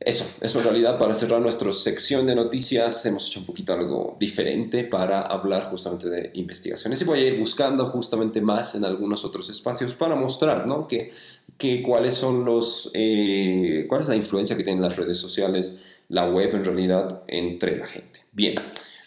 Eso, 0.00 0.26
eso 0.40 0.58
en 0.58 0.64
realidad 0.64 0.98
para 0.98 1.14
cerrar 1.14 1.40
nuestra 1.40 1.72
sección 1.72 2.26
de 2.26 2.34
noticias 2.34 3.06
hemos 3.06 3.28
hecho 3.28 3.40
un 3.40 3.46
poquito 3.46 3.72
algo 3.72 4.16
diferente 4.20 4.84
para 4.84 5.22
hablar 5.22 5.64
justamente 5.64 6.10
de 6.10 6.30
investigaciones 6.34 7.00
y 7.00 7.04
voy 7.04 7.20
a 7.20 7.26
ir 7.26 7.38
buscando 7.38 7.86
justamente 7.86 8.42
más 8.42 8.74
en 8.74 8.84
algunos 8.84 9.24
otros 9.24 9.48
espacios 9.48 9.94
para 9.94 10.14
mostrar 10.14 10.66
¿no? 10.66 10.86
que, 10.86 11.12
que 11.56 11.82
cuáles 11.82 12.14
son 12.14 12.44
los, 12.44 12.90
eh, 12.92 13.86
cuál 13.88 14.02
es 14.02 14.08
la 14.08 14.16
influencia 14.16 14.56
que 14.56 14.64
tienen 14.64 14.82
las 14.82 14.96
redes 14.96 15.16
sociales, 15.16 15.78
la 16.08 16.28
web 16.28 16.54
en 16.54 16.64
realidad 16.64 17.22
entre 17.26 17.78
la 17.78 17.86
gente. 17.86 18.24
Bien, 18.32 18.56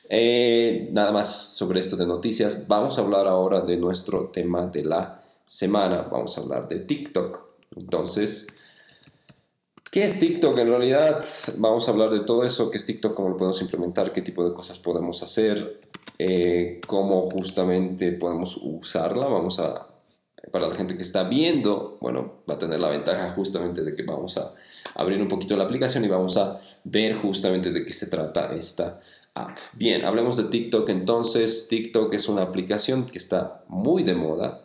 eh, 0.10 0.90
nada 0.92 1.12
más 1.12 1.28
sobre 1.56 1.80
esto 1.80 1.96
de 1.96 2.06
noticias. 2.06 2.68
Vamos 2.68 2.98
a 2.98 3.02
hablar 3.02 3.28
ahora 3.28 3.62
de 3.62 3.78
nuestro 3.78 4.30
tema 4.30 4.68
de 4.68 4.84
la 4.84 5.22
semana. 5.46 6.04
Vamos 6.04 6.38
a 6.38 6.42
hablar 6.42 6.68
de 6.68 6.80
TikTok. 6.80 7.48
Entonces, 7.76 8.48
¿qué 9.92 10.04
es 10.04 10.20
TikTok? 10.20 10.58
En 10.60 10.68
realidad, 10.68 11.24
vamos 11.58 11.88
a 11.88 11.92
hablar 11.92 12.10
de 12.10 12.22
todo 12.22 12.44
eso. 12.44 12.72
¿Qué 12.72 12.78
es 12.78 12.86
TikTok? 12.86 13.14
¿Cómo 13.14 13.30
lo 13.30 13.38
podemos 13.38 13.62
implementar? 13.62 14.12
¿Qué 14.12 14.22
tipo 14.22 14.48
de 14.48 14.54
cosas 14.54 14.80
podemos 14.80 15.22
hacer? 15.24 15.80
Eh, 16.20 16.82
¿Cómo 16.88 17.30
justamente 17.30 18.12
podemos 18.14 18.58
usarla? 18.58 19.28
Vamos 19.28 19.60
a 19.60 19.88
para 20.52 20.68
la 20.68 20.76
gente 20.76 20.96
que 20.96 21.02
está 21.02 21.24
viendo, 21.24 21.98
bueno, 22.00 22.36
va 22.50 22.56
a 22.56 22.58
tener 22.58 22.80
la 22.80 22.90
ventaja 22.90 23.28
justamente 23.30 23.84
de 23.84 23.94
que 23.94 24.04
vamos 24.04 24.38
a 24.38 24.54
abrir 24.96 25.22
un 25.22 25.28
poquito 25.28 25.58
la 25.58 25.66
aplicación 25.66 26.06
y 26.06 26.08
vamos 26.08 26.38
a 26.38 26.60
ver 26.84 27.16
justamente 27.16 27.72
de 27.72 27.84
qué 27.84 27.94
se 27.94 28.08
trata 28.08 28.54
esta 28.54 29.02
Bien, 29.74 30.06
hablemos 30.06 30.38
de 30.38 30.46
TikTok 30.46 30.90
entonces. 30.90 31.68
TikTok 31.70 32.14
es 32.14 32.30
una 32.30 32.44
aplicación 32.44 33.06
que 33.06 33.18
está 33.18 33.64
muy 33.68 34.04
de 34.04 34.16
moda. 34.16 34.64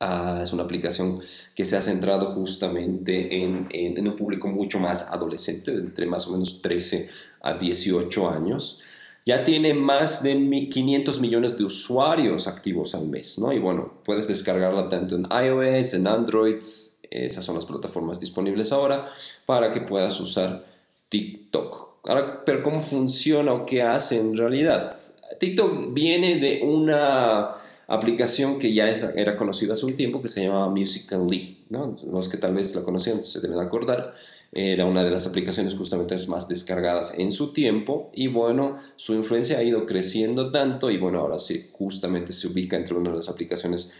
Ah, 0.00 0.40
es 0.42 0.52
una 0.52 0.62
aplicación 0.62 1.20
que 1.56 1.64
se 1.64 1.76
ha 1.76 1.82
centrado 1.82 2.26
justamente 2.26 3.42
en, 3.42 3.66
en, 3.70 4.06
un 4.06 4.14
público 4.14 4.46
mucho 4.46 4.78
más 4.78 5.10
adolescente, 5.10 5.72
entre 5.72 6.06
más 6.06 6.28
o 6.28 6.32
menos 6.32 6.62
13 6.62 7.08
a 7.42 7.54
18 7.54 8.28
años. 8.30 8.78
Ya 9.26 9.42
tiene 9.42 9.74
más 9.74 10.22
de 10.22 10.68
500 10.70 11.20
millones 11.20 11.58
de 11.58 11.64
usuarios 11.64 12.46
activos 12.46 12.94
al 12.94 13.08
mes, 13.08 13.38
¿no? 13.38 13.52
Y 13.52 13.58
bueno, 13.58 14.00
puedes 14.04 14.28
descargarla 14.28 14.88
tanto 14.88 15.16
en 15.16 15.26
iOS, 15.30 15.94
en 15.94 16.06
Android, 16.06 16.62
esas 17.10 17.44
son 17.44 17.54
las 17.54 17.66
plataformas 17.66 18.20
disponibles 18.20 18.72
ahora, 18.72 19.10
para 19.46 19.70
que 19.70 19.80
puedas 19.80 20.18
usar 20.20 20.64
TikTok. 21.08 21.97
Ahora, 22.08 22.42
pero 22.42 22.62
¿cómo 22.62 22.82
funciona 22.82 23.52
o 23.52 23.66
qué 23.66 23.82
hace 23.82 24.18
en 24.18 24.34
realidad? 24.34 24.94
TikTok 25.38 25.92
viene 25.92 26.40
de 26.40 26.62
una 26.64 27.50
aplicación 27.86 28.58
que 28.58 28.72
ya 28.72 28.88
era 28.88 29.36
conocida 29.36 29.74
hace 29.74 29.84
un 29.84 29.94
tiempo 29.94 30.22
que 30.22 30.28
se 30.28 30.42
llamaba 30.42 30.70
Musical.ly. 30.70 31.64
¿no? 31.68 31.94
Los 32.10 32.30
que 32.30 32.38
tal 32.38 32.54
vez 32.54 32.74
la 32.74 32.82
conocían 32.82 33.22
se 33.22 33.40
deben 33.40 33.58
acordar. 33.58 34.14
Era 34.52 34.86
una 34.86 35.04
de 35.04 35.10
las 35.10 35.26
aplicaciones 35.26 35.74
justamente 35.74 36.16
más 36.28 36.48
descargadas 36.48 37.12
en 37.18 37.30
su 37.30 37.52
tiempo 37.52 38.10
y 38.14 38.28
bueno, 38.28 38.78
su 38.96 39.12
influencia 39.12 39.58
ha 39.58 39.62
ido 39.62 39.84
creciendo 39.84 40.50
tanto 40.50 40.90
y 40.90 40.96
bueno, 40.96 41.18
ahora 41.18 41.38
sí, 41.38 41.68
justamente 41.72 42.32
se 42.32 42.46
ubica 42.46 42.78
entre 42.78 42.94
una 42.94 43.10
de 43.10 43.16
las 43.16 43.28
aplicaciones 43.28 43.92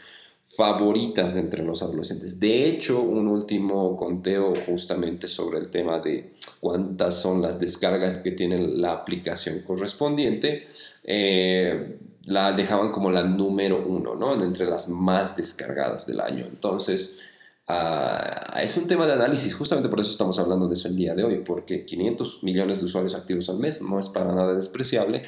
favoritas 0.45 1.35
de 1.35 1.41
entre 1.41 1.63
los 1.63 1.83
adolescentes. 1.83 2.41
De 2.41 2.67
hecho, 2.67 3.03
un 3.03 3.29
último 3.29 3.95
conteo 3.97 4.55
justamente 4.67 5.29
sobre 5.29 5.59
el 5.59 5.69
tema 5.69 5.99
de 6.01 6.38
cuántas 6.61 7.21
son 7.21 7.43
las 7.43 7.59
descargas 7.61 8.21
que 8.21 8.33
tiene 8.33 8.59
la 8.59 8.93
aplicación 8.93 9.61
correspondiente. 9.61 10.67
Eh, 11.05 11.99
la 12.27 12.53
dejaban 12.53 12.93
como 12.93 13.11
la 13.11 13.23
número 13.23 13.85
uno, 13.87 14.15
¿no? 14.15 14.35
Entre 14.43 14.67
las 14.67 14.89
más 14.89 15.37
descargadas 15.37 16.07
del 16.07 16.21
año. 16.21 16.45
Entonces, 16.47 17.21
ah, 17.67 18.59
es 18.61 18.77
un 18.77 18.87
tema 18.87 19.07
de 19.07 19.15
análisis, 19.15 19.55
justamente 19.55 19.89
por 19.89 20.01
eso 20.01 20.11
estamos 20.11 20.39
hablando 20.39 20.69
de 20.69 20.75
eso 20.75 20.89
el 20.89 20.97
día 20.97 21.15
de 21.15 21.25
hoy, 21.25 21.43
porque 21.45 21.85
500 21.85 22.43
millones 22.43 22.81
de 22.81 22.87
usuarios 22.87 23.15
activos 23.15 23.49
al 23.49 23.59
mes 23.59 23.81
no 23.83 23.99
es 23.99 24.09
para 24.09 24.33
nada 24.33 24.55
despreciable. 24.55 25.23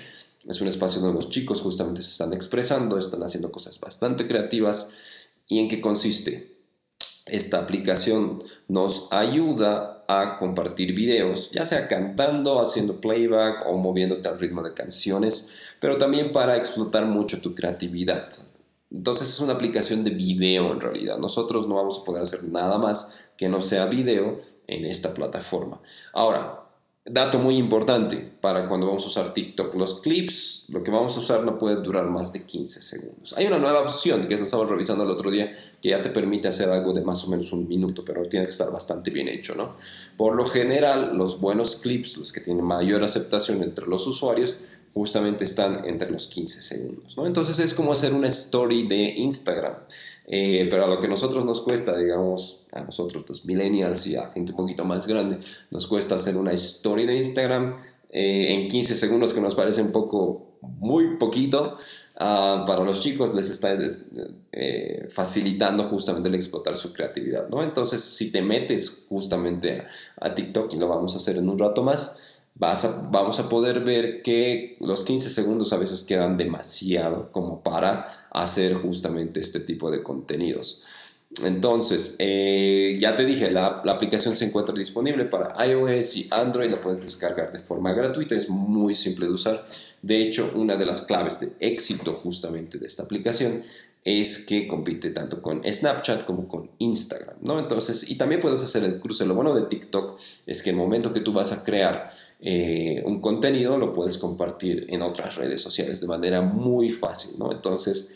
Es 0.46 0.60
un 0.60 0.68
espacio 0.68 1.00
donde 1.00 1.16
los 1.16 1.28
chicos 1.28 1.60
justamente 1.60 2.02
se 2.02 2.10
están 2.10 2.32
expresando, 2.32 2.98
están 2.98 3.22
haciendo 3.22 3.50
cosas 3.50 3.78
bastante 3.80 4.26
creativas. 4.26 4.90
¿Y 5.46 5.58
en 5.58 5.68
qué 5.68 5.80
consiste? 5.80 6.49
Esta 7.30 7.58
aplicación 7.60 8.42
nos 8.68 9.08
ayuda 9.12 10.04
a 10.08 10.36
compartir 10.36 10.94
videos, 10.94 11.50
ya 11.52 11.64
sea 11.64 11.86
cantando, 11.86 12.60
haciendo 12.60 13.00
playback 13.00 13.66
o 13.66 13.76
moviéndote 13.76 14.28
al 14.28 14.38
ritmo 14.38 14.62
de 14.62 14.74
canciones, 14.74 15.48
pero 15.80 15.96
también 15.96 16.32
para 16.32 16.56
explotar 16.56 17.06
mucho 17.06 17.40
tu 17.40 17.54
creatividad. 17.54 18.28
Entonces 18.90 19.28
es 19.28 19.40
una 19.40 19.52
aplicación 19.52 20.02
de 20.02 20.10
video 20.10 20.72
en 20.72 20.80
realidad. 20.80 21.18
Nosotros 21.18 21.68
no 21.68 21.76
vamos 21.76 22.00
a 22.00 22.04
poder 22.04 22.22
hacer 22.22 22.42
nada 22.44 22.78
más 22.78 23.14
que 23.36 23.48
no 23.48 23.62
sea 23.62 23.86
video 23.86 24.40
en 24.66 24.84
esta 24.84 25.14
plataforma. 25.14 25.80
Ahora, 26.12 26.69
Dato 27.12 27.40
muy 27.40 27.56
importante 27.56 28.24
para 28.40 28.68
cuando 28.68 28.86
vamos 28.86 29.04
a 29.04 29.08
usar 29.08 29.34
TikTok. 29.34 29.74
Los 29.74 30.00
clips, 30.00 30.66
lo 30.68 30.84
que 30.84 30.92
vamos 30.92 31.16
a 31.16 31.20
usar 31.20 31.42
no 31.42 31.58
puede 31.58 31.82
durar 31.82 32.06
más 32.08 32.32
de 32.32 32.44
15 32.44 32.82
segundos. 32.82 33.34
Hay 33.36 33.46
una 33.46 33.58
nueva 33.58 33.80
opción 33.80 34.28
que 34.28 34.34
estamos 34.34 34.68
revisando 34.68 35.02
el 35.02 35.10
otro 35.10 35.28
día 35.28 35.50
que 35.82 35.88
ya 35.88 36.00
te 36.00 36.10
permite 36.10 36.46
hacer 36.46 36.68
algo 36.68 36.92
de 36.92 37.02
más 37.02 37.24
o 37.24 37.30
menos 37.30 37.52
un 37.52 37.66
minuto, 37.66 38.04
pero 38.04 38.22
tiene 38.26 38.46
que 38.46 38.52
estar 38.52 38.70
bastante 38.70 39.10
bien 39.10 39.26
hecho, 39.26 39.56
¿no? 39.56 39.74
Por 40.16 40.36
lo 40.36 40.46
general, 40.46 41.16
los 41.16 41.40
buenos 41.40 41.76
clips, 41.76 42.16
los 42.16 42.32
que 42.32 42.40
tienen 42.40 42.64
mayor 42.64 43.02
aceptación 43.02 43.60
entre 43.64 43.88
los 43.88 44.06
usuarios, 44.06 44.56
justamente 44.94 45.44
están 45.44 45.84
entre 45.86 46.10
los 46.10 46.28
15 46.28 46.62
segundos, 46.62 47.16
¿no? 47.16 47.26
Entonces 47.26 47.58
es 47.58 47.74
como 47.74 47.92
hacer 47.92 48.12
una 48.12 48.28
story 48.28 48.86
de 48.86 49.14
Instagram. 49.16 49.74
Eh, 50.32 50.68
pero 50.70 50.84
a 50.84 50.86
lo 50.86 51.00
que 51.00 51.06
a 51.06 51.10
nosotros 51.10 51.44
nos 51.44 51.60
cuesta, 51.60 51.96
digamos, 51.98 52.64
a 52.70 52.82
nosotros 52.82 53.24
los 53.28 53.44
millennials 53.44 54.06
y 54.06 54.14
a 54.14 54.30
gente 54.30 54.52
un 54.52 54.58
poquito 54.58 54.84
más 54.84 55.08
grande, 55.08 55.38
nos 55.72 55.88
cuesta 55.88 56.14
hacer 56.14 56.36
una 56.36 56.52
story 56.52 57.04
de 57.04 57.16
Instagram 57.16 57.74
eh, 58.10 58.54
en 58.54 58.68
15 58.68 58.94
segundos 58.94 59.34
que 59.34 59.40
nos 59.40 59.56
parece 59.56 59.82
un 59.82 59.90
poco, 59.90 60.58
muy 60.62 61.16
poquito, 61.16 61.76
uh, 62.14 62.64
para 62.64 62.84
los 62.84 63.00
chicos 63.00 63.34
les 63.34 63.50
está 63.50 63.76
eh, 64.52 65.08
facilitando 65.10 65.82
justamente 65.84 66.28
el 66.28 66.36
explotar 66.36 66.76
su 66.76 66.92
creatividad, 66.92 67.48
¿no? 67.48 67.64
Entonces, 67.64 68.00
si 68.00 68.30
te 68.30 68.40
metes 68.40 69.06
justamente 69.08 69.80
a, 69.80 70.26
a 70.26 70.32
TikTok, 70.32 70.72
y 70.74 70.76
lo 70.76 70.86
vamos 70.86 71.14
a 71.14 71.16
hacer 71.16 71.38
en 71.38 71.48
un 71.48 71.58
rato 71.58 71.82
más, 71.82 72.18
vamos 72.54 73.40
a 73.40 73.48
poder 73.48 73.80
ver 73.80 74.22
que 74.22 74.76
los 74.80 75.04
15 75.04 75.30
segundos 75.30 75.72
a 75.72 75.78
veces 75.78 76.04
quedan 76.04 76.36
demasiado 76.36 77.32
como 77.32 77.62
para 77.62 78.28
hacer 78.30 78.74
justamente 78.74 79.40
este 79.40 79.60
tipo 79.60 79.90
de 79.90 80.02
contenidos. 80.02 80.82
Entonces, 81.44 82.16
eh, 82.18 82.98
ya 83.00 83.14
te 83.14 83.24
dije, 83.24 83.52
la, 83.52 83.82
la, 83.84 83.92
aplicación 83.92 84.34
se 84.34 84.46
encuentra 84.46 84.74
disponible 84.74 85.26
para 85.26 85.64
iOS 85.64 86.16
y 86.16 86.28
Android, 86.28 86.68
la 86.68 86.80
puedes 86.80 87.00
descargar 87.00 87.52
de 87.52 87.60
forma 87.60 87.92
gratuita, 87.92 88.34
es 88.34 88.48
muy 88.50 88.94
simple 88.94 89.26
de 89.26 89.32
usar. 89.32 89.64
De 90.02 90.20
hecho, 90.20 90.50
una 90.56 90.74
de 90.74 90.86
las 90.86 91.02
claves 91.02 91.38
de 91.38 91.52
éxito 91.60 92.14
justamente 92.14 92.78
de 92.78 92.86
esta 92.86 93.04
aplicación 93.04 93.62
es 94.04 94.38
que 94.38 94.66
compite 94.66 95.10
tanto 95.10 95.42
con 95.42 95.62
Snapchat 95.62 96.24
como 96.24 96.48
con 96.48 96.70
Instagram, 96.78 97.36
¿no? 97.42 97.58
Entonces, 97.58 98.10
y 98.10 98.16
también 98.16 98.40
puedes 98.40 98.62
hacer 98.62 98.82
el 98.82 98.98
cruce. 98.98 99.26
Lo 99.26 99.34
bueno 99.34 99.54
de 99.54 99.66
TikTok 99.66 100.18
es 100.46 100.62
que 100.62 100.70
el 100.70 100.76
momento 100.76 101.12
que 101.12 101.20
tú 101.20 101.32
vas 101.32 101.52
a 101.52 101.62
crear 101.64 102.10
eh, 102.42 103.02
un 103.04 103.20
contenido, 103.20 103.76
lo 103.76 103.92
puedes 103.92 104.16
compartir 104.16 104.86
en 104.88 105.02
otras 105.02 105.36
redes 105.36 105.60
sociales 105.60 106.00
de 106.00 106.06
manera 106.06 106.40
muy 106.40 106.88
fácil, 106.88 107.38
¿no? 107.38 107.52
Entonces, 107.52 108.14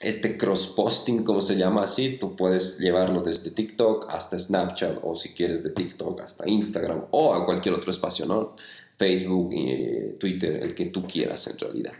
este 0.00 0.38
cross-posting, 0.38 1.24
como 1.24 1.42
se 1.42 1.56
llama 1.56 1.82
así, 1.82 2.18
tú 2.18 2.36
puedes 2.36 2.78
llevarlo 2.78 3.20
desde 3.20 3.50
TikTok 3.50 4.06
hasta 4.10 4.38
Snapchat 4.38 5.00
o 5.02 5.14
si 5.14 5.30
quieres 5.30 5.62
de 5.62 5.70
TikTok 5.70 6.20
hasta 6.20 6.48
Instagram 6.48 7.06
o 7.10 7.34
a 7.34 7.44
cualquier 7.44 7.74
otro 7.74 7.90
espacio, 7.90 8.24
¿no? 8.24 8.54
Facebook, 8.96 9.52
eh, 9.52 10.16
Twitter, 10.18 10.62
el 10.62 10.74
que 10.74 10.86
tú 10.86 11.06
quieras 11.06 11.46
en 11.48 11.58
realidad. 11.58 11.92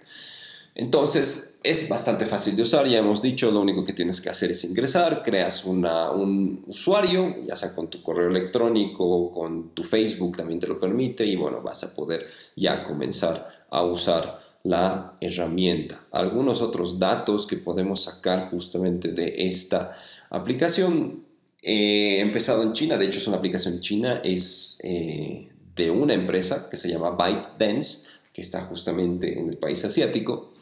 Entonces, 0.79 1.59
es 1.65 1.89
bastante 1.89 2.25
fácil 2.25 2.55
de 2.55 2.63
usar, 2.63 2.87
ya 2.87 2.99
hemos 2.99 3.21
dicho, 3.21 3.51
lo 3.51 3.61
único 3.61 3.83
que 3.83 3.93
tienes 3.93 4.21
que 4.21 4.31
hacer 4.31 4.53
es 4.53 4.65
ingresar, 4.65 5.23
creas 5.25 5.65
un 5.65 6.63
usuario, 6.69 7.45
ya 7.45 7.57
sea 7.57 7.75
con 7.75 7.91
tu 7.91 8.01
correo 8.01 8.29
electrónico 8.29 9.05
o 9.05 9.33
con 9.33 9.75
tu 9.75 9.83
Facebook, 9.83 10.37
también 10.37 10.61
te 10.61 10.69
lo 10.69 10.79
permite, 10.79 11.27
y 11.27 11.35
bueno, 11.35 11.61
vas 11.63 11.83
a 11.83 11.97
poder 11.97 12.29
ya 12.55 12.85
comenzar 12.85 13.67
a 13.71 13.83
usar 13.83 14.41
la 14.63 15.17
herramienta. 15.21 16.07
Algunos 16.13 16.63
otros 16.63 17.01
datos 17.01 17.49
que 17.49 17.57
podemos 17.57 18.05
sacar 18.05 18.49
justamente 18.49 19.09
de 19.13 19.35
esta 19.49 19.95
aplicación, 20.31 21.25
he 21.61 22.21
empezado 22.21 22.63
en 22.63 22.73
China, 22.73 22.97
de 22.97 23.07
hecho 23.07 23.19
es 23.19 23.27
una 23.27 23.39
aplicación 23.39 23.81
china, 23.81 24.21
es 24.23 24.79
eh, 24.85 25.51
de 25.75 25.91
una 25.91 26.15
empresa 26.15 26.69
que 26.71 26.77
se 26.77 26.89
llama 26.89 27.17
ByteDance, 27.17 28.07
que 28.39 28.43
está 28.43 28.61
justamente 28.63 29.37
en 29.37 29.49
el 29.49 29.57
país 29.57 29.85
asiático. 29.85 30.53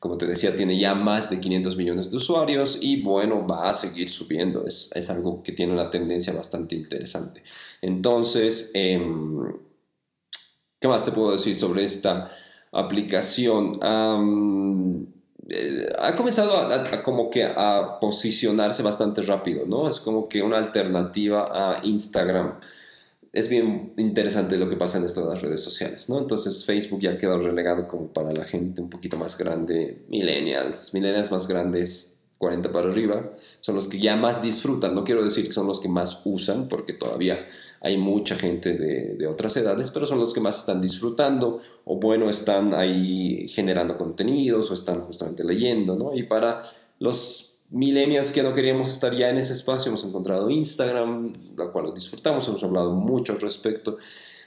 Como 0.00 0.18
te 0.18 0.26
decía, 0.26 0.56
tiene 0.56 0.76
ya 0.76 0.96
más 0.96 1.30
de 1.30 1.38
500 1.38 1.76
millones 1.76 2.10
de 2.10 2.16
usuarios 2.16 2.78
y 2.80 3.02
bueno, 3.02 3.46
va 3.46 3.70
a 3.70 3.72
seguir 3.72 4.08
subiendo. 4.08 4.66
Es, 4.66 4.90
algo 5.10 5.40
que 5.44 5.52
tiene 5.52 5.72
una 5.72 5.92
tendencia 5.92 6.32
bastante 6.32 6.74
interesante. 6.74 7.44
Entonces, 7.82 8.72
em, 8.74 9.54
¿qué 10.80 10.88
más 10.88 11.04
te 11.04 11.12
puedo 11.12 11.30
decir 11.30 11.54
sobre 11.54 11.84
esta 11.84 12.32
aplicación? 12.72 13.78
Eh, 15.48 15.88
ha 16.00 16.16
comenzado 16.16 16.56
a, 16.56 17.02
como 17.04 17.30
que 17.30 17.44
a 17.44 18.00
posicionarse 18.00 18.82
bastante 18.82 19.22
rápido, 19.22 19.66
¿no? 19.66 19.88
Es 19.88 20.00
como 20.00 20.28
que 20.28 20.42
una 20.42 20.58
alternativa 20.58 21.46
a 21.52 21.86
Instagram 21.86 22.58
es 23.32 23.48
bien 23.48 23.92
interesante 23.96 24.56
lo 24.56 24.68
que 24.68 24.76
pasa 24.76 24.98
en 24.98 25.04
estas 25.04 25.40
redes 25.40 25.62
sociales, 25.62 26.08
¿no? 26.08 26.18
Entonces 26.18 26.64
Facebook 26.64 27.00
ya 27.00 27.12
ha 27.12 27.18
quedado 27.18 27.38
relegado 27.38 27.86
como 27.86 28.08
para 28.08 28.32
la 28.32 28.44
gente 28.44 28.80
un 28.80 28.90
poquito 28.90 29.16
más 29.16 29.38
grande, 29.38 30.04
millennials, 30.08 30.92
millennials 30.94 31.30
más 31.30 31.46
grandes, 31.46 32.20
40 32.38 32.72
para 32.72 32.88
arriba, 32.88 33.34
son 33.60 33.74
los 33.74 33.86
que 33.86 34.00
ya 34.00 34.16
más 34.16 34.40
disfrutan, 34.40 34.94
no 34.94 35.04
quiero 35.04 35.22
decir 35.22 35.46
que 35.46 35.52
son 35.52 35.66
los 35.66 35.78
que 35.78 35.90
más 35.90 36.22
usan, 36.24 36.68
porque 36.68 36.94
todavía 36.94 37.46
hay 37.82 37.98
mucha 37.98 38.34
gente 38.34 38.78
de, 38.78 39.14
de 39.14 39.26
otras 39.26 39.56
edades, 39.58 39.90
pero 39.90 40.06
son 40.06 40.18
los 40.18 40.32
que 40.32 40.40
más 40.40 40.58
están 40.58 40.80
disfrutando, 40.80 41.60
o 41.84 41.96
bueno, 41.96 42.30
están 42.30 42.72
ahí 42.72 43.46
generando 43.46 43.96
contenidos, 43.98 44.70
o 44.70 44.74
están 44.74 45.02
justamente 45.02 45.44
leyendo, 45.44 45.96
¿no? 45.96 46.16
Y 46.16 46.22
para 46.22 46.62
los 46.98 47.49
millennials 47.70 48.32
que 48.32 48.42
no 48.42 48.52
queríamos 48.52 48.90
estar 48.90 49.14
ya 49.14 49.30
en 49.30 49.38
ese 49.38 49.52
espacio, 49.52 49.88
hemos 49.88 50.04
encontrado 50.04 50.50
Instagram, 50.50 51.54
la 51.56 51.70
cual 51.70 51.94
disfrutamos, 51.94 52.46
hemos 52.48 52.62
hablado 52.62 52.92
mucho 52.92 53.32
al 53.32 53.40
respecto. 53.40 53.98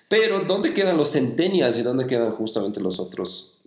Pero, 0.08 0.42
¿dónde 0.42 0.74
quedan 0.74 0.98
los 0.98 1.12
centennials 1.12 1.78
y 1.78 1.84
dónde 1.84 2.06
quedan 2.06 2.32
justamente 2.32 2.80
los 2.80 3.00
otros 3.00 3.62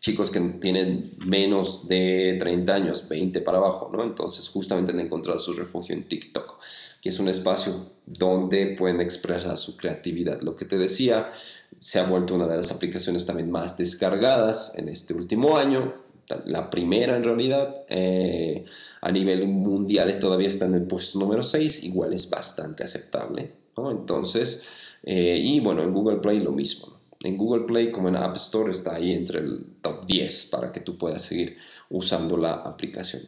chicos 0.00 0.30
que 0.30 0.38
tienen 0.40 1.16
menos 1.18 1.88
de 1.88 2.36
30 2.38 2.74
años, 2.74 3.08
20 3.08 3.40
para 3.40 3.58
abajo, 3.58 3.90
¿no? 3.92 4.04
Entonces, 4.04 4.48
justamente 4.48 4.92
han 4.92 5.00
encontrado 5.00 5.38
su 5.38 5.52
refugio 5.52 5.96
en 5.96 6.06
TikTok, 6.06 6.60
que 7.02 7.08
es 7.08 7.18
un 7.18 7.28
espacio 7.28 7.90
donde 8.06 8.76
pueden 8.78 9.00
expresar 9.00 9.56
su 9.56 9.76
creatividad. 9.76 10.40
Lo 10.42 10.54
que 10.54 10.64
te 10.64 10.78
decía, 10.78 11.32
se 11.80 11.98
ha 11.98 12.06
vuelto 12.06 12.36
una 12.36 12.46
de 12.46 12.56
las 12.56 12.70
aplicaciones 12.70 13.26
también 13.26 13.50
más 13.50 13.76
descargadas 13.76 14.74
en 14.76 14.88
este 14.88 15.12
último 15.12 15.58
año 15.58 16.05
la 16.44 16.70
primera 16.70 17.16
en 17.16 17.24
realidad. 17.24 17.84
Eh, 17.88 18.64
a 19.00 19.10
nivel 19.10 19.46
mundial 19.48 20.18
todavía 20.18 20.48
está 20.48 20.66
en 20.66 20.74
el 20.74 20.82
puesto 20.82 21.18
número 21.18 21.42
6, 21.42 21.84
igual 21.84 22.12
es 22.12 22.28
bastante 22.28 22.84
aceptable. 22.84 23.52
Entonces, 23.76 24.62
eh, 25.02 25.38
y 25.42 25.60
bueno, 25.60 25.82
en 25.82 25.92
Google 25.92 26.18
Play 26.18 26.40
lo 26.40 26.52
mismo. 26.52 27.00
En 27.22 27.36
Google 27.36 27.64
Play 27.64 27.90
como 27.90 28.08
en 28.08 28.16
App 28.16 28.36
Store 28.36 28.70
está 28.70 28.96
ahí 28.96 29.12
entre 29.12 29.40
el 29.40 29.76
top 29.80 30.06
10 30.06 30.46
para 30.46 30.72
que 30.72 30.80
tú 30.80 30.96
puedas 30.96 31.22
seguir 31.22 31.56
usando 31.90 32.36
la 32.36 32.54
aplicación. 32.54 33.22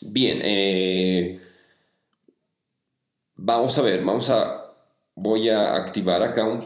Bien, 0.00 0.40
eh, 0.42 1.40
vamos 3.36 3.76
a 3.78 3.82
ver, 3.82 4.04
vamos 4.04 4.28
a, 4.28 4.74
voy 5.14 5.48
a 5.48 5.74
activar 5.76 6.22
acá 6.22 6.44
un 6.44 6.58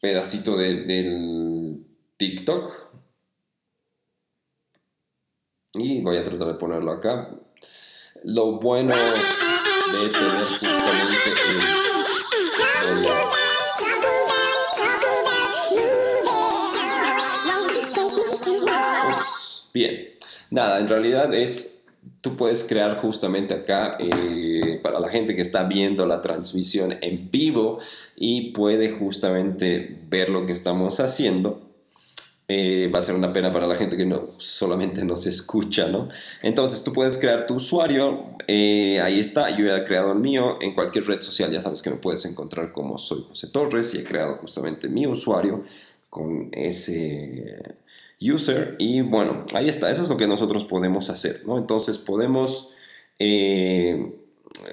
pedacito 0.00 0.56
del 0.56 1.84
TikTok 2.16 2.87
y 5.80 6.00
voy 6.00 6.16
a 6.16 6.24
tratar 6.24 6.48
de 6.48 6.54
ponerlo 6.54 6.92
acá. 6.92 7.30
Lo 8.24 8.58
bueno 8.58 8.94
de 8.94 10.08
tener 10.08 10.30
justamente 10.30 11.28
Bien, 19.72 20.08
nada, 20.50 20.80
en 20.80 20.88
realidad 20.88 21.32
es, 21.34 21.84
tú 22.20 22.36
puedes 22.36 22.64
crear 22.64 22.96
justamente 22.96 23.54
acá 23.54 23.96
eh, 24.00 24.80
para 24.82 24.98
la 24.98 25.08
gente 25.08 25.36
que 25.36 25.42
está 25.42 25.64
viendo 25.64 26.06
la 26.06 26.20
transmisión 26.20 26.96
en 27.00 27.30
vivo 27.30 27.78
y 28.16 28.50
puede 28.52 28.90
justamente 28.90 30.00
ver 30.08 30.30
lo 30.30 30.46
que 30.46 30.52
estamos 30.52 30.98
haciendo. 31.00 31.67
Eh, 32.50 32.90
va 32.92 33.00
a 33.00 33.02
ser 33.02 33.14
una 33.14 33.30
pena 33.30 33.52
para 33.52 33.66
la 33.66 33.74
gente 33.74 33.94
que 33.98 34.06
no 34.06 34.24
solamente 34.38 35.04
nos 35.04 35.26
escucha, 35.26 35.86
¿no? 35.88 36.08
Entonces 36.42 36.82
tú 36.82 36.94
puedes 36.94 37.18
crear 37.18 37.46
tu 37.46 37.56
usuario, 37.56 38.24
eh, 38.46 39.02
ahí 39.02 39.20
está, 39.20 39.50
yo 39.54 39.66
ya 39.66 39.76
he 39.76 39.84
creado 39.84 40.12
el 40.12 40.18
mío 40.18 40.56
en 40.62 40.72
cualquier 40.72 41.04
red 41.06 41.20
social, 41.20 41.52
ya 41.52 41.60
sabes 41.60 41.82
que 41.82 41.90
me 41.90 41.96
puedes 41.96 42.24
encontrar 42.24 42.72
como 42.72 42.96
soy 42.96 43.22
José 43.22 43.48
Torres 43.48 43.92
y 43.92 43.98
he 43.98 44.04
creado 44.04 44.36
justamente 44.36 44.88
mi 44.88 45.06
usuario 45.06 45.62
con 46.08 46.48
ese 46.52 47.62
user 48.18 48.76
y 48.78 49.02
bueno, 49.02 49.44
ahí 49.52 49.68
está, 49.68 49.90
eso 49.90 50.02
es 50.02 50.08
lo 50.08 50.16
que 50.16 50.26
nosotros 50.26 50.64
podemos 50.64 51.10
hacer, 51.10 51.42
¿no? 51.46 51.58
Entonces 51.58 51.98
podemos 51.98 52.70
eh, 53.18 54.12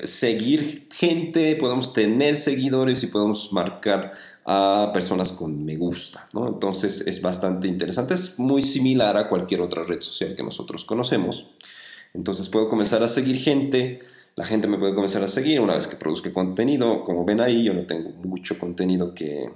seguir 0.04 0.88
gente, 0.94 1.56
podemos 1.56 1.94
tener 1.94 2.38
seguidores 2.38 3.04
y 3.04 3.08
podemos 3.08 3.52
marcar 3.52 4.14
a 4.46 4.92
personas 4.94 5.32
con 5.32 5.66
me 5.66 5.76
gusta, 5.76 6.28
¿no? 6.34 6.48
Entonces 6.48 7.02
es 7.08 7.22
bastante 7.22 7.68
interesante, 7.68 8.14
es 8.14 8.38
muy 8.40 8.62
similar 8.62 9.18
a 9.18 9.28
cualquier 9.28 9.62
otra 9.62 9.84
red 9.84 10.02
social 10.02 10.36
que 10.36 10.44
nosotros 10.44 10.86
conocemos. 10.86 11.56
Entonces 12.14 12.50
puedo 12.50 12.68
comenzar 12.68 13.04
a 13.04 13.08
seguir 13.08 13.38
gente, 13.38 14.00
la 14.36 14.46
gente 14.46 14.68
me 14.68 14.78
puede 14.78 14.94
comenzar 14.94 15.24
a 15.24 15.28
seguir 15.28 15.60
una 15.60 15.76
vez 15.76 15.88
que 15.88 15.96
produzca 15.96 16.32
contenido, 16.32 17.04
como 17.04 17.26
ven 17.26 17.42
ahí 17.42 17.64
yo 17.64 17.74
no 17.74 17.82
tengo 17.82 18.12
mucho 18.24 18.58
contenido 18.60 19.14
que, 19.14 19.50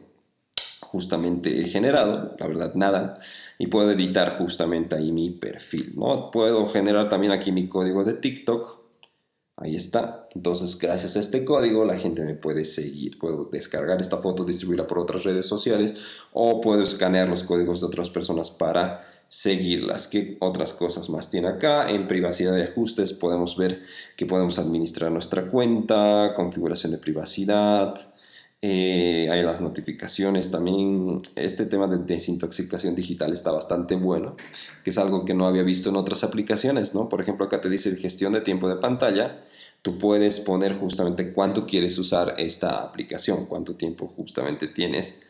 justamente 0.90 1.62
he 1.62 1.66
generado, 1.66 2.36
la 2.40 2.48
verdad 2.48 2.74
nada, 2.74 3.14
y 3.60 3.68
puedo 3.68 3.92
editar 3.92 4.32
justamente 4.32 4.96
ahí 4.96 5.12
mi 5.12 5.30
perfil, 5.30 5.94
¿no? 5.96 6.32
Puedo 6.32 6.66
generar 6.66 7.10
también 7.10 7.32
aquí 7.32 7.52
mi 7.52 7.68
código 7.68 8.04
de 8.04 8.16
TikTok, 8.16 8.89
ahí 9.62 9.76
está, 9.76 10.28
entonces 10.34 10.78
gracias 10.78 11.18
a 11.18 11.20
este 11.20 11.44
código 11.44 11.86
la 11.86 11.98
gente 11.98 12.24
me 12.24 12.34
puede 12.34 12.64
seguir, 12.64 13.20
puedo 13.20 13.50
descargar 13.52 14.00
esta 14.00 14.18
foto, 14.18 14.46
distribuirla 14.46 14.88
por 14.88 15.00
otras 15.00 15.24
redes 15.24 15.46
sociales 15.46 15.96
o 16.34 16.62
puedo 16.62 16.84
escanear 16.84 17.28
los 17.28 17.44
códigos 17.44 17.82
de 17.82 17.88
otras 17.88 18.10
personas 18.10 18.50
para 18.50 19.06
seguirlas. 19.28 20.08
¿Qué 20.08 20.38
otras 20.40 20.74
cosas 20.74 21.10
más 21.10 21.30
tiene 21.30 21.48
acá? 21.48 21.90
En 21.90 22.08
privacidad 22.08 22.58
y 22.58 22.62
ajustes 22.62 23.14
podemos 23.14 23.56
ver 23.58 23.84
que 24.18 24.26
podemos 24.26 24.60
administrar 24.60 25.12
nuestra 25.12 25.48
cuenta, 25.48 26.34
configuración 26.36 26.92
de 26.92 26.98
privacidad, 26.98 27.96
eh, 28.62 29.30
hay 29.32 29.42
las 29.42 29.62
notificaciones 29.62 30.52
también. 30.52 31.18
Este 31.36 31.66
tema 31.66 31.88
de 31.88 31.98
desintoxicación 31.98 32.94
digital 32.96 33.32
está 33.32 33.52
bastante 33.52 33.96
bueno, 33.96 34.36
que 34.84 34.90
es 34.90 34.98
algo 34.98 35.24
que 35.24 35.34
no 35.34 35.48
había 35.48 35.64
visto 35.64 35.90
en 35.90 35.96
otras 35.96 36.24
aplicaciones, 36.24 36.94
¿no? 36.94 37.08
Por 37.08 37.22
ejemplo, 37.22 37.46
acá 37.46 37.62
te 37.62 37.70
dice 37.70 37.96
gestión 37.96 38.34
de 38.34 38.42
tiempo 38.42 38.68
de 38.68 38.76
pantalla. 38.76 39.44
Tú 39.82 39.98
puedes 39.98 40.42
poner 40.42 40.74
justamente 40.74 41.32
cuánto 41.32 41.66
quieres 41.66 41.98
usar 41.98 42.36
esta 42.38 42.84
aplicación, 42.84 43.46
cuánto 43.46 43.76
tiempo 43.76 44.08
justamente 44.08 44.68
tienes 44.68 45.22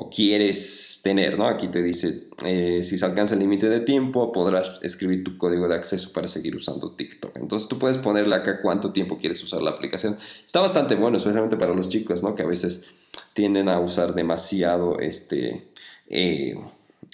o 0.00 0.08
quieres 0.08 1.00
tener, 1.02 1.36
¿no? 1.36 1.48
Aquí 1.48 1.66
te 1.66 1.82
dice, 1.82 2.28
eh, 2.46 2.84
si 2.84 2.96
se 2.96 3.04
alcanza 3.04 3.34
el 3.34 3.40
límite 3.40 3.68
de 3.68 3.80
tiempo, 3.80 4.30
podrás 4.30 4.78
escribir 4.82 5.24
tu 5.24 5.36
código 5.36 5.66
de 5.66 5.74
acceso 5.74 6.12
para 6.12 6.28
seguir 6.28 6.54
usando 6.54 6.92
TikTok. 6.94 7.36
Entonces 7.36 7.66
tú 7.68 7.80
puedes 7.80 7.98
ponerle 7.98 8.36
acá 8.36 8.60
cuánto 8.62 8.92
tiempo 8.92 9.18
quieres 9.18 9.42
usar 9.42 9.60
la 9.60 9.70
aplicación. 9.70 10.16
Está 10.46 10.60
bastante 10.60 10.94
bueno, 10.94 11.16
especialmente 11.16 11.56
para 11.56 11.74
los 11.74 11.88
chicos, 11.88 12.22
¿no? 12.22 12.36
Que 12.36 12.44
a 12.44 12.46
veces 12.46 12.86
tienden 13.32 13.68
a 13.68 13.80
usar 13.80 14.14
demasiado 14.14 15.00
este, 15.00 15.68
eh, 16.08 16.54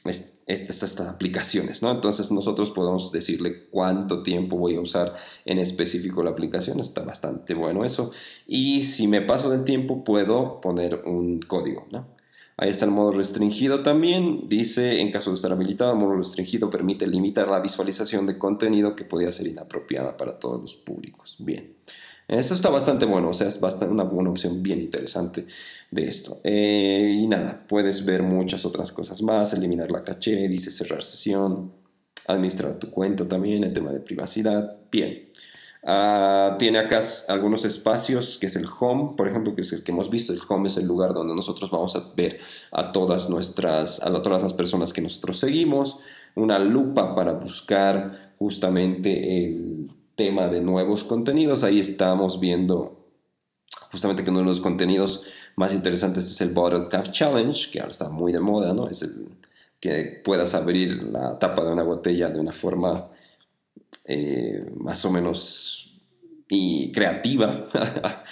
estas, 0.04 1.00
aplicaciones, 1.00 1.82
¿no? 1.82 1.90
Entonces 1.90 2.30
nosotros 2.32 2.70
podemos 2.70 3.10
decirle 3.12 3.66
cuánto 3.70 4.22
tiempo 4.22 4.58
voy 4.58 4.74
a 4.74 4.80
usar 4.80 5.14
en 5.46 5.58
específico 5.58 6.22
la 6.22 6.32
aplicación. 6.32 6.80
Está 6.80 7.00
bastante 7.00 7.54
bueno 7.54 7.82
eso. 7.82 8.10
Y 8.46 8.82
si 8.82 9.08
me 9.08 9.22
paso 9.22 9.48
del 9.48 9.64
tiempo, 9.64 10.04
puedo 10.04 10.60
poner 10.60 11.02
un 11.06 11.40
código, 11.40 11.86
¿no? 11.90 12.13
Ahí 12.56 12.70
está 12.70 12.84
el 12.84 12.92
modo 12.92 13.12
restringido 13.12 13.82
también. 13.82 14.48
Dice, 14.48 15.00
en 15.00 15.10
caso 15.10 15.30
de 15.30 15.34
estar 15.34 15.52
habilitado, 15.52 15.92
el 15.92 15.98
modo 15.98 16.16
restringido 16.16 16.70
permite 16.70 17.06
limitar 17.06 17.48
la 17.48 17.60
visualización 17.60 18.26
de 18.26 18.38
contenido 18.38 18.94
que 18.94 19.04
podría 19.04 19.32
ser 19.32 19.48
inapropiada 19.48 20.16
para 20.16 20.38
todos 20.38 20.60
los 20.60 20.74
públicos. 20.74 21.36
Bien. 21.40 21.74
Esto 22.26 22.54
está 22.54 22.70
bastante 22.70 23.04
bueno, 23.04 23.28
o 23.28 23.32
sea, 23.34 23.48
es 23.48 23.60
bastante, 23.60 23.92
una, 23.92 24.04
buena 24.04 24.30
opción 24.30 24.62
bien 24.62 24.80
interesante 24.80 25.46
de 25.90 26.04
esto. 26.04 26.40
Eh, 26.42 27.18
y 27.20 27.26
nada, 27.26 27.66
puedes 27.68 28.04
ver 28.06 28.22
muchas 28.22 28.64
otras 28.64 28.92
cosas 28.92 29.20
más, 29.20 29.52
eliminar 29.52 29.90
la 29.90 30.02
caché, 30.02 30.48
dice 30.48 30.70
cerrar 30.70 31.02
sesión, 31.02 31.72
administrar 32.26 32.78
tu 32.78 32.90
cuenta 32.90 33.28
también, 33.28 33.62
el 33.64 33.74
tema 33.74 33.92
de 33.92 34.00
privacidad. 34.00 34.78
Bien. 34.90 35.28
Ah, 35.86 36.56
tiene 36.58 36.78
acá 36.78 37.00
algunos 37.28 37.66
espacios, 37.66 38.38
que 38.38 38.46
es 38.46 38.56
el 38.56 38.64
home, 38.80 39.12
por 39.16 39.28
ejemplo, 39.28 39.54
que 39.54 39.60
es 39.60 39.72
el 39.74 39.84
que 39.84 39.92
hemos 39.92 40.08
visto. 40.08 40.32
El 40.32 40.40
home 40.48 40.68
es 40.68 40.78
el 40.78 40.86
lugar 40.86 41.12
donde 41.12 41.34
nosotros 41.34 41.70
vamos 41.70 41.94
a 41.94 42.12
ver 42.16 42.40
a 42.72 42.90
todas 42.90 43.28
nuestras, 43.28 44.02
a 44.02 44.22
todas 44.22 44.42
las 44.42 44.54
personas 44.54 44.94
que 44.94 45.02
nosotros 45.02 45.38
seguimos. 45.38 45.98
Una 46.34 46.58
lupa 46.58 47.14
para 47.14 47.32
buscar 47.32 48.32
justamente 48.38 49.44
el 49.44 49.90
tema 50.14 50.48
de 50.48 50.62
nuevos 50.62 51.04
contenidos. 51.04 51.64
Ahí 51.64 51.80
estamos 51.80 52.40
viendo 52.40 53.04
justamente 53.90 54.24
que 54.24 54.30
uno 54.30 54.40
de 54.40 54.46
los 54.46 54.60
contenidos 54.60 55.24
más 55.56 55.74
interesantes 55.74 56.30
es 56.30 56.40
el 56.40 56.50
Bottle 56.50 56.88
Cap 56.88 57.12
Challenge, 57.12 57.70
que 57.70 57.80
ahora 57.80 57.92
está 57.92 58.08
muy 58.08 58.32
de 58.32 58.40
moda, 58.40 58.72
¿no? 58.72 58.88
Es 58.88 59.02
el 59.02 59.28
que 59.80 60.22
puedas 60.24 60.54
abrir 60.54 61.02
la 61.02 61.38
tapa 61.38 61.62
de 61.62 61.72
una 61.72 61.82
botella 61.82 62.30
de 62.30 62.40
una 62.40 62.52
forma 62.52 63.10
eh, 64.04 64.64
más 64.76 65.04
o 65.04 65.10
menos 65.10 66.00
y 66.48 66.92
creativa. 66.92 67.66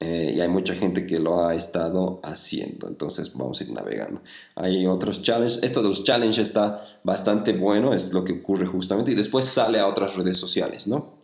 Eh, 0.00 0.34
y 0.36 0.40
hay 0.40 0.46
mucha 0.46 0.76
gente 0.76 1.04
que 1.06 1.18
lo 1.18 1.44
ha 1.44 1.56
estado 1.56 2.20
haciendo. 2.22 2.86
Entonces 2.86 3.32
vamos 3.34 3.60
a 3.60 3.64
ir 3.64 3.72
navegando. 3.72 4.22
Hay 4.54 4.86
otros 4.86 5.22
challenges. 5.22 5.58
Esto 5.62 5.82
de 5.82 5.88
los 5.88 6.04
challenges 6.04 6.46
está 6.46 6.84
bastante 7.02 7.52
bueno. 7.52 7.92
Es 7.92 8.12
lo 8.12 8.22
que 8.22 8.34
ocurre 8.34 8.64
justamente. 8.64 9.10
Y 9.10 9.16
después 9.16 9.46
sale 9.46 9.80
a 9.80 9.88
otras 9.88 10.16
redes 10.16 10.36
sociales, 10.36 10.86
¿no? 10.86 11.18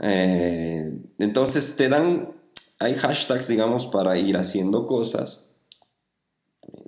Eh, 0.00 0.92
entonces 1.18 1.74
te 1.76 1.88
dan... 1.88 2.34
Hay 2.80 2.92
hashtags, 2.92 3.48
digamos, 3.48 3.86
para 3.86 4.18
ir 4.18 4.36
haciendo 4.36 4.86
cosas. 4.86 5.56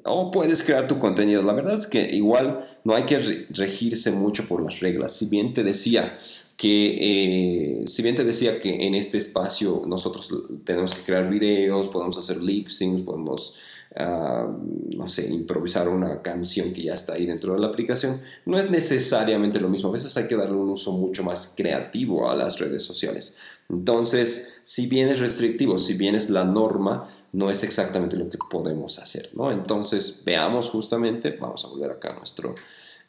O 0.05 0.31
puedes 0.31 0.63
crear 0.63 0.87
tu 0.87 0.99
contenido. 0.99 1.43
La 1.43 1.55
verdad 1.55 1.75
es 1.75 1.87
que 1.87 2.03
igual 2.03 2.65
no 2.85 2.95
hay 2.95 3.05
que 3.05 3.47
regirse 3.49 4.11
mucho 4.11 4.47
por 4.47 4.63
las 4.63 4.81
reglas. 4.81 5.13
Si 5.13 5.27
bien 5.27 5.53
te 5.53 5.65
decía, 5.65 6.15
que 6.61 7.81
eh, 7.81 7.87
si 7.87 8.03
bien 8.03 8.15
te 8.15 8.23
decía 8.23 8.59
que 8.59 8.87
en 8.87 8.95
este 8.95 9.17
espacio 9.17 9.83
nosotros 9.87 10.29
tenemos 10.63 10.95
que 10.95 11.01
crear 11.01 11.27
videos, 11.27 11.89
podemos 11.89 12.19
hacer 12.19 12.37
lip 12.43 12.69
syncs, 12.69 13.01
podemos, 13.01 13.55
ah, 13.97 14.47
no 14.95 15.09
sé, 15.09 15.31
improvisar 15.31 15.89
una 15.89 16.21
canción 16.21 16.75
que 16.75 16.83
ya 16.83 16.93
está 16.93 17.15
ahí 17.15 17.25
dentro 17.25 17.55
de 17.55 17.61
la 17.61 17.69
aplicación, 17.69 18.21
no 18.45 18.59
es 18.59 18.71
necesariamente 18.71 19.59
lo 19.59 19.71
mismo. 19.71 19.89
A 19.89 19.93
veces 19.93 20.15
hay 20.19 20.27
que 20.27 20.37
darle 20.37 20.55
un 20.55 20.69
uso 20.69 20.93
mucho 20.93 21.25
más 21.25 21.55
creativo 21.57 22.29
a 22.29 22.37
las 22.37 22.59
redes 22.59 22.83
sociales. 22.83 23.39
Entonces, 23.71 24.53
si 24.63 24.87
bien 24.87 25.09
es 25.09 25.19
restrictivo, 25.19 25.79
si 25.79 25.95
bien 25.95 26.15
es 26.15 26.29
la 26.29 26.45
norma, 26.45 27.09
no 27.33 27.51
es 27.51 27.65
exactamente 27.65 28.19
lo 28.19 28.29
que 28.29 28.37
podemos 28.51 28.99
hacer, 28.99 29.31
¿no? 29.33 29.51
Entonces, 29.51 30.21
veamos 30.27 30.69
justamente, 30.69 31.39
vamos 31.41 31.65
a 31.65 31.69
volver 31.69 31.93
acá 31.93 32.11
a 32.11 32.19
nuestro 32.19 32.55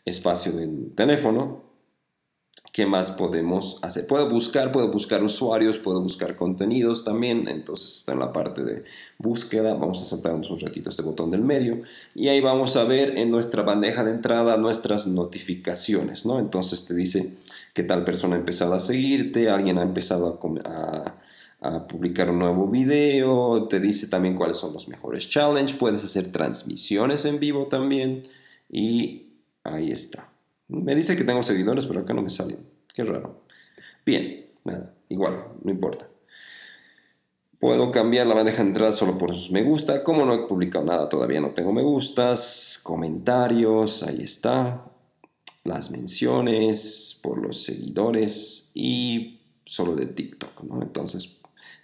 espacio 0.06 0.54
del 0.54 0.94
teléfono 0.96 1.71
¿Qué 2.72 2.86
más 2.86 3.12
podemos 3.12 3.80
hacer? 3.82 4.08
Puedo 4.08 4.30
buscar, 4.30 4.72
puedo 4.72 4.88
buscar 4.90 5.22
usuarios, 5.26 5.78
puedo 5.78 6.02
buscar 6.02 6.38
contenidos 6.38 7.04
también. 7.04 7.50
Entonces 7.50 7.98
está 7.98 8.14
en 8.14 8.20
la 8.20 8.32
parte 8.32 8.64
de 8.64 8.86
búsqueda. 9.18 9.74
Vamos 9.74 10.02
a 10.02 10.06
saltarnos 10.06 10.50
un 10.50 10.60
ratito 10.60 10.90
este 10.90 11.02
botón 11.02 11.32
del 11.32 11.42
medio. 11.42 11.82
Y 12.16 12.30
ahí 12.30 12.40
vamos 12.40 12.78
a 12.78 12.86
ver 12.86 13.18
en 13.18 13.30
nuestra 13.30 13.64
bandeja 13.64 14.06
de 14.06 14.12
entrada 14.12 14.56
nuestras 14.56 15.06
notificaciones, 15.06 16.26
¿no? 16.26 16.40
Entonces 16.40 16.86
te 16.86 16.94
dice 16.94 17.36
que 17.74 17.84
tal 17.84 18.06
persona 18.06 18.38
ha 18.38 18.40
empezado 18.40 18.74
a 18.74 18.80
seguirte, 18.80 19.50
alguien 19.50 19.78
ha 19.78 19.84
empezado 19.84 20.40
a, 20.64 21.16
a 21.60 21.88
publicar 21.88 22.30
un 22.30 22.40
nuevo 22.40 22.68
video, 22.68 23.68
te 23.68 23.82
dice 23.82 24.08
también 24.08 24.36
cuáles 24.36 24.56
son 24.56 24.72
los 24.72 24.88
mejores 24.88 25.28
challenges, 25.28 25.76
puedes 25.76 26.06
hacer 26.06 26.32
transmisiones 26.32 27.26
en 27.26 27.38
vivo 27.42 27.68
también. 27.68 28.24
Y 28.70 29.34
ahí 29.66 29.92
está. 29.92 30.31
Me 30.72 30.96
dice 30.96 31.18
que 31.18 31.26
tengo 31.26 31.44
seguidores, 31.44 31.86
pero 31.86 32.00
acá 32.00 32.14
no 32.14 32.22
me 32.22 32.30
salen. 32.30 32.66
Qué 32.94 33.04
raro. 33.04 33.44
Bien, 34.06 34.48
nada, 34.64 34.96
igual, 35.10 35.48
no 35.62 35.70
importa. 35.70 36.08
Puedo 37.60 37.92
cambiar 37.92 38.26
la 38.26 38.36
bandeja 38.36 38.64
de 38.64 38.70
entrada 38.70 38.94
solo 38.94 39.18
por 39.18 39.34
me 39.52 39.64
gusta. 39.64 40.02
Como 40.02 40.26
no 40.26 40.34
he 40.34 40.48
publicado 40.48 40.86
nada 40.86 41.10
todavía, 41.10 41.42
no 41.42 41.52
tengo 41.52 41.74
me 41.74 41.84
gustas, 41.84 42.80
comentarios, 42.82 44.04
ahí 44.04 44.22
está. 44.24 44.86
Las 45.66 45.92
menciones 45.92 47.20
por 47.22 47.38
los 47.38 47.64
seguidores 47.64 48.72
y 48.74 49.42
solo 49.66 49.96
de 49.96 50.06
TikTok. 50.06 50.64
Entonces, 50.82 51.34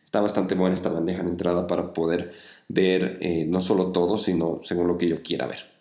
está 0.03 0.21
bastante 0.21 0.55
buena 0.55 0.73
esta 0.73 0.89
bandeja 0.89 1.23
de 1.23 1.29
entrada 1.29 1.67
para 1.67 1.91
poder 1.91 2.31
ver 2.69 3.19
eh, 3.21 3.45
no 3.47 3.59
solo 3.59 3.91
todo, 3.91 4.17
sino 4.17 4.59
según 4.61 4.87
lo 4.87 4.97
que 4.97 5.09
yo 5.09 5.21
quiera 5.21 5.45
ver. 5.45 5.76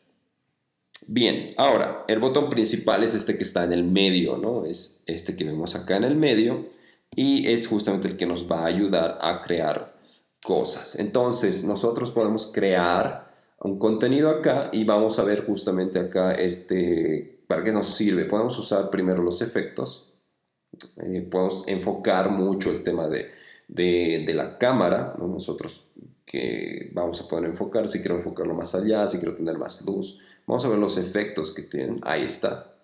Bien, 1.09 1.55
ahora, 1.57 2.05
el 2.09 2.19
botón 2.19 2.49
principal 2.49 3.05
es 3.05 3.14
este 3.14 3.37
que 3.37 3.45
está 3.45 3.64
en 3.64 3.73
el 3.73 3.85
medio, 3.85 4.38
¿no? 4.38 4.64
Es 4.64 5.03
este 5.07 5.37
que 5.37 5.45
vemos 5.45 5.77
acá 5.77 5.97
en 5.97 6.05
el 6.05 6.16
medio 6.16 6.66
y 7.14 7.49
es 7.49 7.69
justamente 7.69 8.09
el 8.09 8.16
que 8.16 8.27
nos 8.27 8.51
va 8.51 8.61
a 8.61 8.66
ayudar 8.66 9.19
a 9.21 9.40
crear 9.40 9.95
cosas. 10.42 10.99
Entonces, 10.99 11.64
nosotros 11.64 12.11
podemos 12.11 12.51
crear 12.53 13.33
un 13.61 13.79
contenido 13.79 14.31
acá 14.31 14.71
y 14.73 14.85
vamos 14.85 15.19
a 15.19 15.25
ver 15.25 15.45
justamente 15.47 15.99
acá 15.99 16.33
este, 16.33 17.40
para 17.47 17.62
qué 17.62 17.73
nos 17.73 17.95
sirve. 17.95 18.25
Podemos 18.25 18.59
usar 18.59 18.90
primero 18.90 19.23
los 19.23 19.42
efectos, 19.42 20.12
eh, 21.03 21.27
podemos 21.31 21.66
enfocar 21.69 22.31
mucho 22.31 22.71
el 22.71 22.83
tema 22.83 23.09
de, 23.09 23.31
de, 23.69 24.35
la 24.35 24.59
cámara, 24.59 25.14
¿no? 25.19 25.29
nosotros 25.29 25.87
que 26.25 26.90
vamos 26.92 27.21
a 27.21 27.29
poder 27.29 27.45
enfocar, 27.45 27.88
si 27.88 28.01
quiero 28.01 28.16
enfocarlo 28.16 28.55
más 28.55 28.75
allá, 28.75 29.07
si 29.07 29.19
quiero 29.19 29.37
tener 29.37 29.57
más 29.57 29.83
luz, 29.83 30.19
Vamos 30.47 30.65
a 30.65 30.69
ver 30.69 30.79
los 30.79 30.97
efectos 30.97 31.53
que 31.53 31.63
tienen. 31.63 32.01
Ahí 32.03 32.25
está. 32.25 32.77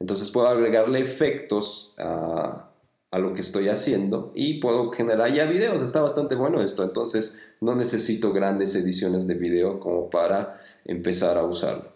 Entonces 0.00 0.30
puedo 0.30 0.48
agregarle 0.48 1.00
efectos 1.00 1.94
a, 1.98 2.70
lo 3.12 3.32
que 3.32 3.42
estoy 3.42 3.68
haciendo 3.68 4.32
y 4.34 4.58
puedo 4.60 4.90
generar 4.90 5.32
ya 5.32 5.46
videos. 5.46 5.82
Está 5.82 6.00
bastante 6.00 6.34
bueno 6.34 6.60
esto. 6.62 6.82
Entonces 6.82 7.40
no 7.60 7.76
necesito 7.76 8.32
grandes 8.32 8.74
ediciones 8.74 9.28
de 9.28 9.34
video 9.34 9.78
como 9.78 10.10
para 10.10 10.60
empezar 10.84 11.38
a 11.38 11.44
usarlo. 11.44 11.92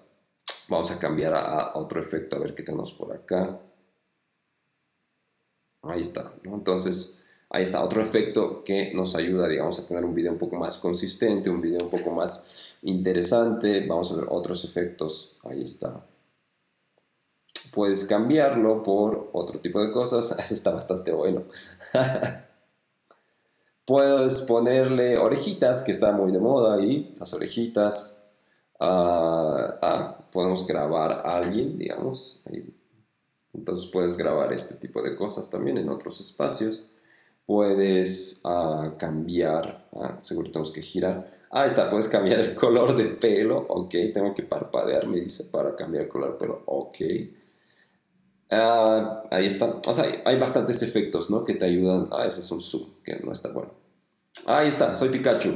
Vamos 0.69 0.93
a 0.93 0.99
cambiar 1.01 1.35
a, 1.35 1.77
otro 1.77 2.01
efecto. 2.01 2.37
A 2.37 2.39
ver 2.39 2.55
qué 2.55 2.63
tenemos 2.63 2.93
por 2.93 3.13
acá. 3.13 3.61
Ahí 5.83 6.03
está. 6.03 6.33
Entonces 6.45 7.19
ahí 7.51 7.63
está 7.63 7.83
otro 7.83 8.03
efecto 8.03 8.63
que 8.63 8.93
nos 8.95 9.15
ayuda, 9.15 9.49
digamos, 9.49 9.79
a 9.79 9.87
tener 9.87 10.05
un 10.05 10.15
video 10.15 10.33
un 10.33 10.39
poco 10.39 10.57
más 10.57 10.79
consistente, 10.79 11.51
un 11.51 11.61
video 11.61 11.85
un 11.85 11.91
poco 11.91 12.11
más 12.11 12.75
interesante. 12.83 13.87
Vamos 13.87 14.13
a 14.13 14.17
ver 14.17 14.27
otros 14.29 14.65
efectos. 14.65 15.37
Ahí 15.45 15.63
está. 15.63 16.05
Puedes 17.73 18.05
cambiarlo 18.05 18.83
por 18.83 19.31
otro 19.33 19.61
tipo 19.61 19.81
de 19.81 19.91
cosas. 19.91 20.33
Eso 20.39 20.55
está 20.55 20.71
bastante 20.71 21.13
bueno. 21.13 21.45
Puedes 23.85 24.43
ponerle 24.43 25.17
orejitas, 25.17 25.83
que 25.83 25.93
está 25.93 26.13
muy 26.13 26.31
de 26.31 26.41
moda 26.41 26.75
ahí. 26.75 27.15
Las 27.19 27.33
orejitas. 27.33 28.23
Ah, 28.79 29.79
ah, 29.81 30.19
podemos 30.31 30.67
grabar 30.67 31.11
a 31.25 31.39
alguien, 31.39 31.79
digamos. 31.79 32.45
Entonces 33.55 33.89
puedes 33.91 34.19
grabar 34.19 34.53
este 34.53 34.75
tipo 34.75 35.01
de 35.01 35.17
cosas 35.17 35.49
también 35.49 35.79
en 35.79 35.89
otros 35.89 36.21
espacios 36.21 36.85
puedes 37.49 38.43
ah, 38.45 38.93
cambiar, 38.99 39.89
ah, 39.95 40.19
seguro 40.21 40.51
tenemos 40.51 40.71
que 40.71 40.83
girar, 40.83 41.33
ah, 41.51 41.65
está, 41.65 41.89
puedes 41.89 42.07
cambiar 42.07 42.41
el 42.41 42.55
color 42.55 42.95
de 42.95 43.07
pelo, 43.07 43.65
ok, 43.71 43.95
tengo 44.13 44.35
que 44.35 44.43
parpadear, 44.43 45.07
me 45.07 45.19
dice, 45.19 45.45
para 45.45 45.75
cambiar 45.75 46.05
el 46.05 46.11
color 46.11 46.33
de 46.33 46.39
pelo, 46.39 46.63
ok. 46.67 46.97
Ah, 48.51 49.23
ahí 49.31 49.47
está, 49.47 49.81
o 49.83 49.95
sea, 49.95 50.05
hay, 50.27 50.39
bastantes 50.39 50.83
efectos, 50.83 51.31
¿no? 51.31 51.43
Que 51.43 51.55
te 51.55 51.65
ayudan, 51.65 52.09
ah, 52.13 52.27
ese 52.27 52.41
es 52.41 52.51
un 52.51 52.61
zoom, 52.61 52.87
que 53.03 53.19
no 53.21 53.33
está 53.33 53.49
bueno. 53.49 53.71
Ahí 54.47 54.69
está, 54.69 54.95
soy 54.95 55.09
Pikachu, 55.09 55.55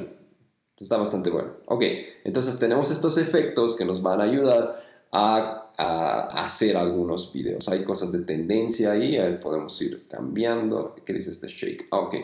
está 0.81 0.97
bastante 0.97 1.29
bueno. 1.29 1.57
Ok, 1.67 1.85
entonces 2.25 2.59
tenemos 2.59 2.91
estos 2.91 3.19
efectos 3.19 3.77
que 3.77 3.85
nos 3.85 4.01
van 4.01 4.23
a 4.23 4.25
ayudar 4.25 4.83
a 5.13 5.62
a, 5.79 6.45
hacer 6.45 6.77
algunos 6.77 7.33
videos. 7.33 7.69
Hay 7.69 7.83
cosas 7.83 8.13
de 8.13 8.21
tendencia 8.21 8.93
ahí, 8.93 9.19
podemos 9.41 9.81
ir 9.83 10.07
cambiando. 10.09 10.95
¿Qué 11.05 11.13
dice 11.13 11.31
este 11.31 11.49
shake? 11.49 11.89
Ah, 11.91 12.01
ok, 12.01 12.15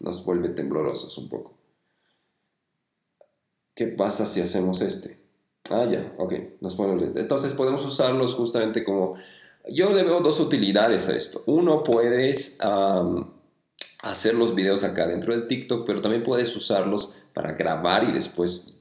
nos 0.00 0.24
vuelve 0.24 0.50
temblorosos 0.50 1.16
un 1.18 1.28
poco. 1.28 1.54
¿Qué 3.74 3.86
pasa 3.86 4.26
si 4.26 4.40
hacemos 4.40 4.80
este? 4.80 5.18
Ah, 5.70 5.86
ya, 5.90 6.14
ok, 6.18 6.34
nos 6.60 6.74
ponemos... 6.74 7.02
Entonces 7.16 7.54
podemos 7.54 7.84
usarlos 7.84 8.34
justamente 8.34 8.82
como... 8.82 9.14
Yo 9.70 9.92
le 9.92 10.02
veo 10.02 10.20
dos 10.20 10.40
utilidades 10.40 11.08
a 11.08 11.16
esto. 11.16 11.42
Uno, 11.46 11.84
puedes 11.84 12.58
hacer 14.02 14.34
los 14.34 14.54
videos 14.54 14.82
acá 14.82 15.06
dentro 15.06 15.32
del 15.34 15.46
TikTok, 15.46 15.86
pero 15.86 16.00
también 16.00 16.22
puedes 16.22 16.56
usarlos 16.56 17.12
para 17.34 17.52
grabar 17.52 18.08
y 18.08 18.12
después 18.12 18.77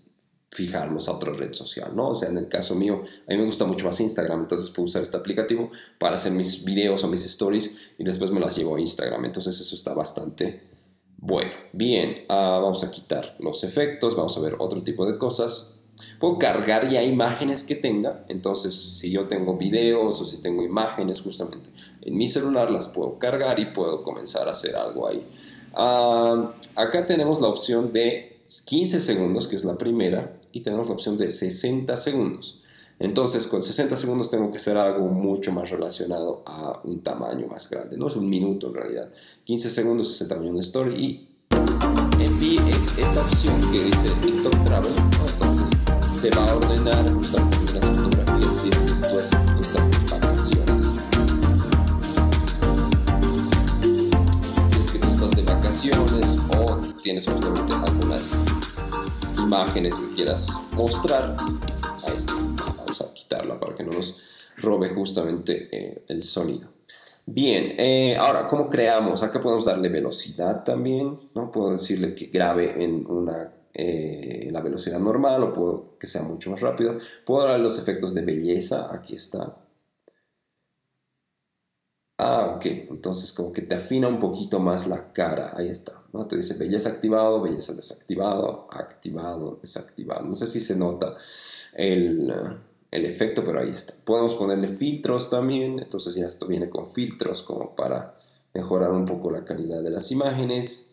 fijarlos 0.57 1.07
a 1.07 1.11
otra 1.11 1.31
red 1.33 1.53
social, 1.53 1.95
¿no? 1.95 2.09
O 2.09 2.15
sea, 2.15 2.29
en 2.29 2.37
el 2.39 2.47
caso 2.47 2.73
mío, 2.73 3.03
a 3.27 3.31
mí 3.31 3.37
me 3.37 3.45
gusta 3.45 3.65
mucho 3.65 3.85
más 3.85 4.01
Instagram, 4.01 4.41
entonces 4.41 4.71
puedo 4.71 4.85
usar 4.85 5.03
este 5.03 5.15
aplicativo 5.15 5.69
para 5.99 6.15
hacer 6.15 6.31
mis 6.31 6.65
videos 6.65 7.03
o 7.03 7.07
mis 7.07 7.23
stories 7.25 7.77
y 7.99 8.03
después 8.03 8.31
me 8.31 8.39
las 8.39 8.57
llevo 8.57 8.75
a 8.75 8.79
Instagram, 8.79 9.23
entonces 9.25 9.59
eso 9.59 9.75
está 9.75 9.93
bastante 9.93 10.63
bueno. 11.19 11.51
Bien, 11.73 12.25
ah, 12.27 12.57
vamos 12.59 12.83
a 12.83 12.89
quitar 12.89 13.35
los 13.37 13.63
efectos, 13.63 14.15
vamos 14.15 14.35
a 14.35 14.39
ver 14.39 14.55
otro 14.57 14.81
tipo 14.81 15.05
de 15.05 15.19
cosas. 15.19 15.75
Puedo 16.19 16.39
cargar 16.39 16.89
ya 16.89 17.03
imágenes 17.03 17.63
que 17.63 17.75
tenga, 17.75 18.25
entonces 18.27 18.73
si 18.73 19.11
yo 19.11 19.27
tengo 19.27 19.57
videos 19.57 20.19
o 20.19 20.25
si 20.25 20.41
tengo 20.41 20.63
imágenes 20.63 21.21
justamente 21.21 21.69
en 22.01 22.17
mi 22.17 22.27
celular, 22.27 22.71
las 22.71 22.87
puedo 22.87 23.19
cargar 23.19 23.59
y 23.59 23.65
puedo 23.65 24.01
comenzar 24.01 24.47
a 24.47 24.51
hacer 24.51 24.75
algo 24.75 25.07
ahí. 25.07 25.23
Ah, 25.75 26.55
acá 26.75 27.05
tenemos 27.05 27.41
la 27.41 27.47
opción 27.47 27.93
de 27.93 28.37
15 28.65 28.99
segundos, 29.01 29.47
que 29.47 29.55
es 29.55 29.65
la 29.65 29.77
primera, 29.77 30.36
y 30.51 30.61
tenemos 30.61 30.87
la 30.87 30.93
opción 30.93 31.17
de 31.17 31.29
60 31.29 31.95
segundos. 31.97 32.61
Entonces, 32.99 33.45
con 33.45 33.61
60 33.61 33.95
segundos 33.95 34.29
tengo 34.31 34.51
que 34.51 34.57
hacer 34.57 34.75
algo 34.75 35.07
mucho 35.07 35.51
más 35.51 35.69
relacionado 35.69 36.41
a 36.47 36.81
un 36.83 37.01
tamaño 37.03 37.45
más 37.47 37.69
grande. 37.69 37.95
No 37.95 38.07
es 38.07 38.15
un 38.15 38.27
minuto 38.27 38.67
en 38.67 38.73
realidad. 38.73 39.11
15 39.43 39.69
segundos 39.69 40.11
es 40.11 40.21
el 40.21 40.27
tamaño 40.27 40.47
de 40.47 40.51
una 40.53 40.61
story 40.61 40.95
y 40.95 41.27
envíe 42.19 42.57
esta 42.57 43.21
opción 43.21 43.61
que 43.71 43.83
dice 43.83 44.25
TikTok 44.25 44.65
Travel. 44.65 44.93
Entonces, 44.97 45.69
te 46.21 46.31
va 46.31 46.43
a 46.45 46.55
ordenar 46.55 47.11
nuestra 47.11 47.39
fotografía 47.39 48.49
si 48.49 48.69
esto 48.69 49.15
es. 49.15 49.29
Si 50.41 50.53
es 54.79 54.91
que 54.91 55.07
tú 55.07 55.11
estás 55.13 55.31
de 55.35 55.43
vacaciones 55.43 56.47
o 56.57 56.77
tienes 57.03 57.25
justamente 57.27 57.73
algunas 57.75 58.43
imágenes 59.47 59.95
que 59.95 60.15
quieras 60.15 60.51
mostrar. 60.73 61.35
Vamos 61.37 63.01
a 63.01 63.13
quitarla 63.13 63.57
para 63.57 63.73
que 63.73 63.83
no 63.83 63.93
nos 63.93 64.17
robe 64.57 64.89
justamente 64.89 65.69
eh, 65.71 66.03
el 66.09 66.21
sonido. 66.23 66.67
Bien, 67.25 67.75
eh, 67.77 68.17
ahora, 68.17 68.47
¿cómo 68.47 68.67
creamos? 68.67 69.23
Acá 69.23 69.41
podemos 69.41 69.65
darle 69.65 69.87
velocidad 69.87 70.63
también, 70.65 71.29
¿no? 71.33 71.49
Puedo 71.49 71.71
decirle 71.71 72.13
que 72.13 72.25
grabe 72.25 72.83
en 72.83 73.05
una, 73.09 73.53
eh, 73.73 74.49
la 74.51 74.59
velocidad 74.61 74.99
normal 74.99 75.43
o 75.43 75.53
puedo 75.53 75.97
que 75.97 76.07
sea 76.07 76.23
mucho 76.23 76.51
más 76.51 76.59
rápido. 76.59 76.97
Puedo 77.25 77.47
darle 77.47 77.63
los 77.63 77.79
efectos 77.79 78.13
de 78.13 78.23
belleza, 78.23 78.93
aquí 78.93 79.15
está. 79.15 79.55
Ah, 82.17 82.53
ok, 82.55 82.65
entonces 82.89 83.31
como 83.31 83.51
que 83.53 83.61
te 83.61 83.75
afina 83.75 84.07
un 84.07 84.19
poquito 84.19 84.59
más 84.59 84.87
la 84.87 85.13
cara, 85.13 85.53
ahí 85.55 85.69
está, 85.69 86.01
Te 86.25 86.37
dice 86.37 86.55
belleza 86.55 86.89
activado, 86.89 87.41
belleza 87.41 87.73
desactivado, 87.73 88.67
activado, 88.71 89.59
desactivado. 89.61 90.25
No 90.25 90.35
sé 90.35 90.47
si 90.47 90.59
se 90.59 90.75
nota 90.75 91.17
el, 91.73 92.33
el 92.89 93.05
efecto, 93.05 93.43
pero 93.45 93.59
ahí 93.59 93.69
está. 93.69 93.93
Podemos 94.03 94.35
ponerle 94.35 94.67
filtros 94.67 95.29
también, 95.29 95.79
entonces 95.79 96.15
ya 96.15 96.25
esto 96.25 96.47
viene 96.47 96.69
con 96.69 96.87
filtros 96.87 97.43
como 97.43 97.75
para 97.75 98.17
mejorar 98.53 98.91
un 98.91 99.05
poco 99.05 99.29
la 99.29 99.45
calidad 99.45 99.83
de 99.83 99.91
las 99.91 100.11
imágenes. 100.11 100.89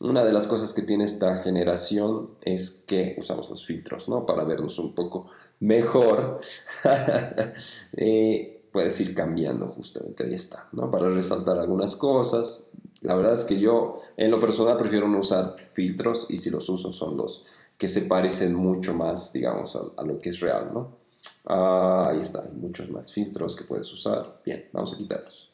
Una 0.00 0.24
de 0.24 0.32
las 0.32 0.46
cosas 0.46 0.72
que 0.72 0.82
tiene 0.82 1.04
esta 1.04 1.36
generación 1.36 2.30
es 2.42 2.70
que 2.70 3.14
usamos 3.18 3.50
los 3.50 3.64
filtros, 3.66 4.08
¿no? 4.08 4.26
Para 4.26 4.44
vernos 4.44 4.78
un 4.78 4.94
poco 4.94 5.28
mejor. 5.60 6.40
eh, 7.96 8.64
puedes 8.72 9.00
ir 9.00 9.14
cambiando 9.14 9.68
justamente, 9.68 10.24
ahí 10.24 10.34
está, 10.34 10.68
¿no? 10.72 10.90
Para 10.90 11.08
resaltar 11.10 11.58
algunas 11.58 11.94
cosas. 11.96 12.64
La 13.04 13.14
verdad 13.14 13.34
es 13.34 13.44
que 13.44 13.60
yo 13.60 13.98
en 14.16 14.30
lo 14.30 14.40
personal 14.40 14.78
prefiero 14.78 15.06
no 15.06 15.18
usar 15.18 15.56
filtros 15.74 16.26
y 16.30 16.38
si 16.38 16.48
los 16.48 16.66
uso 16.70 16.90
son 16.90 17.18
los 17.18 17.44
que 17.76 17.86
se 17.86 18.02
parecen 18.02 18.54
mucho 18.54 18.94
más, 18.94 19.30
digamos, 19.30 19.76
a, 19.76 20.02
lo 20.02 20.18
que 20.18 20.30
es 20.30 20.40
real, 20.40 20.70
¿no? 20.72 20.96
Ah, 21.44 22.08
ahí 22.10 22.20
está, 22.20 22.42
hay 22.42 22.52
muchos 22.52 22.88
más 22.90 23.12
filtros 23.12 23.56
que 23.56 23.64
puedes 23.64 23.92
usar. 23.92 24.40
Bien, 24.42 24.70
vamos 24.72 24.94
a 24.94 24.96
quitarlos. 24.96 25.50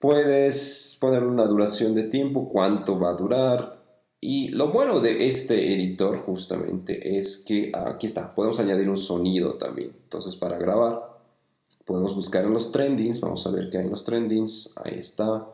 Puedes 0.00 0.98
poner 1.00 1.22
una 1.22 1.46
duración 1.46 1.94
de 1.94 2.04
tiempo, 2.04 2.48
cuánto 2.48 2.98
va 2.98 3.10
a 3.10 3.14
durar. 3.14 3.78
Y 4.20 4.48
lo 4.48 4.72
bueno 4.72 4.98
de 4.98 5.28
este 5.28 5.72
editor 5.72 6.18
justamente 6.18 7.18
es 7.18 7.38
que 7.38 7.70
aquí 7.72 8.08
está, 8.08 8.34
podemos 8.34 8.58
añadir 8.58 8.88
un 8.88 8.96
sonido 8.96 9.54
también. 9.54 9.92
Entonces 10.02 10.34
para 10.34 10.58
grabar 10.58 11.08
podemos 11.84 12.16
buscar 12.16 12.44
en 12.44 12.52
los 12.52 12.72
trendings, 12.72 13.20
vamos 13.20 13.46
a 13.46 13.50
ver 13.50 13.70
qué 13.70 13.78
hay 13.78 13.84
en 13.84 13.90
los 13.90 14.02
trendings, 14.02 14.72
ahí 14.74 14.98
está. 14.98 15.46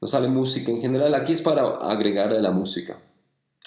Nos 0.00 0.10
sale 0.10 0.28
música 0.28 0.70
en 0.70 0.80
general, 0.80 1.14
aquí 1.14 1.32
es 1.32 1.42
para 1.42 1.62
agregarle 1.62 2.40
la 2.40 2.52
música. 2.52 2.98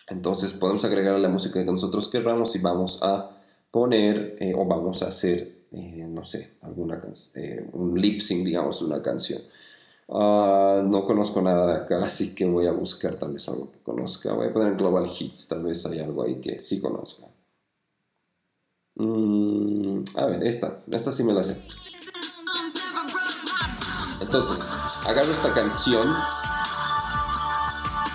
Entonces 0.07 0.53
podemos 0.53 0.83
agregar 0.83 1.19
la 1.19 1.29
música 1.29 1.63
que 1.63 1.71
nosotros 1.71 2.09
querramos 2.09 2.55
y 2.55 2.59
vamos 2.59 2.99
a 3.01 3.39
poner 3.71 4.35
eh, 4.39 4.53
o 4.55 4.65
vamos 4.65 5.03
a 5.03 5.07
hacer, 5.07 5.67
eh, 5.71 6.05
no 6.07 6.25
sé, 6.25 6.57
alguna 6.61 7.01
eh, 7.35 7.69
un 7.73 7.99
lip 7.99 8.19
sync, 8.19 8.45
digamos, 8.45 8.81
una 8.81 9.01
canción. 9.01 9.41
Ah, 10.09 10.83
no 10.85 11.05
conozco 11.05 11.41
nada 11.41 11.65
de 11.67 11.73
acá, 11.81 12.03
así 12.03 12.35
que 12.35 12.45
voy 12.45 12.67
a 12.67 12.71
buscar 12.71 13.15
tal 13.15 13.33
vez 13.33 13.47
algo 13.47 13.71
que 13.71 13.79
conozca. 13.79 14.33
Voy 14.33 14.47
a 14.47 14.53
poner 14.53 14.75
Global 14.75 15.05
Hits, 15.07 15.47
tal 15.47 15.63
vez 15.63 15.85
hay 15.85 15.99
algo 15.99 16.23
ahí 16.23 16.41
que 16.41 16.59
sí 16.59 16.81
conozca. 16.81 17.27
Mm, 18.95 20.03
a 20.17 20.25
ver, 20.27 20.43
esta, 20.43 20.83
esta 20.91 21.11
sí 21.11 21.23
me 21.23 21.33
la 21.33 21.43
sé. 21.43 21.53
Entonces, 24.21 24.72
agarro 25.09 25.31
esta 25.31 25.53
canción 25.53 26.07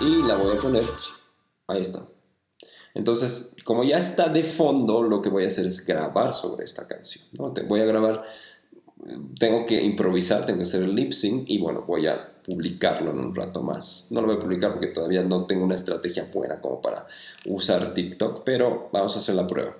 y 0.01 0.27
la 0.27 0.35
voy 0.35 0.57
a 0.57 0.61
poner 0.61 0.83
Ahí 1.67 1.81
está. 1.81 2.07
Entonces, 2.95 3.55
como 3.63 3.83
ya 3.83 3.99
está 3.99 4.29
de 4.29 4.43
fondo, 4.43 5.03
lo 5.03 5.21
que 5.21 5.29
voy 5.29 5.43
a 5.43 5.47
hacer 5.47 5.67
es 5.67 5.85
grabar 5.85 6.33
sobre 6.33 6.65
esta 6.65 6.87
canción. 6.87 7.25
¿no? 7.33 7.53
Te 7.53 7.61
voy 7.61 7.81
a 7.81 7.85
grabar, 7.85 8.23
tengo 9.37 9.67
que 9.67 9.79
improvisar, 9.79 10.47
tengo 10.47 10.57
que 10.57 10.63
hacer 10.63 10.81
el 10.81 10.95
lip 10.95 11.11
sync 11.11 11.47
y 11.47 11.59
bueno, 11.59 11.83
voy 11.85 12.07
a 12.07 12.41
publicarlo 12.43 13.11
en 13.11 13.19
un 13.19 13.35
rato 13.35 13.61
más. 13.61 14.07
No 14.09 14.21
lo 14.21 14.27
voy 14.27 14.37
a 14.37 14.39
publicar 14.39 14.71
porque 14.71 14.87
todavía 14.87 15.21
no 15.21 15.45
tengo 15.45 15.63
una 15.63 15.75
estrategia 15.75 16.27
buena 16.33 16.59
como 16.59 16.81
para 16.81 17.05
usar 17.47 17.93
TikTok, 17.93 18.43
pero 18.43 18.89
vamos 18.91 19.15
a 19.15 19.19
hacer 19.19 19.35
la 19.35 19.45
prueba. 19.45 19.75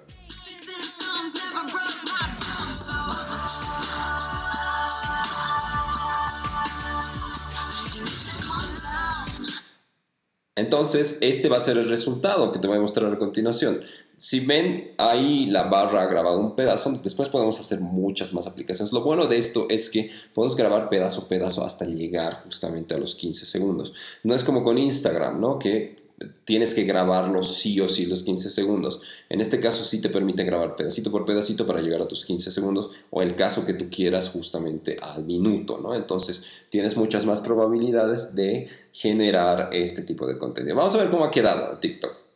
Entonces, 10.60 11.18
este 11.22 11.48
va 11.48 11.58
a 11.58 11.62
ser 11.62 11.78
el 11.78 11.88
resultado 11.88 12.52
que 12.52 12.60
te 12.60 12.68
voy 12.68 12.78
a 12.78 12.82
mostrar 12.82 13.12
a 13.12 13.18
continuación. 13.18 13.82
Si 14.18 14.42
ven, 14.42 14.92
ahí 14.98 15.46
la 15.46 15.64
barra 15.64 16.04
ha 16.04 16.08
grabado 16.08 16.40
un 16.40 16.56
pedazo, 16.56 16.92
después 17.02 17.30
podemos 17.30 17.58
hacer 17.60 17.80
muchas 17.80 18.34
más 18.34 18.48
aplicaciones. 18.48 18.92
Lo 18.92 19.02
bueno 19.02 19.28
de 19.28 19.38
esto 19.38 19.68
es 19.70 19.90
que 19.90 20.12
podemos 20.34 20.58
grabar 20.58 20.90
pedazo 20.90 21.22
a 21.22 21.28
pedazo 21.30 21.64
hasta 21.64 21.86
llegar 21.86 22.44
justamente 22.44 22.94
a 22.94 22.98
los 22.98 23.16
15 23.16 23.46
segundos. 23.46 23.94
No 24.24 24.36
es 24.36 24.44
como 24.44 24.62
con 24.62 24.78
Instagram, 24.78 25.40
¿no? 25.40 25.58
Que 25.58 25.99
tienes 26.46 26.74
que 26.74 26.84
grabarlo 26.84 27.44
sí 27.44 27.80
o 27.80 27.88
sí 27.88 28.06
los 28.06 28.24
15 28.24 28.50
segundos. 28.50 29.02
En 29.30 29.42
este 29.42 29.60
caso 29.60 29.86
sí 29.86 30.02
te 30.02 30.10
permite 30.10 30.44
grabar 30.44 30.76
pedacito 30.76 31.12
por 31.12 31.26
pedacito 31.26 31.66
para 31.68 31.82
llegar 31.82 32.02
a 32.02 32.08
tus 32.08 32.26
15 32.26 32.52
segundos 32.52 32.90
o 33.10 33.22
el 33.22 33.36
caso 33.36 33.66
que 33.66 33.74
tú 33.74 33.90
quieras 33.90 34.30
justamente 34.30 34.98
al 35.02 35.26
minuto, 35.26 35.80
¿no? 35.82 35.96
Entonces 35.96 36.44
tienes 36.70 36.98
muchas 36.98 37.26
más 37.26 37.42
probabilidades 37.42 38.36
de 38.36 38.70
generar 38.92 39.70
este 39.72 40.02
tipo 40.04 40.26
de 40.26 40.38
contenido. 40.38 40.76
Vamos 40.76 40.96
a 40.96 41.00
ver 41.00 41.10
cómo 41.10 41.26
ha 41.26 41.32
quedado 41.32 41.78
TikTok. 41.78 42.30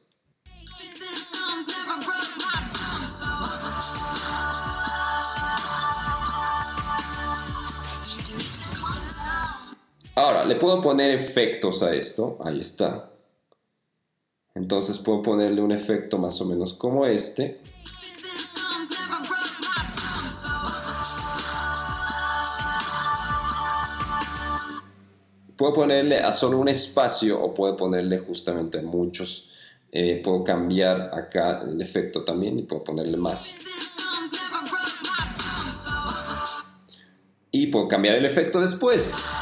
Ahora, 10.16 10.46
le 10.46 10.56
puedo 10.56 10.82
poner 10.82 11.10
efectos 11.10 11.82
a 11.82 11.94
esto. 11.94 12.38
Ahí 12.44 12.62
está. 12.62 13.13
Entonces 14.56 15.00
puedo 15.00 15.24
ponerle 15.24 15.62
un 15.62 15.72
efecto 15.72 16.20
más 16.20 16.40
o 16.40 16.46
menos 16.46 16.74
como 16.74 17.08
este. 17.08 17.60
Puedo 25.58 25.74
ponerle 25.74 26.20
a 26.20 26.34
solo 26.34 26.60
un 26.60 26.68
espacio 26.68 27.42
o 27.42 27.54
puedo 27.54 27.76
ponerle 27.76 28.20
justamente 28.20 28.82
muchos. 28.82 29.50
Eh, 29.92 30.22
puedo 30.24 30.44
cambiar 30.44 31.10
acá 31.14 31.64
el 31.68 31.82
efecto 31.82 32.24
también 32.24 32.60
y 32.60 32.64
puedo 32.64 32.84
ponerle 32.84 33.18
más. 33.18 33.56
Y 37.50 37.68
puedo 37.68 37.88
cambiar 37.88 38.18
el 38.18 38.26
efecto 38.26 38.60
después. 38.60 39.33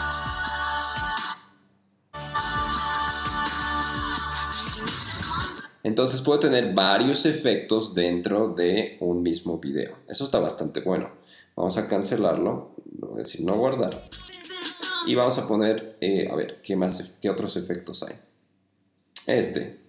Entonces 5.84 6.22
puedo 6.22 6.40
tener 6.40 6.74
varios 6.74 7.26
efectos 7.26 7.96
dentro 7.96 8.50
de 8.50 8.98
un 9.00 9.24
mismo 9.24 9.58
video. 9.58 9.98
Eso 10.08 10.24
está 10.24 10.40
bastante 10.40 10.82
bueno. 10.82 11.10
Vamos 11.56 11.78
a 11.78 11.88
cancelarlo, 11.88 12.76
voy 12.86 13.16
a 13.16 13.24
decir 13.24 13.44
no 13.44 13.58
guardar. 13.58 13.98
Y 15.08 15.16
vamos 15.16 15.38
a 15.40 15.48
poner, 15.48 15.98
eh, 16.00 16.28
a 16.32 16.36
ver, 16.36 16.62
¿qué, 16.62 16.76
más, 16.76 17.16
¿qué 17.20 17.30
otros 17.30 17.58
efectos 17.58 18.04
hay? 18.04 18.16
Este. 19.26 19.82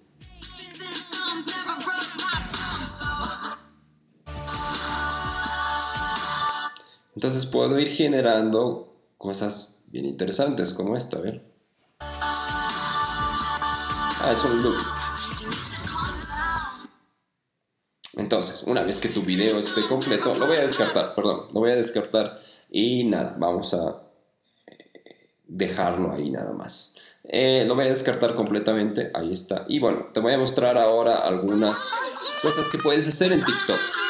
Entonces 7.14 7.45
puedo 7.47 7.78
ir 7.78 7.88
generando 7.88 8.97
cosas 9.18 9.76
bien 9.88 10.07
interesantes 10.07 10.72
como 10.72 10.97
esta, 10.97 11.18
a 11.18 11.20
ver. 11.20 11.45
Ah, 14.24 14.32
es 14.32 14.51
un 14.51 14.62
loop. 14.62 15.01
Entonces, 18.33 18.62
una 18.62 18.83
vez 18.83 18.99
que 18.99 19.11
tu 19.11 19.20
video 19.20 19.59
esté 19.59 19.83
completo, 19.83 20.35
lo 20.35 20.47
voy 20.47 20.57
a 20.57 20.62
descartar, 20.62 21.14
perdón, 21.14 21.49
lo 21.53 21.61
voy 21.61 21.72
a 21.72 21.74
descartar 21.74 22.41
y 22.70 23.05
nada, 23.05 23.37
vamos 23.39 23.74
a 23.74 24.05
eh, 24.66 25.35
dejarlo 25.45 26.14
ahí 26.14 26.30
nada 26.30 26.55
más. 26.55 26.95
Eh, 27.24 27.64
lo 27.66 27.74
voy 27.74 27.85
a 27.85 27.91
descartar 27.91 28.35
completamente, 28.35 29.11
ahí 29.12 29.35
está. 29.35 29.66
Y 29.68 29.80
bueno, 29.80 30.09
te 30.14 30.20
voy 30.20 30.33
a 30.33 30.39
mostrar 30.39 30.78
ahora 30.78 31.16
algunas 31.16 32.39
cosas 32.41 32.72
que 32.72 32.78
puedes 32.78 33.07
hacer 33.07 33.33
en 33.33 33.43
TikTok. 33.43 34.01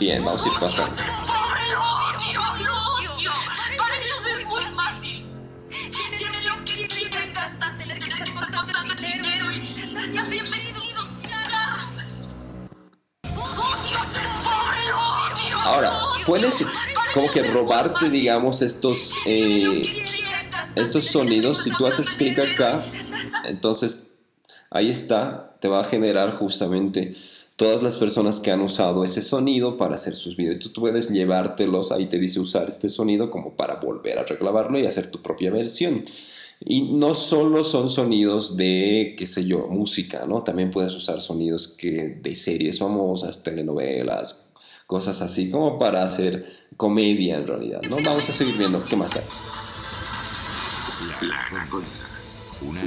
Bien, 0.00 0.24
vamos 0.24 0.44
a 0.44 0.48
ir 0.48 0.54
pasando. 0.60 1.02
Ahora, 15.64 16.00
puedes 16.24 16.64
como 17.12 17.30
que 17.30 17.42
robarte, 17.42 18.08
digamos, 18.08 18.62
estos, 18.62 19.14
eh, 19.26 19.82
estos 20.76 21.04
sonidos. 21.06 21.64
Si 21.64 21.70
tú 21.72 21.86
haces 21.88 22.10
clic 22.10 22.38
acá, 22.38 22.78
entonces 23.46 24.06
ahí 24.70 24.90
está, 24.90 25.56
te 25.60 25.66
va 25.66 25.80
a 25.80 25.84
generar 25.84 26.30
justamente 26.30 27.14
todas 27.58 27.82
las 27.82 27.96
personas 27.96 28.38
que 28.38 28.52
han 28.52 28.60
usado 28.60 29.02
ese 29.02 29.20
sonido 29.20 29.76
para 29.76 29.96
hacer 29.96 30.14
sus 30.14 30.36
videos. 30.36 30.60
Tú 30.60 30.80
puedes 30.80 31.10
llevártelos, 31.10 31.90
ahí 31.90 32.06
te 32.06 32.16
dice 32.16 32.38
usar 32.38 32.68
este 32.68 32.88
sonido 32.88 33.30
como 33.30 33.56
para 33.56 33.74
volver 33.74 34.16
a 34.20 34.22
reclamarlo 34.22 34.78
y 34.78 34.86
hacer 34.86 35.10
tu 35.10 35.20
propia 35.20 35.50
versión. 35.50 36.04
Y 36.60 36.82
no 36.82 37.14
solo 37.14 37.64
son 37.64 37.88
sonidos 37.90 38.56
de, 38.56 39.16
qué 39.18 39.26
sé 39.26 39.44
yo, 39.44 39.66
música, 39.66 40.24
¿no? 40.24 40.44
También 40.44 40.70
puedes 40.70 40.94
usar 40.94 41.20
sonidos 41.20 41.66
que, 41.66 42.20
de 42.22 42.36
series 42.36 42.78
famosas, 42.78 43.42
telenovelas, 43.42 44.44
cosas 44.86 45.20
así, 45.20 45.50
como 45.50 45.80
para 45.80 46.04
hacer 46.04 46.46
comedia 46.76 47.38
en 47.38 47.46
realidad, 47.48 47.82
¿no? 47.90 47.96
Vamos 48.04 48.28
a 48.28 48.32
seguir 48.32 48.56
viendo 48.56 48.78
qué 48.88 48.94
más 48.94 49.16
hay. 49.16 49.24
La 51.28 51.44
anaconda, 51.46 51.88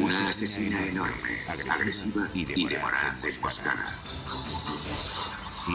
una 0.02 0.30
asesina 0.30 0.88
enorme, 0.88 1.30
agresiva 1.70 2.26
y 2.34 2.46
de 2.46 2.80
moraz 2.80 3.26
emboscada 3.26 4.11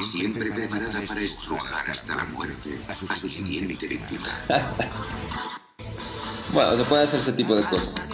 siempre 0.03 0.51
preparada 0.53 1.01
para 1.07 1.21
estrujar 1.21 1.91
hasta 1.91 2.17
la 2.17 2.25
muerte 2.25 2.79
a 2.89 3.17
su 3.17 3.29
siguiente 3.29 3.89
víctima. 3.89 4.29
Bueno, 6.53 6.77
se 6.77 6.85
puede 6.85 7.03
hacer 7.03 7.21
ese 7.21 7.33
tipo 7.33 7.57
de 7.57 7.63
cosas. 7.63 8.09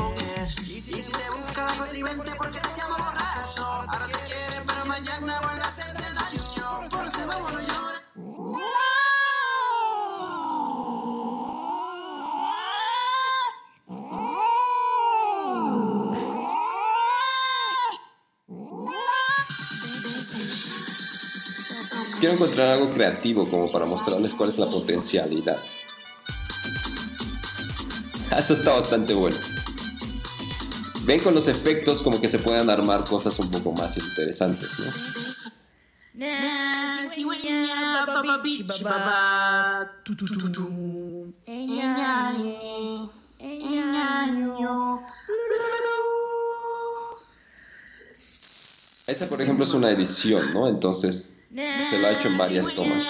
Quiero 22.32 22.46
encontrar 22.46 22.72
algo 22.72 22.90
creativo 22.94 23.46
como 23.46 23.70
para 23.70 23.84
mostrarles 23.84 24.32
cuál 24.32 24.48
es 24.48 24.58
la 24.58 24.64
potencialidad. 24.64 25.60
Eso 28.38 28.54
está 28.54 28.70
bastante 28.70 29.12
bueno. 29.12 29.36
Ven 31.04 31.20
con 31.22 31.34
los 31.34 31.46
efectos 31.48 32.00
como 32.00 32.18
que 32.18 32.28
se 32.28 32.38
puedan 32.38 32.70
armar 32.70 33.04
cosas 33.04 33.38
un 33.38 33.50
poco 33.50 33.72
más 33.72 33.98
interesantes, 33.98 34.78
¿no? 34.78 34.86
Esa, 49.06 49.28
por 49.28 49.42
ejemplo, 49.42 49.64
es 49.64 49.74
una 49.74 49.90
edición, 49.90 50.40
¿no? 50.54 50.68
Entonces, 50.68 51.41
se 51.54 51.98
lo 51.98 52.06
ha 52.06 52.10
hecho 52.10 52.28
en 52.28 52.38
varias 52.38 52.74
tomas. 52.74 53.08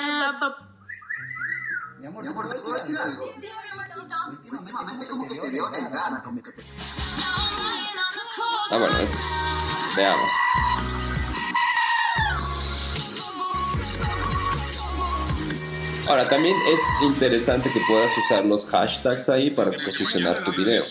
Mi 1.98 2.06
amor, 2.06 2.24
¿te 2.48 2.56
puedo 2.56 2.74
decir 2.74 2.96
algo? 2.98 3.32
Últimamente 4.50 5.06
como 5.06 5.26
que 5.26 5.36
te 5.36 5.50
veo 5.50 5.70
delgada, 5.70 6.22
como 6.22 6.42
que 6.42 6.50
te... 6.52 6.64
Ah, 8.70 8.78
bueno, 8.78 8.98
veamos. 9.96 10.30
Ahora, 16.08 16.28
también 16.28 16.56
es 16.66 16.80
interesante 17.02 17.70
que 17.72 17.80
puedas 17.86 18.10
usar 18.18 18.44
los 18.44 18.66
hashtags 18.66 19.28
ahí 19.28 19.50
para 19.50 19.70
posicionar 19.70 20.42
tu 20.42 20.50
video. 20.52 20.84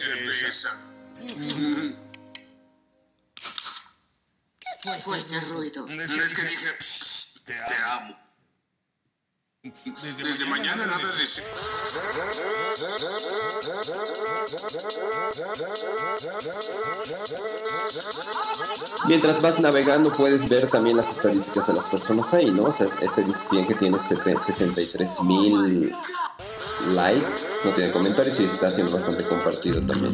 ¿Qué 4.81 4.89
fue 5.03 5.19
ese 5.19 5.39
ruido? 5.41 5.87
Es 5.87 6.33
que 6.33 6.41
dije... 6.43 7.20
Te 7.45 7.55
amo. 7.91 8.17
Desde, 9.63 10.45
mañana 10.47 10.87
nada 10.87 10.97
de... 10.97 11.25
Mientras 19.07 19.41
vas 19.41 19.59
navegando 19.59 20.11
puedes 20.13 20.49
ver 20.49 20.65
también 20.67 20.97
las 20.97 21.09
estadísticas 21.09 21.67
de 21.67 21.73
las 21.73 21.85
personas 21.91 22.33
ahí, 22.33 22.49
¿no? 22.51 22.63
O 22.63 22.73
sea, 22.73 22.87
este 23.01 23.23
bien 23.51 23.67
que 23.67 23.75
tiene 23.75 23.99
73 23.99 25.09
mil 25.25 25.95
likes, 26.95 27.31
no 27.63 27.71
tiene 27.71 27.91
comentarios 27.91 28.39
y 28.39 28.45
está 28.45 28.71
siendo 28.71 28.93
bastante 28.93 29.27
compartido 29.27 29.81
también. 29.85 30.13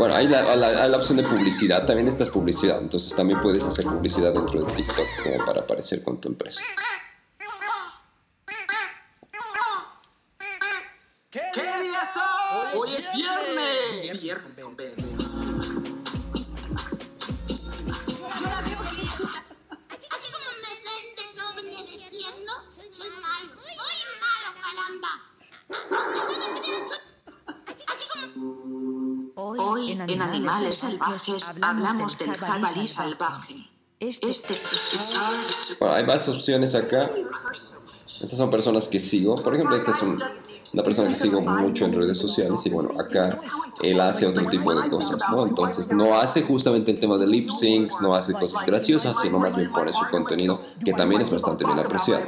Bueno, 0.00 0.14
hay 0.14 0.28
la, 0.28 0.96
opción 0.96 1.18
de 1.18 1.24
publicidad, 1.24 1.84
también 1.84 2.08
esta 2.08 2.24
es 2.24 2.30
publicidad, 2.30 2.80
entonces 2.80 3.14
también 3.14 3.38
puedes 3.42 3.62
hacer 3.64 3.84
publicidad 3.84 4.32
dentro 4.32 4.64
de 4.64 4.72
TikTok 4.72 5.44
para 5.44 5.60
aparecer 5.60 6.02
con 6.02 6.18
tu 6.18 6.28
empresa. 6.30 6.62
Animales 30.30 30.76
Salvajes 30.78 31.54
hablamos 31.60 32.16
del 32.16 32.36
jabalí 32.36 32.86
salvaje. 32.86 33.54
Este... 33.98 34.30
este 34.30 34.54
bueno, 35.80 35.94
hay 35.94 36.06
más 36.06 36.28
opciones 36.28 36.76
acá. 36.76 37.10
Estas 38.06 38.38
son 38.38 38.48
personas 38.48 38.86
que 38.86 39.00
sigo. 39.00 39.34
Por 39.34 39.56
ejemplo, 39.56 39.76
esta 39.76 39.90
es 39.90 39.96
una 40.72 40.84
persona 40.84 41.08
que 41.08 41.16
sigo 41.16 41.40
mucho 41.40 41.84
en 41.84 41.94
redes 41.94 42.16
sociales 42.18 42.64
y 42.64 42.70
bueno, 42.70 42.90
acá 42.98 43.36
él 43.82 44.00
hace 44.00 44.26
otro 44.26 44.46
tipo 44.46 44.72
de 44.72 44.88
cosas, 44.88 45.20
¿no? 45.30 45.44
Entonces 45.46 45.90
no 45.90 46.16
hace 46.18 46.42
justamente 46.42 46.92
el 46.92 47.00
tema 47.00 47.18
de 47.18 47.26
lip 47.26 47.50
syncs, 47.50 48.00
no 48.00 48.14
hace 48.14 48.32
cosas 48.34 48.64
graciosas, 48.64 49.18
sino 49.20 49.40
más 49.40 49.56
bien 49.56 49.72
pone 49.72 49.92
su 49.92 50.06
contenido 50.10 50.62
que 50.84 50.92
también 50.92 51.22
es 51.22 51.30
bastante 51.30 51.64
bien 51.64 51.78
apreciado. 51.78 52.24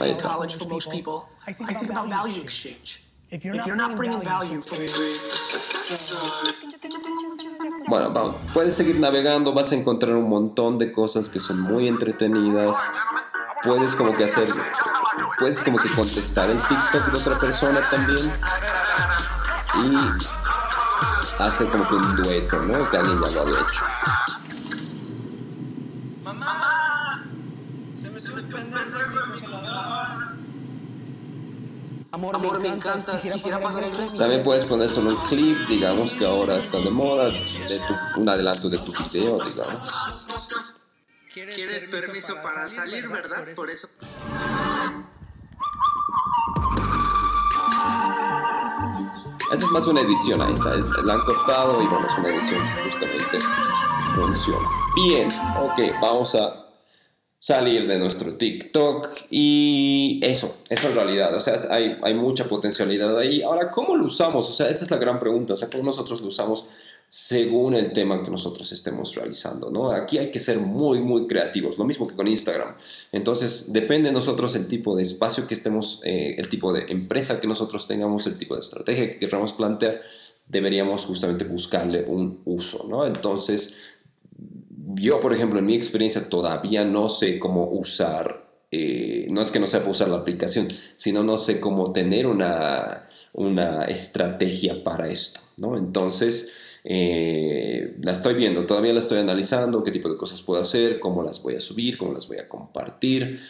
Ahí 0.00 0.10
está. 0.10 0.30
Bueno, 7.88 8.10
vamos. 8.12 8.36
puedes 8.52 8.74
seguir 8.74 9.00
navegando, 9.00 9.54
vas 9.54 9.72
a 9.72 9.74
encontrar 9.74 10.14
un 10.16 10.28
montón 10.28 10.76
de 10.76 10.92
cosas 10.92 11.30
que 11.30 11.38
son 11.38 11.60
muy 11.62 11.88
entretenidas. 11.88 12.76
Puedes 13.62 13.94
como 13.94 14.14
que 14.14 14.24
hacer, 14.24 14.54
puedes 15.38 15.60
como 15.60 15.78
que 15.78 15.88
contestar 15.88 16.50
el 16.50 16.60
TikTok 16.60 17.06
de 17.06 17.18
otra 17.18 17.38
persona 17.38 17.80
también. 17.90 18.32
Y 19.82 21.42
hacer 21.42 21.68
como 21.68 21.88
que 21.88 21.94
un 21.94 22.16
dueto, 22.16 22.62
¿no? 22.64 22.90
Que 22.90 22.96
alguien 22.98 23.24
ya 23.24 23.34
lo 23.34 23.40
había 23.40 23.58
hecho. 23.58 23.84
Mamá, 26.22 27.24
se 28.00 28.10
me, 28.10 28.18
se 28.18 28.30
me 28.32 28.42
Amor, 32.18 32.60
me 32.60 32.66
encanta, 32.66 33.16
quisiera, 33.16 33.60
pasar 33.60 33.84
el 33.84 33.96
resto. 33.96 34.18
También 34.18 34.42
puedes 34.42 34.68
poner 34.68 34.88
solo 34.88 35.10
un 35.10 35.28
clip, 35.28 35.56
digamos 35.68 36.14
que 36.14 36.26
ahora 36.26 36.56
está 36.56 36.80
de 36.80 36.90
moda, 36.90 37.24
de 37.24 37.80
un 38.16 38.28
adelanto 38.28 38.68
de 38.68 38.76
tu 38.76 38.92
video, 38.92 39.38
digamos. 39.38 39.84
¿Quieres 41.32 41.84
permiso 41.84 42.34
para 42.42 42.68
salir, 42.68 43.08
verdad? 43.08 43.44
Por 43.54 43.70
eso. 43.70 43.88
Esa 49.52 49.64
es 49.64 49.70
más 49.70 49.86
una 49.86 50.00
edición, 50.00 50.42
ahí 50.42 50.54
está. 50.54 50.74
La 50.74 51.14
han 51.14 51.20
cortado 51.20 51.80
y 51.80 51.86
bueno, 51.86 52.04
es 52.04 52.18
una 52.18 52.28
edición 52.30 52.60
justamente 52.90 53.38
funciona. 54.16 54.68
Bien, 54.96 55.28
ok, 55.60 56.00
vamos 56.00 56.34
a 56.34 56.67
salir 57.38 57.86
de 57.86 57.98
nuestro 57.98 58.34
TikTok 58.34 59.08
y 59.30 60.18
eso, 60.22 60.58
eso 60.68 60.88
en 60.88 60.94
realidad, 60.94 61.34
o 61.34 61.40
sea, 61.40 61.54
hay, 61.70 61.96
hay 62.02 62.14
mucha 62.14 62.48
potencialidad 62.48 63.16
ahí. 63.16 63.42
Ahora, 63.42 63.70
¿cómo 63.70 63.96
lo 63.96 64.06
usamos? 64.06 64.48
O 64.48 64.52
sea, 64.52 64.68
esa 64.68 64.84
es 64.84 64.90
la 64.90 64.96
gran 64.96 65.18
pregunta, 65.18 65.54
o 65.54 65.56
sea, 65.56 65.70
¿cómo 65.70 65.84
nosotros 65.84 66.20
lo 66.20 66.28
usamos 66.28 66.66
según 67.08 67.74
el 67.74 67.92
tema 67.92 68.22
que 68.22 68.30
nosotros 68.30 68.72
estemos 68.72 69.14
realizando? 69.14 69.70
¿no? 69.70 69.92
Aquí 69.92 70.18
hay 70.18 70.32
que 70.32 70.40
ser 70.40 70.58
muy, 70.58 71.00
muy 71.00 71.28
creativos, 71.28 71.78
lo 71.78 71.84
mismo 71.84 72.08
que 72.08 72.16
con 72.16 72.26
Instagram. 72.26 72.74
Entonces, 73.12 73.72
depende 73.72 74.08
de 74.08 74.14
nosotros 74.14 74.56
el 74.56 74.66
tipo 74.66 74.96
de 74.96 75.02
espacio 75.02 75.46
que 75.46 75.54
estemos, 75.54 76.00
eh, 76.04 76.34
el 76.38 76.48
tipo 76.48 76.72
de 76.72 76.86
empresa 76.88 77.38
que 77.38 77.46
nosotros 77.46 77.86
tengamos, 77.86 78.26
el 78.26 78.36
tipo 78.36 78.56
de 78.56 78.62
estrategia 78.62 79.10
que 79.10 79.18
queramos 79.18 79.52
plantear, 79.52 80.02
deberíamos 80.48 81.04
justamente 81.04 81.44
buscarle 81.44 82.04
un 82.04 82.40
uso, 82.46 82.86
¿no? 82.88 83.06
Entonces, 83.06 83.76
yo, 84.94 85.20
por 85.20 85.32
ejemplo, 85.32 85.58
en 85.58 85.66
mi 85.66 85.74
experiencia 85.74 86.28
todavía 86.28 86.84
no 86.84 87.08
sé 87.08 87.38
cómo 87.38 87.68
usar, 87.70 88.48
eh, 88.70 89.26
no 89.30 89.40
es 89.40 89.50
que 89.50 89.60
no 89.60 89.66
sepa 89.66 89.90
usar 89.90 90.08
la 90.08 90.18
aplicación, 90.18 90.68
sino 90.96 91.22
no 91.22 91.38
sé 91.38 91.60
cómo 91.60 91.92
tener 91.92 92.26
una, 92.26 93.06
una 93.32 93.84
estrategia 93.84 94.82
para 94.84 95.08
esto, 95.08 95.40
¿no? 95.58 95.76
Entonces, 95.76 96.50
eh, 96.84 97.96
la 98.02 98.12
estoy 98.12 98.34
viendo, 98.34 98.64
todavía 98.66 98.92
la 98.92 99.00
estoy 99.00 99.18
analizando, 99.18 99.82
qué 99.82 99.90
tipo 99.90 100.08
de 100.08 100.16
cosas 100.16 100.42
puedo 100.42 100.62
hacer, 100.62 101.00
cómo 101.00 101.22
las 101.22 101.42
voy 101.42 101.56
a 101.56 101.60
subir, 101.60 101.98
cómo 101.98 102.12
las 102.12 102.28
voy 102.28 102.38
a 102.38 102.48
compartir. 102.48 103.40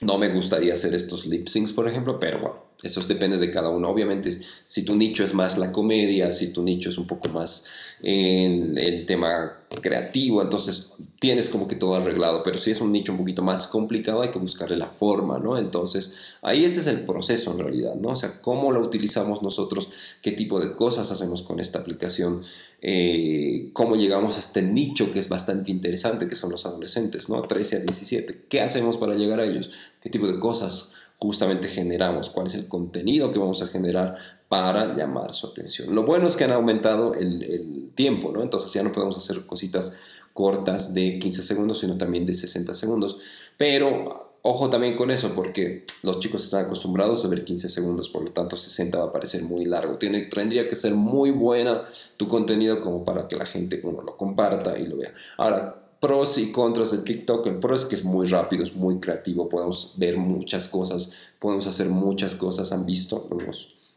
No 0.00 0.18
me 0.18 0.28
gustaría 0.28 0.72
hacer 0.72 0.94
estos 0.94 1.26
lip 1.26 1.48
syncs, 1.48 1.72
por 1.72 1.88
ejemplo, 1.88 2.18
pero 2.18 2.40
bueno, 2.40 2.67
eso 2.80 3.00
depende 3.00 3.38
de 3.38 3.50
cada 3.50 3.70
uno. 3.70 3.88
Obviamente, 3.88 4.38
si 4.64 4.84
tu 4.84 4.94
nicho 4.94 5.24
es 5.24 5.34
más 5.34 5.58
la 5.58 5.72
comedia, 5.72 6.30
si 6.30 6.52
tu 6.52 6.62
nicho 6.62 6.90
es 6.90 6.98
un 6.98 7.08
poco 7.08 7.28
más 7.28 7.64
en 8.00 8.78
el 8.78 9.04
tema 9.04 9.64
creativo, 9.82 10.40
entonces 10.42 10.94
tienes 11.18 11.48
como 11.50 11.66
que 11.66 11.74
todo 11.74 11.96
arreglado. 11.96 12.42
Pero 12.44 12.56
si 12.60 12.70
es 12.70 12.80
un 12.80 12.92
nicho 12.92 13.10
un 13.10 13.18
poquito 13.18 13.42
más 13.42 13.66
complicado, 13.66 14.22
hay 14.22 14.30
que 14.30 14.38
buscarle 14.38 14.76
la 14.76 14.86
forma, 14.86 15.40
¿no? 15.40 15.58
Entonces, 15.58 16.36
ahí 16.40 16.64
ese 16.64 16.78
es 16.78 16.86
el 16.86 17.00
proceso 17.00 17.50
en 17.50 17.58
realidad, 17.58 17.96
¿no? 17.96 18.10
O 18.10 18.16
sea, 18.16 18.40
cómo 18.40 18.70
lo 18.70 18.80
utilizamos 18.80 19.42
nosotros, 19.42 19.88
qué 20.22 20.30
tipo 20.30 20.60
de 20.60 20.76
cosas 20.76 21.10
hacemos 21.10 21.42
con 21.42 21.58
esta 21.58 21.80
aplicación, 21.80 22.42
eh, 22.80 23.70
cómo 23.72 23.96
llegamos 23.96 24.36
a 24.36 24.40
este 24.40 24.62
nicho 24.62 25.12
que 25.12 25.18
es 25.18 25.28
bastante 25.28 25.72
interesante, 25.72 26.28
que 26.28 26.36
son 26.36 26.52
los 26.52 26.64
adolescentes, 26.64 27.28
¿no? 27.28 27.42
13 27.42 27.76
a 27.76 27.80
17. 27.80 28.44
¿Qué 28.48 28.60
hacemos 28.60 28.96
para 28.96 29.16
llegar 29.16 29.40
a 29.40 29.46
ellos? 29.46 29.70
¿Qué 30.00 30.10
tipo 30.10 30.28
de 30.28 30.38
cosas? 30.38 30.92
Justamente 31.18 31.68
generamos, 31.68 32.30
cuál 32.30 32.46
es 32.46 32.54
el 32.54 32.68
contenido 32.68 33.32
que 33.32 33.38
vamos 33.38 33.60
a 33.62 33.66
generar 33.66 34.16
para 34.48 34.94
llamar 34.96 35.32
su 35.32 35.48
atención. 35.48 35.94
Lo 35.94 36.04
bueno 36.04 36.26
es 36.26 36.36
que 36.36 36.44
han 36.44 36.52
aumentado 36.52 37.14
el, 37.14 37.90
tiempo, 37.94 38.30
¿no? 38.30 38.42
Entonces 38.42 38.72
ya 38.72 38.84
no 38.84 38.92
podemos 38.92 39.16
hacer 39.16 39.44
cositas 39.44 39.96
cortas 40.32 40.94
de 40.94 41.18
15 41.18 41.42
segundos, 41.42 41.80
sino 41.80 41.98
también 41.98 42.24
de 42.24 42.32
60 42.32 42.72
segundos. 42.72 43.18
Pero 43.56 44.36
ojo 44.42 44.70
también 44.70 44.96
con 44.96 45.10
eso, 45.10 45.34
porque 45.34 45.84
los 46.04 46.20
chicos 46.20 46.44
están 46.44 46.66
acostumbrados 46.66 47.24
a 47.24 47.28
ver 47.28 47.44
15 47.44 47.68
segundos, 47.68 48.08
por 48.08 48.22
lo 48.22 48.30
tanto 48.30 48.56
60 48.56 48.96
va 48.98 49.06
a 49.06 49.12
parecer 49.12 49.42
muy 49.42 49.64
largo. 49.64 49.98
Tiene, 49.98 50.22
tendría 50.26 50.68
que 50.68 50.76
ser 50.76 50.94
muy 50.94 51.32
buena 51.32 51.84
tu 52.16 52.28
contenido 52.28 52.80
como 52.80 53.04
para 53.04 53.26
que 53.26 53.34
la 53.34 53.46
gente, 53.46 53.80
uno, 53.82 54.02
lo 54.02 54.16
comparta 54.16 54.78
y 54.78 54.86
lo 54.86 54.98
vea. 54.98 55.12
Ahora, 55.36 55.87
pros 56.00 56.38
y 56.38 56.52
contras 56.52 56.92
del 56.92 57.04
TikTok. 57.04 57.46
El 57.46 57.58
pro 57.58 57.74
es 57.74 57.84
que 57.84 57.96
es 57.96 58.04
muy 58.04 58.26
rápido, 58.26 58.62
es 58.62 58.74
muy 58.74 58.98
creativo, 59.00 59.48
podemos 59.48 59.94
ver 59.96 60.16
muchas 60.16 60.68
cosas, 60.68 61.10
podemos 61.38 61.66
hacer 61.66 61.88
muchas 61.88 62.34
cosas, 62.34 62.72
han 62.72 62.86
visto, 62.86 63.28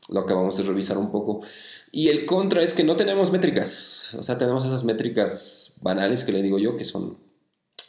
lo 0.09 0.19
acabamos 0.19 0.57
de 0.57 0.63
revisar 0.63 0.97
un 0.97 1.11
poco. 1.11 1.41
Y 1.91 2.09
el 2.09 2.25
contra 2.25 2.61
es 2.61 2.73
que 2.73 2.83
no 2.83 2.95
tenemos 2.95 3.31
métricas, 3.31 4.15
o 4.17 4.23
sea, 4.23 4.37
tenemos 4.37 4.65
esas 4.65 4.83
métricas 4.83 5.77
banales 5.81 6.23
que 6.23 6.31
le 6.31 6.41
digo 6.41 6.59
yo, 6.59 6.75
que 6.75 6.85
son 6.85 7.17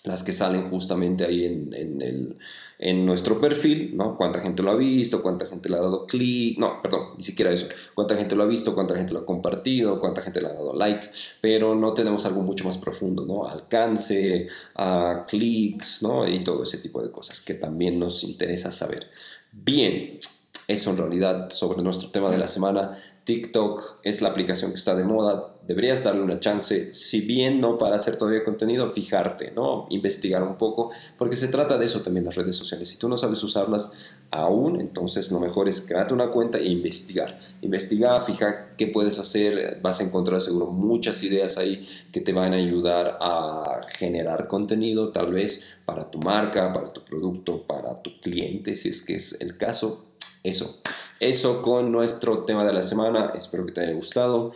las 0.05 0.23
que 0.23 0.33
salen 0.33 0.69
justamente 0.69 1.25
ahí 1.25 1.45
en, 1.45 2.03
el, 2.03 2.39
en 2.83 3.07
nuestro 3.07 3.41
perfil, 3.41 3.97
¿no? 3.97 4.17
Cuánta 4.17 4.41
gente 4.41 4.61
lo 4.61 4.73
ha 4.73 4.75
visto, 4.75 5.23
cuánta 5.23 5.45
gente 5.45 5.69
le 5.69 5.77
ha 5.77 5.81
dado 5.81 6.05
clic, 6.05 6.59
no, 6.59 6.83
perdón, 6.83 7.11
ni 7.17 7.23
siquiera 7.23 7.53
eso, 7.53 7.69
cuánta 7.95 8.17
gente 8.17 8.35
lo 8.35 8.43
ha 8.43 8.47
visto, 8.47 8.75
cuánta 8.75 8.97
gente 8.97 9.13
lo 9.13 9.21
ha 9.21 9.25
compartido, 9.25 10.01
cuánta 10.01 10.21
gente 10.21 10.41
le 10.41 10.49
ha 10.49 10.53
dado 10.53 10.75
like, 10.75 11.09
pero 11.41 11.77
no 11.77 11.95
tenemos 11.95 12.27
algo 12.27 12.43
mucho 12.43 12.65
más 12.65 12.79
profundo, 12.79 13.25
¿no? 13.25 13.47
Alcance, 13.47 14.49
a 14.75 15.25
clics, 15.29 16.03
¿no? 16.03 16.29
Y 16.29 16.43
todo 16.43 16.65
ese 16.65 16.79
tipo 16.79 17.01
de 17.01 17.13
cosas 17.13 17.41
que 17.41 17.55
también 17.55 18.01
nos 18.01 18.25
interesa 18.25 18.73
saber. 18.73 19.09
Bien, 19.53 20.19
eso 20.67 20.91
en 20.91 20.97
realidad 20.97 21.51
sobre 21.51 21.83
nuestro 21.83 22.11
tema 22.11 22.31
de 22.31 22.39
la 22.39 22.49
semana. 22.49 22.99
TikTok 23.25 24.01
es 24.03 24.23
la 24.23 24.31
aplicación 24.31 24.73
que 24.73 24.79
está 24.79 24.97
de 24.97 25.05
moda, 25.05 25.52
deberías 25.67 26.03
darle 26.03 26.23
una 26.23 26.39
chance, 26.39 26.93
si 26.93 27.21
bien 27.21 27.61
no 27.61 27.79
para 27.79 27.97
hacer 27.97 28.17
todavía 28.17 28.45
contenido, 28.45 28.91
fijarte, 28.91 29.53
¿no? 29.53 29.87
Investigar 29.91 30.43
un 30.43 30.57
poco, 30.57 30.91
porque 31.17 31.37
se 31.37 31.49
trata 31.49 31.79
de 31.79 31.85
eso 31.85 32.03
también 32.03 32.25
las 32.25 32.35
redes 32.35 32.57
sociales. 32.57 32.89
Si 32.89 32.99
tú 32.99 33.09
no 33.09 33.17
sabes 33.17 33.43
usarlas 33.43 33.93
aún, 34.31 34.81
entonces 34.81 35.31
lo 35.31 35.41
mejor 35.41 35.69
es 35.69 35.81
crearte 35.81 36.15
una 36.15 36.31
cuenta 36.31 36.59
e 36.59 36.69
investigar. 36.69 37.39
Investiga, 37.61 38.21
fija 38.21 38.75
qué 38.77 38.89
puedes 38.89 39.19
hacer, 39.19 39.79
vas 39.83 40.01
a 40.01 40.05
encontrar 40.05 40.41
seguro 40.41 40.67
muchas 40.67 41.23
ideas 41.23 41.59
ahí 41.59 41.87
que 42.13 42.21
te 42.21 42.33
van 42.33 42.53
a 42.53 42.57
ayudar 42.57 43.19
a 43.21 43.81
generar 43.97 44.49
contenido, 44.49 45.11
tal 45.11 45.33
vez 45.33 45.77
para 45.85 46.11
tu 46.11 46.19
marca, 46.19 46.73
para 46.73 46.93
tu 46.93 47.05
producto, 47.05 47.67
para 47.67 48.03
tu 48.03 48.21
cliente, 48.21 48.75
si 48.75 48.89
es 48.89 49.03
que 49.03 49.17
es 49.17 49.41
el 49.41 49.57
caso 49.57 50.07
eso. 50.43 50.81
Eso 51.21 51.63
con 51.63 51.93
nuestro 51.93 52.45
tema 52.45 52.65
de 52.65 52.73
la 52.73 52.83
semana. 52.83 53.33
Espero 53.37 53.65
que 53.65 53.73
te 53.73 53.81
haya 53.83 53.93
gustado. 53.93 54.53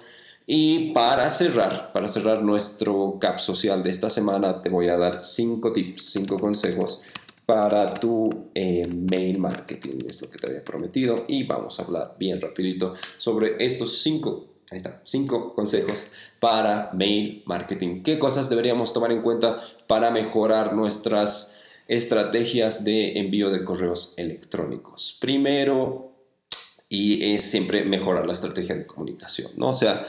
Y 0.47 0.93
para 0.93 1.29
cerrar, 1.29 1.93
para 1.93 2.09
cerrar 2.09 2.43
nuestro 2.43 3.19
cap 3.21 3.39
social 3.41 3.83
de 3.83 3.91
esta 3.91 4.09
semana, 4.09 4.63
te 4.63 4.69
voy 4.69 4.89
a 4.89 4.97
dar 4.97 5.21
cinco 5.21 5.73
tips, 5.73 6.13
cinco 6.13 6.39
consejos 6.39 7.01
para 7.45 7.87
tu 7.95 8.29
eh, 8.55 8.87
mail 9.11 9.39
marketing. 9.39 9.99
Es 10.07 10.23
lo 10.23 10.31
que 10.31 10.39
te 10.39 10.47
había 10.47 10.65
prometido. 10.65 11.25
Y 11.27 11.45
vamos 11.45 11.79
a 11.79 11.83
hablar 11.83 12.17
bien 12.19 12.41
rapidito 12.41 12.95
sobre 13.17 13.57
estos 13.65 14.03
cinco 14.03 14.53
Ahí 14.73 14.79
está, 14.79 15.01
cinco 15.05 15.55
consejos 15.55 16.09
para 16.41 16.91
mail 16.93 17.45
marketing. 17.47 18.03
¿Qué 18.03 18.19
cosas 18.19 18.51
deberíamos 18.51 18.93
tomar 18.93 19.13
en 19.13 19.23
cuenta 19.23 19.61
para 19.87 20.11
mejorar 20.11 20.75
nuestras 20.75 21.57
estrategias 21.89 22.85
de 22.85 23.19
envío 23.19 23.51
de 23.51 23.65
correos 23.65 24.15
electrónicos. 24.17 25.17
Primero, 25.21 26.16
y 26.89 27.35
es 27.35 27.43
siempre 27.43 27.85
mejorar 27.85 28.27
la 28.27 28.33
estrategia 28.33 28.75
de 28.75 28.87
comunicación, 28.87 29.53
¿no? 29.57 29.71
O 29.71 29.75
sea, 29.75 30.07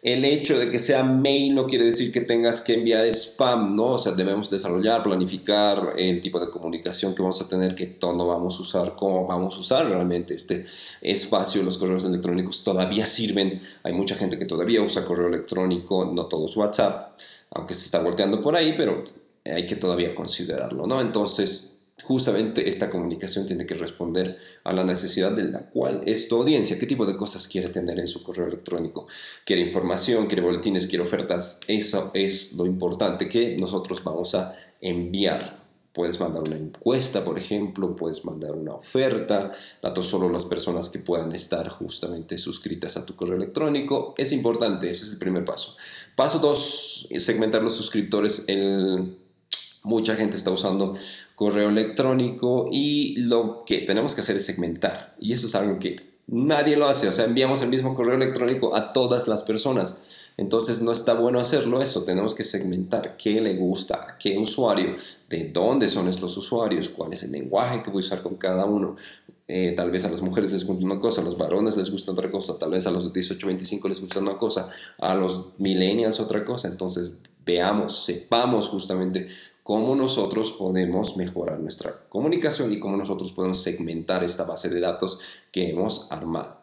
el 0.00 0.24
hecho 0.24 0.56
de 0.58 0.70
que 0.70 0.78
sea 0.78 1.02
mail 1.02 1.54
no 1.54 1.66
quiere 1.66 1.84
decir 1.84 2.12
que 2.12 2.20
tengas 2.20 2.60
que 2.60 2.74
enviar 2.74 3.04
spam, 3.06 3.74
¿no? 3.74 3.94
O 3.94 3.98
sea, 3.98 4.12
debemos 4.12 4.48
desarrollar, 4.48 5.02
planificar 5.02 5.94
el 5.96 6.20
tipo 6.20 6.38
de 6.38 6.50
comunicación 6.50 7.14
que 7.14 7.22
vamos 7.22 7.40
a 7.40 7.48
tener, 7.48 7.74
qué 7.74 7.86
tono 7.86 8.26
vamos 8.26 8.58
a 8.58 8.62
usar, 8.62 8.94
cómo 8.94 9.26
vamos 9.26 9.56
a 9.56 9.58
usar 9.58 9.88
realmente 9.88 10.34
este 10.34 10.64
espacio. 11.00 11.64
Los 11.64 11.78
correos 11.78 12.04
electrónicos 12.04 12.62
todavía 12.62 13.06
sirven. 13.06 13.60
Hay 13.82 13.92
mucha 13.92 14.14
gente 14.14 14.38
que 14.38 14.44
todavía 14.44 14.82
usa 14.82 15.04
correo 15.04 15.26
electrónico, 15.26 16.04
no 16.04 16.26
todos 16.26 16.56
WhatsApp, 16.56 17.18
aunque 17.50 17.74
se 17.74 17.86
está 17.86 18.00
volteando 18.00 18.40
por 18.40 18.54
ahí, 18.54 18.74
pero 18.76 19.02
hay 19.44 19.66
que 19.66 19.74
todavía 19.74 20.14
considerarlo, 20.14 20.86
¿no? 20.86 21.00
Entonces, 21.00 21.77
justamente 22.02 22.68
esta 22.68 22.90
comunicación 22.90 23.46
tiene 23.46 23.66
que 23.66 23.74
responder 23.74 24.38
a 24.64 24.72
la 24.72 24.84
necesidad 24.84 25.32
de 25.32 25.44
la 25.44 25.68
cual 25.68 26.02
es 26.06 26.28
tu 26.28 26.36
audiencia, 26.36 26.78
qué 26.78 26.86
tipo 26.86 27.06
de 27.06 27.16
cosas 27.16 27.48
quiere 27.48 27.68
tener 27.68 27.98
en 27.98 28.06
su 28.06 28.22
correo 28.22 28.46
electrónico. 28.46 29.06
Quiere 29.44 29.62
información, 29.62 30.26
quiere 30.26 30.42
boletines, 30.42 30.86
quiere 30.86 31.04
ofertas. 31.04 31.60
Eso 31.68 32.10
es 32.14 32.52
lo 32.52 32.66
importante 32.66 33.28
que 33.28 33.56
nosotros 33.56 34.02
vamos 34.04 34.34
a 34.34 34.54
enviar. 34.80 35.66
Puedes 35.92 36.20
mandar 36.20 36.42
una 36.42 36.56
encuesta, 36.56 37.24
por 37.24 37.38
ejemplo, 37.38 37.96
puedes 37.96 38.24
mandar 38.24 38.52
una 38.52 38.74
oferta, 38.74 39.50
datos 39.82 40.06
solo 40.06 40.28
las 40.28 40.44
personas 40.44 40.90
que 40.90 41.00
puedan 41.00 41.32
estar 41.32 41.68
justamente 41.70 42.38
suscritas 42.38 42.96
a 42.96 43.04
tu 43.04 43.16
correo 43.16 43.36
electrónico. 43.36 44.14
Es 44.16 44.32
importante, 44.32 44.88
ese 44.88 45.06
es 45.06 45.12
el 45.12 45.18
primer 45.18 45.44
paso. 45.44 45.76
Paso 46.14 46.38
dos, 46.38 47.08
segmentar 47.18 47.62
los 47.62 47.74
suscriptores. 47.74 48.44
El 48.46 49.16
Mucha 49.88 50.14
gente 50.16 50.36
está 50.36 50.50
usando 50.50 50.94
correo 51.34 51.70
electrónico 51.70 52.68
y 52.70 53.16
lo 53.16 53.64
que 53.64 53.78
tenemos 53.78 54.14
que 54.14 54.20
hacer 54.20 54.36
es 54.36 54.44
segmentar. 54.44 55.14
Y 55.18 55.32
eso 55.32 55.46
es 55.46 55.54
algo 55.54 55.78
que 55.78 55.96
nadie 56.26 56.76
lo 56.76 56.86
hace. 56.86 57.08
O 57.08 57.12
sea, 57.12 57.24
enviamos 57.24 57.62
el 57.62 57.70
mismo 57.70 57.94
correo 57.94 58.14
electrónico 58.14 58.76
a 58.76 58.92
todas 58.92 59.26
las 59.28 59.42
personas. 59.42 60.02
Entonces 60.36 60.82
no 60.82 60.92
está 60.92 61.14
bueno 61.14 61.40
hacerlo 61.40 61.80
eso. 61.82 62.04
Tenemos 62.04 62.34
que 62.34 62.44
segmentar 62.44 63.16
qué 63.16 63.40
le 63.40 63.56
gusta 63.56 63.94
a 63.94 64.18
qué 64.18 64.38
usuario, 64.38 64.94
de 65.28 65.50
dónde 65.52 65.88
son 65.88 66.06
estos 66.06 66.36
usuarios, 66.36 66.90
cuál 66.90 67.12
es 67.12 67.24
el 67.24 67.32
lenguaje 67.32 67.82
que 67.82 67.90
voy 67.90 68.02
a 68.02 68.06
usar 68.06 68.22
con 68.22 68.36
cada 68.36 68.64
uno. 68.66 68.96
Eh, 69.48 69.72
tal 69.74 69.90
vez 69.90 70.04
a 70.04 70.10
las 70.10 70.20
mujeres 70.20 70.52
les 70.52 70.66
gusta 70.66 70.84
una 70.84 71.00
cosa, 71.00 71.22
a 71.22 71.24
los 71.24 71.38
varones 71.38 71.76
les 71.78 71.90
gusta 71.90 72.12
otra 72.12 72.30
cosa, 72.30 72.58
tal 72.58 72.70
vez 72.70 72.86
a 72.86 72.90
los 72.90 73.10
de 73.10 73.18
18-25 73.18 73.88
les 73.88 74.00
gusta 74.02 74.20
una 74.20 74.36
cosa, 74.36 74.68
a 74.98 75.14
los 75.14 75.58
millennials 75.58 76.20
otra 76.20 76.44
cosa. 76.44 76.68
Entonces 76.68 77.14
veamos, 77.46 78.04
sepamos 78.04 78.68
justamente 78.68 79.28
cómo 79.68 79.94
nosotros 79.94 80.52
podemos 80.52 81.18
mejorar 81.18 81.60
nuestra 81.60 81.94
comunicación 82.08 82.72
y 82.72 82.78
cómo 82.78 82.96
nosotros 82.96 83.32
podemos 83.32 83.62
segmentar 83.62 84.24
esta 84.24 84.44
base 84.44 84.70
de 84.70 84.80
datos 84.80 85.20
que 85.52 85.68
hemos 85.68 86.10
armado. 86.10 86.62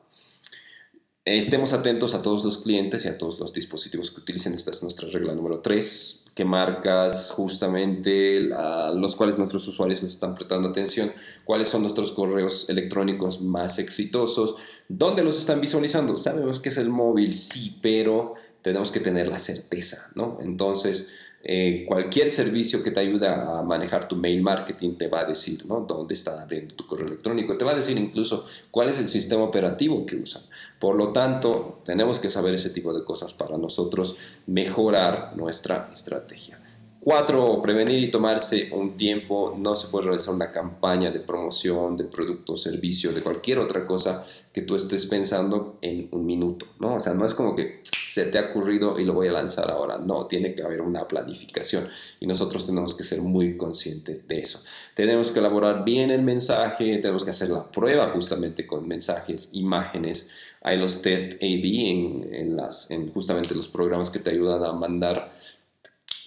Estemos 1.23 1.71
atentos 1.73 2.15
a 2.15 2.23
todos 2.23 2.43
los 2.43 2.57
clientes 2.57 3.05
y 3.05 3.07
a 3.07 3.19
todos 3.19 3.39
los 3.39 3.53
dispositivos 3.53 4.09
que 4.09 4.21
utilicen. 4.21 4.55
Esta 4.55 4.71
es 4.71 4.81
nuestra 4.81 5.07
regla 5.07 5.35
número 5.35 5.59
3, 5.59 6.23
que 6.33 6.45
marcas 6.45 7.29
justamente 7.29 8.51
a 8.55 8.91
los 8.91 9.15
cuales 9.15 9.37
nuestros 9.37 9.67
usuarios 9.67 10.01
les 10.01 10.13
están 10.13 10.33
prestando 10.33 10.69
atención, 10.69 11.13
cuáles 11.43 11.67
son 11.67 11.83
nuestros 11.83 12.11
correos 12.11 12.71
electrónicos 12.71 13.39
más 13.39 13.77
exitosos, 13.77 14.55
dónde 14.89 15.23
los 15.23 15.37
están 15.37 15.61
visualizando. 15.61 16.17
Sabemos 16.17 16.59
que 16.59 16.69
es 16.69 16.77
el 16.79 16.89
móvil, 16.89 17.35
sí, 17.35 17.77
pero 17.83 18.33
tenemos 18.63 18.91
que 18.91 18.99
tener 18.99 19.27
la 19.27 19.37
certeza, 19.37 20.09
¿no? 20.15 20.39
Entonces, 20.41 21.11
eh, 21.47 21.85
cualquier 21.87 22.31
servicio 22.31 22.81
que 22.81 22.89
te 22.89 22.99
ayude 22.99 23.27
a 23.27 23.61
manejar 23.61 24.07
tu 24.07 24.15
mail 24.15 24.41
marketing 24.41 24.95
te 24.95 25.07
va 25.07 25.19
a 25.19 25.25
decir 25.25 25.63
¿no? 25.67 25.81
dónde 25.81 26.15
está 26.15 26.41
abriendo 26.41 26.73
tu 26.73 26.87
correo 26.87 27.05
electrónico, 27.05 27.55
te 27.55 27.63
va 27.63 27.73
a 27.73 27.75
decir 27.75 27.99
incluso 27.99 28.45
cuál 28.71 28.89
es 28.89 28.97
el 28.97 29.07
sistema 29.07 29.43
operativo 29.43 30.07
que 30.07 30.15
usan. 30.15 30.41
Por 30.79 30.95
lo 30.95 31.09
tanto, 31.09 31.83
tenemos 31.85 32.17
que 32.17 32.31
saber 32.31 32.55
ese 32.55 32.71
tipo 32.71 32.95
de 32.95 33.03
cosas 33.03 33.35
para 33.35 33.59
nosotros 33.59 34.15
mejorar 34.47 35.37
nuestra 35.37 35.87
estrategia. 35.93 36.59
Cuatro, 37.05 37.61
prevenir 37.61 37.99
y 37.99 38.09
tomarse 38.09 38.69
un 38.71 38.97
tiempo. 38.97 39.55
No 39.55 39.75
se 39.75 39.89
puede 39.89 40.07
realizar 40.07 40.33
una 40.33 40.51
campaña 40.51 41.11
de 41.11 41.19
promoción 41.19 41.95
de 41.95 42.05
producto, 42.05 42.57
servicio, 42.57 43.11
de 43.11 43.21
cualquier 43.21 43.59
otra 43.59 43.85
cosa 43.85 44.25
que 44.51 44.63
tú 44.63 44.75
estés 44.75 45.05
pensando 45.05 45.77
en 45.83 46.09
un 46.11 46.25
minuto, 46.25 46.65
¿no? 46.79 46.95
O 46.95 46.99
sea, 46.99 47.13
no 47.13 47.27
es 47.27 47.35
como 47.35 47.55
que 47.55 47.83
se 48.09 48.25
te 48.25 48.39
ha 48.39 48.49
ocurrido 48.49 48.99
y 48.99 49.03
lo 49.03 49.13
voy 49.13 49.27
a 49.27 49.33
lanzar 49.33 49.69
ahora. 49.69 49.99
No, 49.99 50.25
tiene 50.25 50.55
que 50.55 50.63
haber 50.63 50.81
una 50.81 51.07
planificación 51.07 51.87
y 52.19 52.25
nosotros 52.25 52.65
tenemos 52.65 52.95
que 52.95 53.03
ser 53.03 53.21
muy 53.21 53.55
conscientes 53.55 54.27
de 54.27 54.39
eso. 54.39 54.63
Tenemos 54.95 55.29
que 55.29 55.37
elaborar 55.37 55.85
bien 55.85 56.09
el 56.09 56.23
mensaje, 56.23 56.97
tenemos 56.97 57.23
que 57.23 57.29
hacer 57.29 57.49
la 57.49 57.71
prueba 57.71 58.07
justamente 58.07 58.65
con 58.65 58.87
mensajes, 58.87 59.51
imágenes. 59.53 60.31
Hay 60.63 60.79
los 60.79 61.03
test 61.03 61.33
AD 61.43 61.65
en, 61.65 62.33
en 62.33 62.55
las, 62.55 62.89
en 62.89 63.11
justamente 63.11 63.53
los 63.53 63.67
programas 63.67 64.09
que 64.09 64.17
te 64.17 64.31
ayudan 64.31 64.63
a 64.63 64.71
mandar 64.71 65.31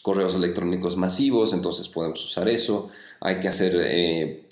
correos 0.09 0.35
electrónicos 0.35 0.97
masivos, 0.97 1.53
entonces 1.53 1.87
podemos 1.87 2.25
usar 2.25 2.49
eso. 2.49 2.89
Hay 3.21 3.41
que 3.41 3.49
hacer 3.49 3.79
eh, 3.79 4.45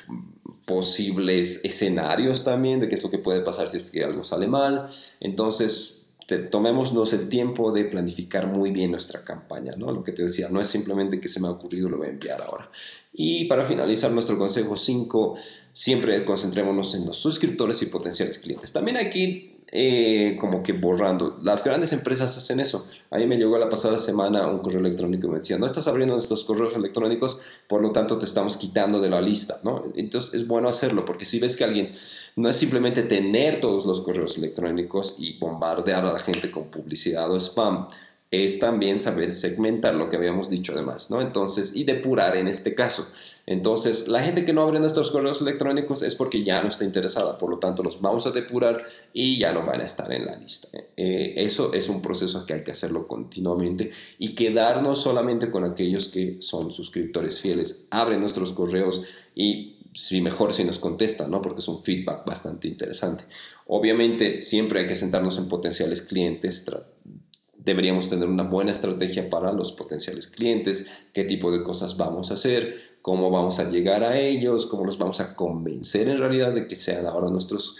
posibles 0.66 1.64
escenarios 1.64 2.44
también 2.44 2.78
de 2.78 2.88
qué 2.88 2.94
es 2.94 3.02
lo 3.02 3.09
que 3.09 3.16
puede 3.16 3.40
pasar 3.40 3.66
si 3.66 3.78
es 3.78 3.90
que 3.90 4.04
algo 4.04 4.22
sale 4.22 4.48
mal. 4.48 4.86
Entonces, 5.18 6.02
tomémonos 6.50 7.11
el 7.14 7.30
tiempo 7.30 7.72
de 7.72 7.86
planificar 7.86 8.48
muy 8.48 8.70
bien 8.70 8.90
nuestra 8.90 9.24
campaña, 9.24 9.74
¿no? 9.78 9.90
Lo 9.92 10.02
que 10.02 10.12
te 10.12 10.24
decía, 10.24 10.50
no 10.50 10.61
es 10.61 10.66
simplemente 10.66 11.20
que 11.20 11.28
se 11.28 11.40
me 11.40 11.46
ha 11.46 11.52
ocurrido, 11.52 11.88
lo 11.88 11.96
voy 11.96 12.09
a 12.09 12.11
enviar 12.11 12.42
ahora. 12.42 12.70
Y 13.14 13.46
para 13.46 13.64
finalizar 13.64 14.11
nuestro 14.11 14.36
consejo 14.36 14.76
5, 14.76 15.38
siempre 15.72 16.22
concentrémonos 16.26 16.94
en 16.96 17.07
los 17.07 17.16
suscriptores 17.16 17.80
y 17.80 17.86
potenciales 17.86 18.36
clientes. 18.36 18.74
También 18.74 18.98
aquí 18.98 19.55
eh, 19.73 20.37
como 20.41 20.62
que 20.62 20.73
borrando. 20.73 21.39
Las 21.43 21.64
grandes 21.64 21.93
empresas 21.93 22.37
hacen 22.37 22.61
eso. 22.61 22.87
Ahí 23.11 23.27
me 23.27 23.37
llegó 23.37 23.59
la 23.59 23.69
pasada 23.69 23.99
semana 23.99 24.47
un 24.47 24.61
correo 24.61 24.81
electrónico 24.81 25.27
y 25.27 25.31
me 25.31 25.39
decía, 25.39 25.59
no 25.59 25.67
estás 25.67 25.89
abriendo 25.89 26.14
nuestros 26.14 26.45
correos 26.45 26.77
electrónicos, 26.77 27.41
por 27.67 27.83
lo 27.83 27.91
tanto 27.91 28.17
te 28.17 28.25
estamos 28.25 28.57
quitando 28.57 29.01
de 29.01 29.11
la 29.11 29.21
lista, 29.21 29.59
¿no? 29.64 29.85
Entonces 29.97 30.35
es 30.35 30.47
bueno 30.47 30.69
hacerlo, 30.69 31.05
porque 31.05 31.25
si 31.25 31.41
ves 31.41 31.57
que 31.57 31.64
alguien 31.64 31.93
no 32.37 32.49
es 32.49 32.57
simplemente 32.57 33.03
tener 33.03 33.61
todos 33.61 33.87
los 33.87 34.01
correos 34.03 34.39
electrónicos 34.39 35.17
y 35.19 35.39
bombardear 35.39 36.05
a 36.05 36.12
la 36.12 36.19
gente 36.19 36.51
con 36.51 36.71
publicidad 36.71 37.31
o 37.31 37.37
spam, 37.37 37.89
es 38.31 38.59
también 38.59 38.99
saber 38.99 39.33
segmentar 39.33 39.95
lo 39.95 40.09
que 40.09 40.16
habíamos 40.16 40.51
dicho 40.51 40.72
además, 40.74 41.11
¿no? 41.11 41.20
Entonces, 41.20 41.77
y 41.77 41.85
depurar 41.85 42.37
en 42.37 42.49
este 42.49 42.74
caso. 42.74 43.07
Entonces, 43.47 44.09
la 44.09 44.20
gente 44.20 44.45
que 44.45 44.53
no 44.53 44.62
abre 44.62 44.81
nuestros 44.81 45.12
correos 45.12 45.41
electrónicos 45.41 46.03
es 46.03 46.16
porque 46.16 46.43
ya 46.43 46.61
no 46.61 46.68
está 46.68 46.85
interesada, 46.85 47.39
por 47.39 47.51
lo 47.51 47.59
tanto, 47.59 47.85
los 47.85 48.01
vamos 48.01 48.27
a 48.27 48.33
depurar 48.33 48.85
y 49.12 49.39
ya 49.39 49.53
no 49.53 49.64
van 49.64 49.81
a 49.81 49.85
estar 49.85 50.12
en 50.12 50.27
la 50.27 50.37
lista. 50.37 50.68
Eh, 50.97 51.35
eso 51.37 51.72
es 51.72 51.89
un 51.89 52.03
proceso 52.03 52.45
que 52.45 52.55
hay 52.55 52.64
que 52.64 52.72
hacerlo 52.72 53.07
continuamente 53.07 53.93
y 54.18 54.35
quedarnos 54.35 55.01
solamente 55.01 55.51
con 55.51 55.64
aquellos 55.64 56.09
que 56.09 56.39
son 56.41 56.72
suscriptores 56.72 57.41
fieles, 57.41 57.87
abren 57.91 58.20
nuestros 58.20 58.53
correos 58.53 59.03
y 59.37 59.77
si 59.95 60.20
mejor 60.20 60.53
si 60.53 60.64
nos 60.64 60.79
contestan, 60.79 61.31
¿no? 61.31 61.41
Porque 61.41 61.61
es 61.61 61.68
un 61.68 61.83
feedback 61.83 62.27
bastante 62.27 62.68
interesante. 62.68 63.24
Obviamente, 63.66 64.41
siempre 64.41 64.81
hay 64.81 64.87
que 64.87 64.95
sentarnos 64.95 65.39
en 65.39 65.49
potenciales 65.49 66.03
clientes, 66.03 66.66
deberíamos 67.67 68.09
tener 68.09 68.29
una 68.29 68.45
buena 68.45 68.71
estrategia 68.71 69.29
para 69.29 69.53
los 69.53 69.73
potenciales 69.73 70.29
clientes, 70.29 70.89
qué 71.12 71.25
tipo 71.25 71.51
de 71.51 71.64
cosas 71.64 71.97
vamos 71.97 72.31
a 72.31 72.35
hacer, 72.35 72.97
cómo 73.03 73.29
vamos 73.29 73.59
a 73.59 73.69
llegar 73.69 74.05
a 74.05 74.19
ellos, 74.19 74.67
cómo 74.67 74.85
los 74.85 74.97
vamos 74.97 75.21
a 75.21 75.35
convencer 75.35 76.09
en 76.09 76.19
realidad 76.19 76.53
de 76.53 76.69
que 76.69 76.77
sean 76.77 77.07
ahora 77.07 77.29
nuestros 77.29 77.77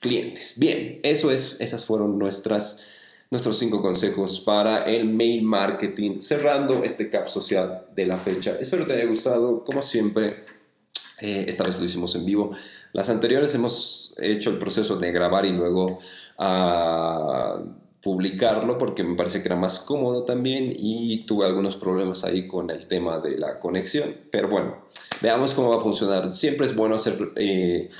clientes. 0.00 0.58
Bien, 0.58 0.98
eso 1.04 1.30
es, 1.30 1.60
esas 1.60 1.84
fueron 1.84 2.18
nuestras, 2.18 2.82
nuestros 3.30 3.56
cinco 3.56 3.80
consejos 3.80 4.40
para 4.40 4.82
el 4.82 5.04
mail 5.04 5.42
marketing, 5.42 6.18
cerrando 6.18 6.82
este 6.82 7.08
cap 7.08 7.28
social 7.28 7.86
de 7.94 8.06
la 8.06 8.18
fecha. 8.18 8.56
Espero 8.58 8.84
te 8.84 8.94
haya 8.94 9.06
gustado, 9.06 9.62
como 9.62 9.80
siempre. 9.80 10.44
Eh, 11.20 11.44
esta 11.46 11.62
vez 11.62 11.78
lo 11.78 11.84
hicimos 11.84 12.16
en 12.16 12.26
vivo. 12.26 12.50
Las 12.92 13.10
anteriores 13.10 13.54
hemos 13.54 14.12
hecho 14.18 14.50
el 14.50 14.58
proceso 14.58 14.96
de 14.96 15.12
grabar 15.12 15.46
y 15.46 15.52
luego 15.52 15.98
uh, 16.38 17.89
publicarlo 18.02 18.78
porque 18.78 19.02
me 19.02 19.14
parece 19.14 19.42
que 19.42 19.48
era 19.48 19.56
más 19.56 19.78
cómodo 19.78 20.24
también 20.24 20.72
y 20.76 21.24
tuve 21.26 21.46
algunos 21.46 21.76
problemas 21.76 22.24
ahí 22.24 22.46
con 22.46 22.70
el 22.70 22.86
tema 22.86 23.18
de 23.18 23.38
la 23.38 23.58
conexión. 23.58 24.14
Pero 24.30 24.48
bueno, 24.48 24.76
veamos 25.20 25.54
cómo 25.54 25.70
va 25.70 25.76
a 25.76 25.80
funcionar. 25.80 26.30
Siempre 26.30 26.66
es 26.66 26.74
bueno 26.74 26.94
hacer 26.94 27.32
eh, 27.36 27.90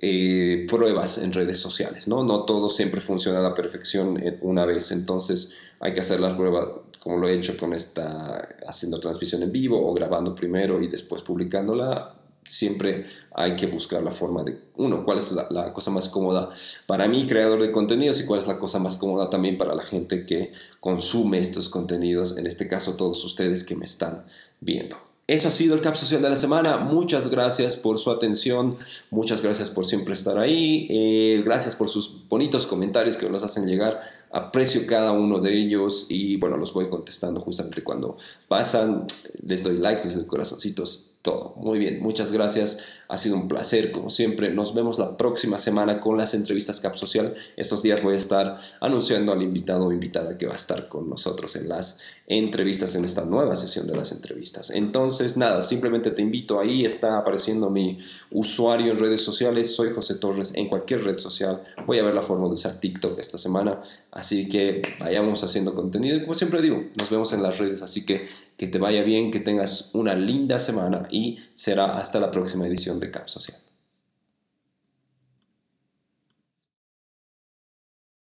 eh, 0.00 0.66
pruebas 0.68 1.18
en 1.18 1.32
redes 1.32 1.58
sociales, 1.58 2.08
¿no? 2.08 2.24
No 2.24 2.44
todo 2.44 2.70
siempre 2.70 3.00
funciona 3.00 3.40
a 3.40 3.42
la 3.42 3.54
perfección 3.54 4.22
una 4.40 4.64
vez, 4.64 4.92
entonces 4.92 5.52
hay 5.78 5.92
que 5.92 6.00
hacer 6.00 6.20
las 6.20 6.34
pruebas 6.34 6.68
como 7.00 7.16
lo 7.16 7.28
he 7.28 7.34
hecho 7.34 7.56
con 7.56 7.72
esta, 7.72 8.48
haciendo 8.66 9.00
transmisión 9.00 9.42
en 9.42 9.50
vivo 9.50 9.80
o 9.86 9.94
grabando 9.94 10.34
primero 10.34 10.82
y 10.82 10.86
después 10.86 11.22
publicándola 11.22 12.19
siempre 12.44 13.06
hay 13.32 13.56
que 13.56 13.66
buscar 13.66 14.02
la 14.02 14.10
forma 14.10 14.42
de, 14.42 14.58
uno, 14.76 15.04
cuál 15.04 15.18
es 15.18 15.32
la, 15.32 15.72
cosa 15.72 15.90
más 15.90 16.08
cómoda 16.08 16.50
para 16.86 17.08
mí, 17.08 17.26
creador 17.26 17.60
de 17.62 17.72
contenidos, 17.72 18.20
y 18.20 18.26
cuál 18.26 18.40
es 18.40 18.46
la 18.46 18.58
cosa 18.58 18.78
más 18.78 18.96
cómoda 18.96 19.30
también 19.30 19.58
para 19.58 19.74
la 19.74 19.84
gente 19.84 20.26
que 20.26 20.52
consume 20.80 21.38
estos 21.38 21.68
contenidos, 21.68 22.38
en 22.38 22.46
este 22.46 22.68
caso 22.68 22.96
todos 22.96 23.24
ustedes 23.24 23.64
que 23.64 23.76
me 23.76 23.86
están 23.86 24.24
viendo. 24.60 24.96
Eso 25.26 25.46
ha 25.46 25.52
sido 25.52 25.76
el 25.76 25.80
Cap 25.80 25.94
Social 25.94 26.20
de 26.20 26.28
la 26.28 26.34
semana. 26.34 26.78
Muchas 26.78 27.30
gracias 27.30 27.76
por 27.76 28.00
su 28.00 28.10
atención. 28.10 28.76
Muchas 29.10 29.42
gracias 29.42 29.70
por 29.70 29.86
siempre 29.86 30.14
estar 30.14 30.36
ahí. 30.38 30.88
Eh, 30.90 31.40
gracias 31.44 31.76
por 31.76 31.88
sus 31.88 32.26
bonitos 32.28 32.66
comentarios 32.66 33.16
que 33.16 33.30
nos 33.30 33.44
hacen 33.44 33.64
llegar. 33.64 34.00
Aprecio 34.32 34.88
cada 34.88 35.12
uno 35.12 35.38
de 35.38 35.56
ellos 35.56 36.06
y 36.08 36.34
bueno, 36.34 36.56
los 36.56 36.72
voy 36.72 36.88
contestando 36.88 37.40
justamente 37.40 37.84
cuando 37.84 38.16
pasan. 38.48 39.06
Les 39.46 39.62
doy 39.62 39.78
likes, 39.78 40.02
les 40.02 40.16
doy 40.16 40.26
corazoncitos 40.26 41.09
todo. 41.22 41.54
Muy 41.56 41.78
bien, 41.78 42.00
muchas 42.00 42.32
gracias. 42.32 42.80
Ha 43.08 43.18
sido 43.18 43.36
un 43.36 43.48
placer, 43.48 43.92
como 43.92 44.08
siempre. 44.08 44.50
Nos 44.50 44.74
vemos 44.74 44.98
la 44.98 45.16
próxima 45.16 45.58
semana 45.58 46.00
con 46.00 46.16
las 46.16 46.32
entrevistas 46.32 46.80
Cap 46.80 46.94
Social. 46.96 47.34
Estos 47.56 47.82
días 47.82 48.02
voy 48.02 48.14
a 48.14 48.18
estar 48.18 48.58
anunciando 48.80 49.32
al 49.32 49.42
invitado 49.42 49.86
o 49.86 49.92
invitada 49.92 50.38
que 50.38 50.46
va 50.46 50.52
a 50.52 50.56
estar 50.56 50.88
con 50.88 51.10
nosotros 51.10 51.56
en 51.56 51.68
las 51.68 51.98
entrevistas, 52.26 52.94
en 52.94 53.04
esta 53.04 53.24
nueva 53.24 53.56
sesión 53.56 53.86
de 53.88 53.96
las 53.96 54.12
entrevistas. 54.12 54.70
Entonces, 54.70 55.36
nada, 55.36 55.60
simplemente 55.60 56.12
te 56.12 56.22
invito. 56.22 56.60
Ahí 56.60 56.84
está 56.84 57.18
apareciendo 57.18 57.68
mi 57.68 57.98
usuario 58.30 58.92
en 58.92 58.98
redes 58.98 59.20
sociales. 59.20 59.74
Soy 59.74 59.90
José 59.90 60.14
Torres 60.14 60.52
en 60.54 60.68
cualquier 60.68 61.04
red 61.04 61.18
social. 61.18 61.62
Voy 61.86 61.98
a 61.98 62.04
ver 62.04 62.14
la 62.14 62.22
forma 62.22 62.46
de 62.46 62.54
usar 62.54 62.78
TikTok 62.80 63.18
esta 63.18 63.36
semana. 63.36 63.82
Así 64.12 64.48
que 64.48 64.82
vayamos 65.00 65.42
haciendo 65.42 65.74
contenido. 65.74 66.16
Y 66.16 66.20
como 66.22 66.34
siempre 66.34 66.62
digo, 66.62 66.84
nos 66.98 67.10
vemos 67.10 67.32
en 67.32 67.42
las 67.42 67.58
redes. 67.58 67.82
Así 67.82 68.06
que 68.06 68.28
que 68.60 68.68
te 68.68 68.78
vaya 68.78 69.02
bien, 69.02 69.30
que 69.30 69.40
tengas 69.40 69.88
una 69.94 70.14
linda 70.14 70.58
semana 70.58 71.08
y 71.10 71.38
será 71.54 71.96
hasta 71.96 72.20
la 72.20 72.30
próxima 72.30 72.66
edición 72.66 73.00
de 73.00 73.10
Cap 73.10 73.26
Social. 73.26 73.56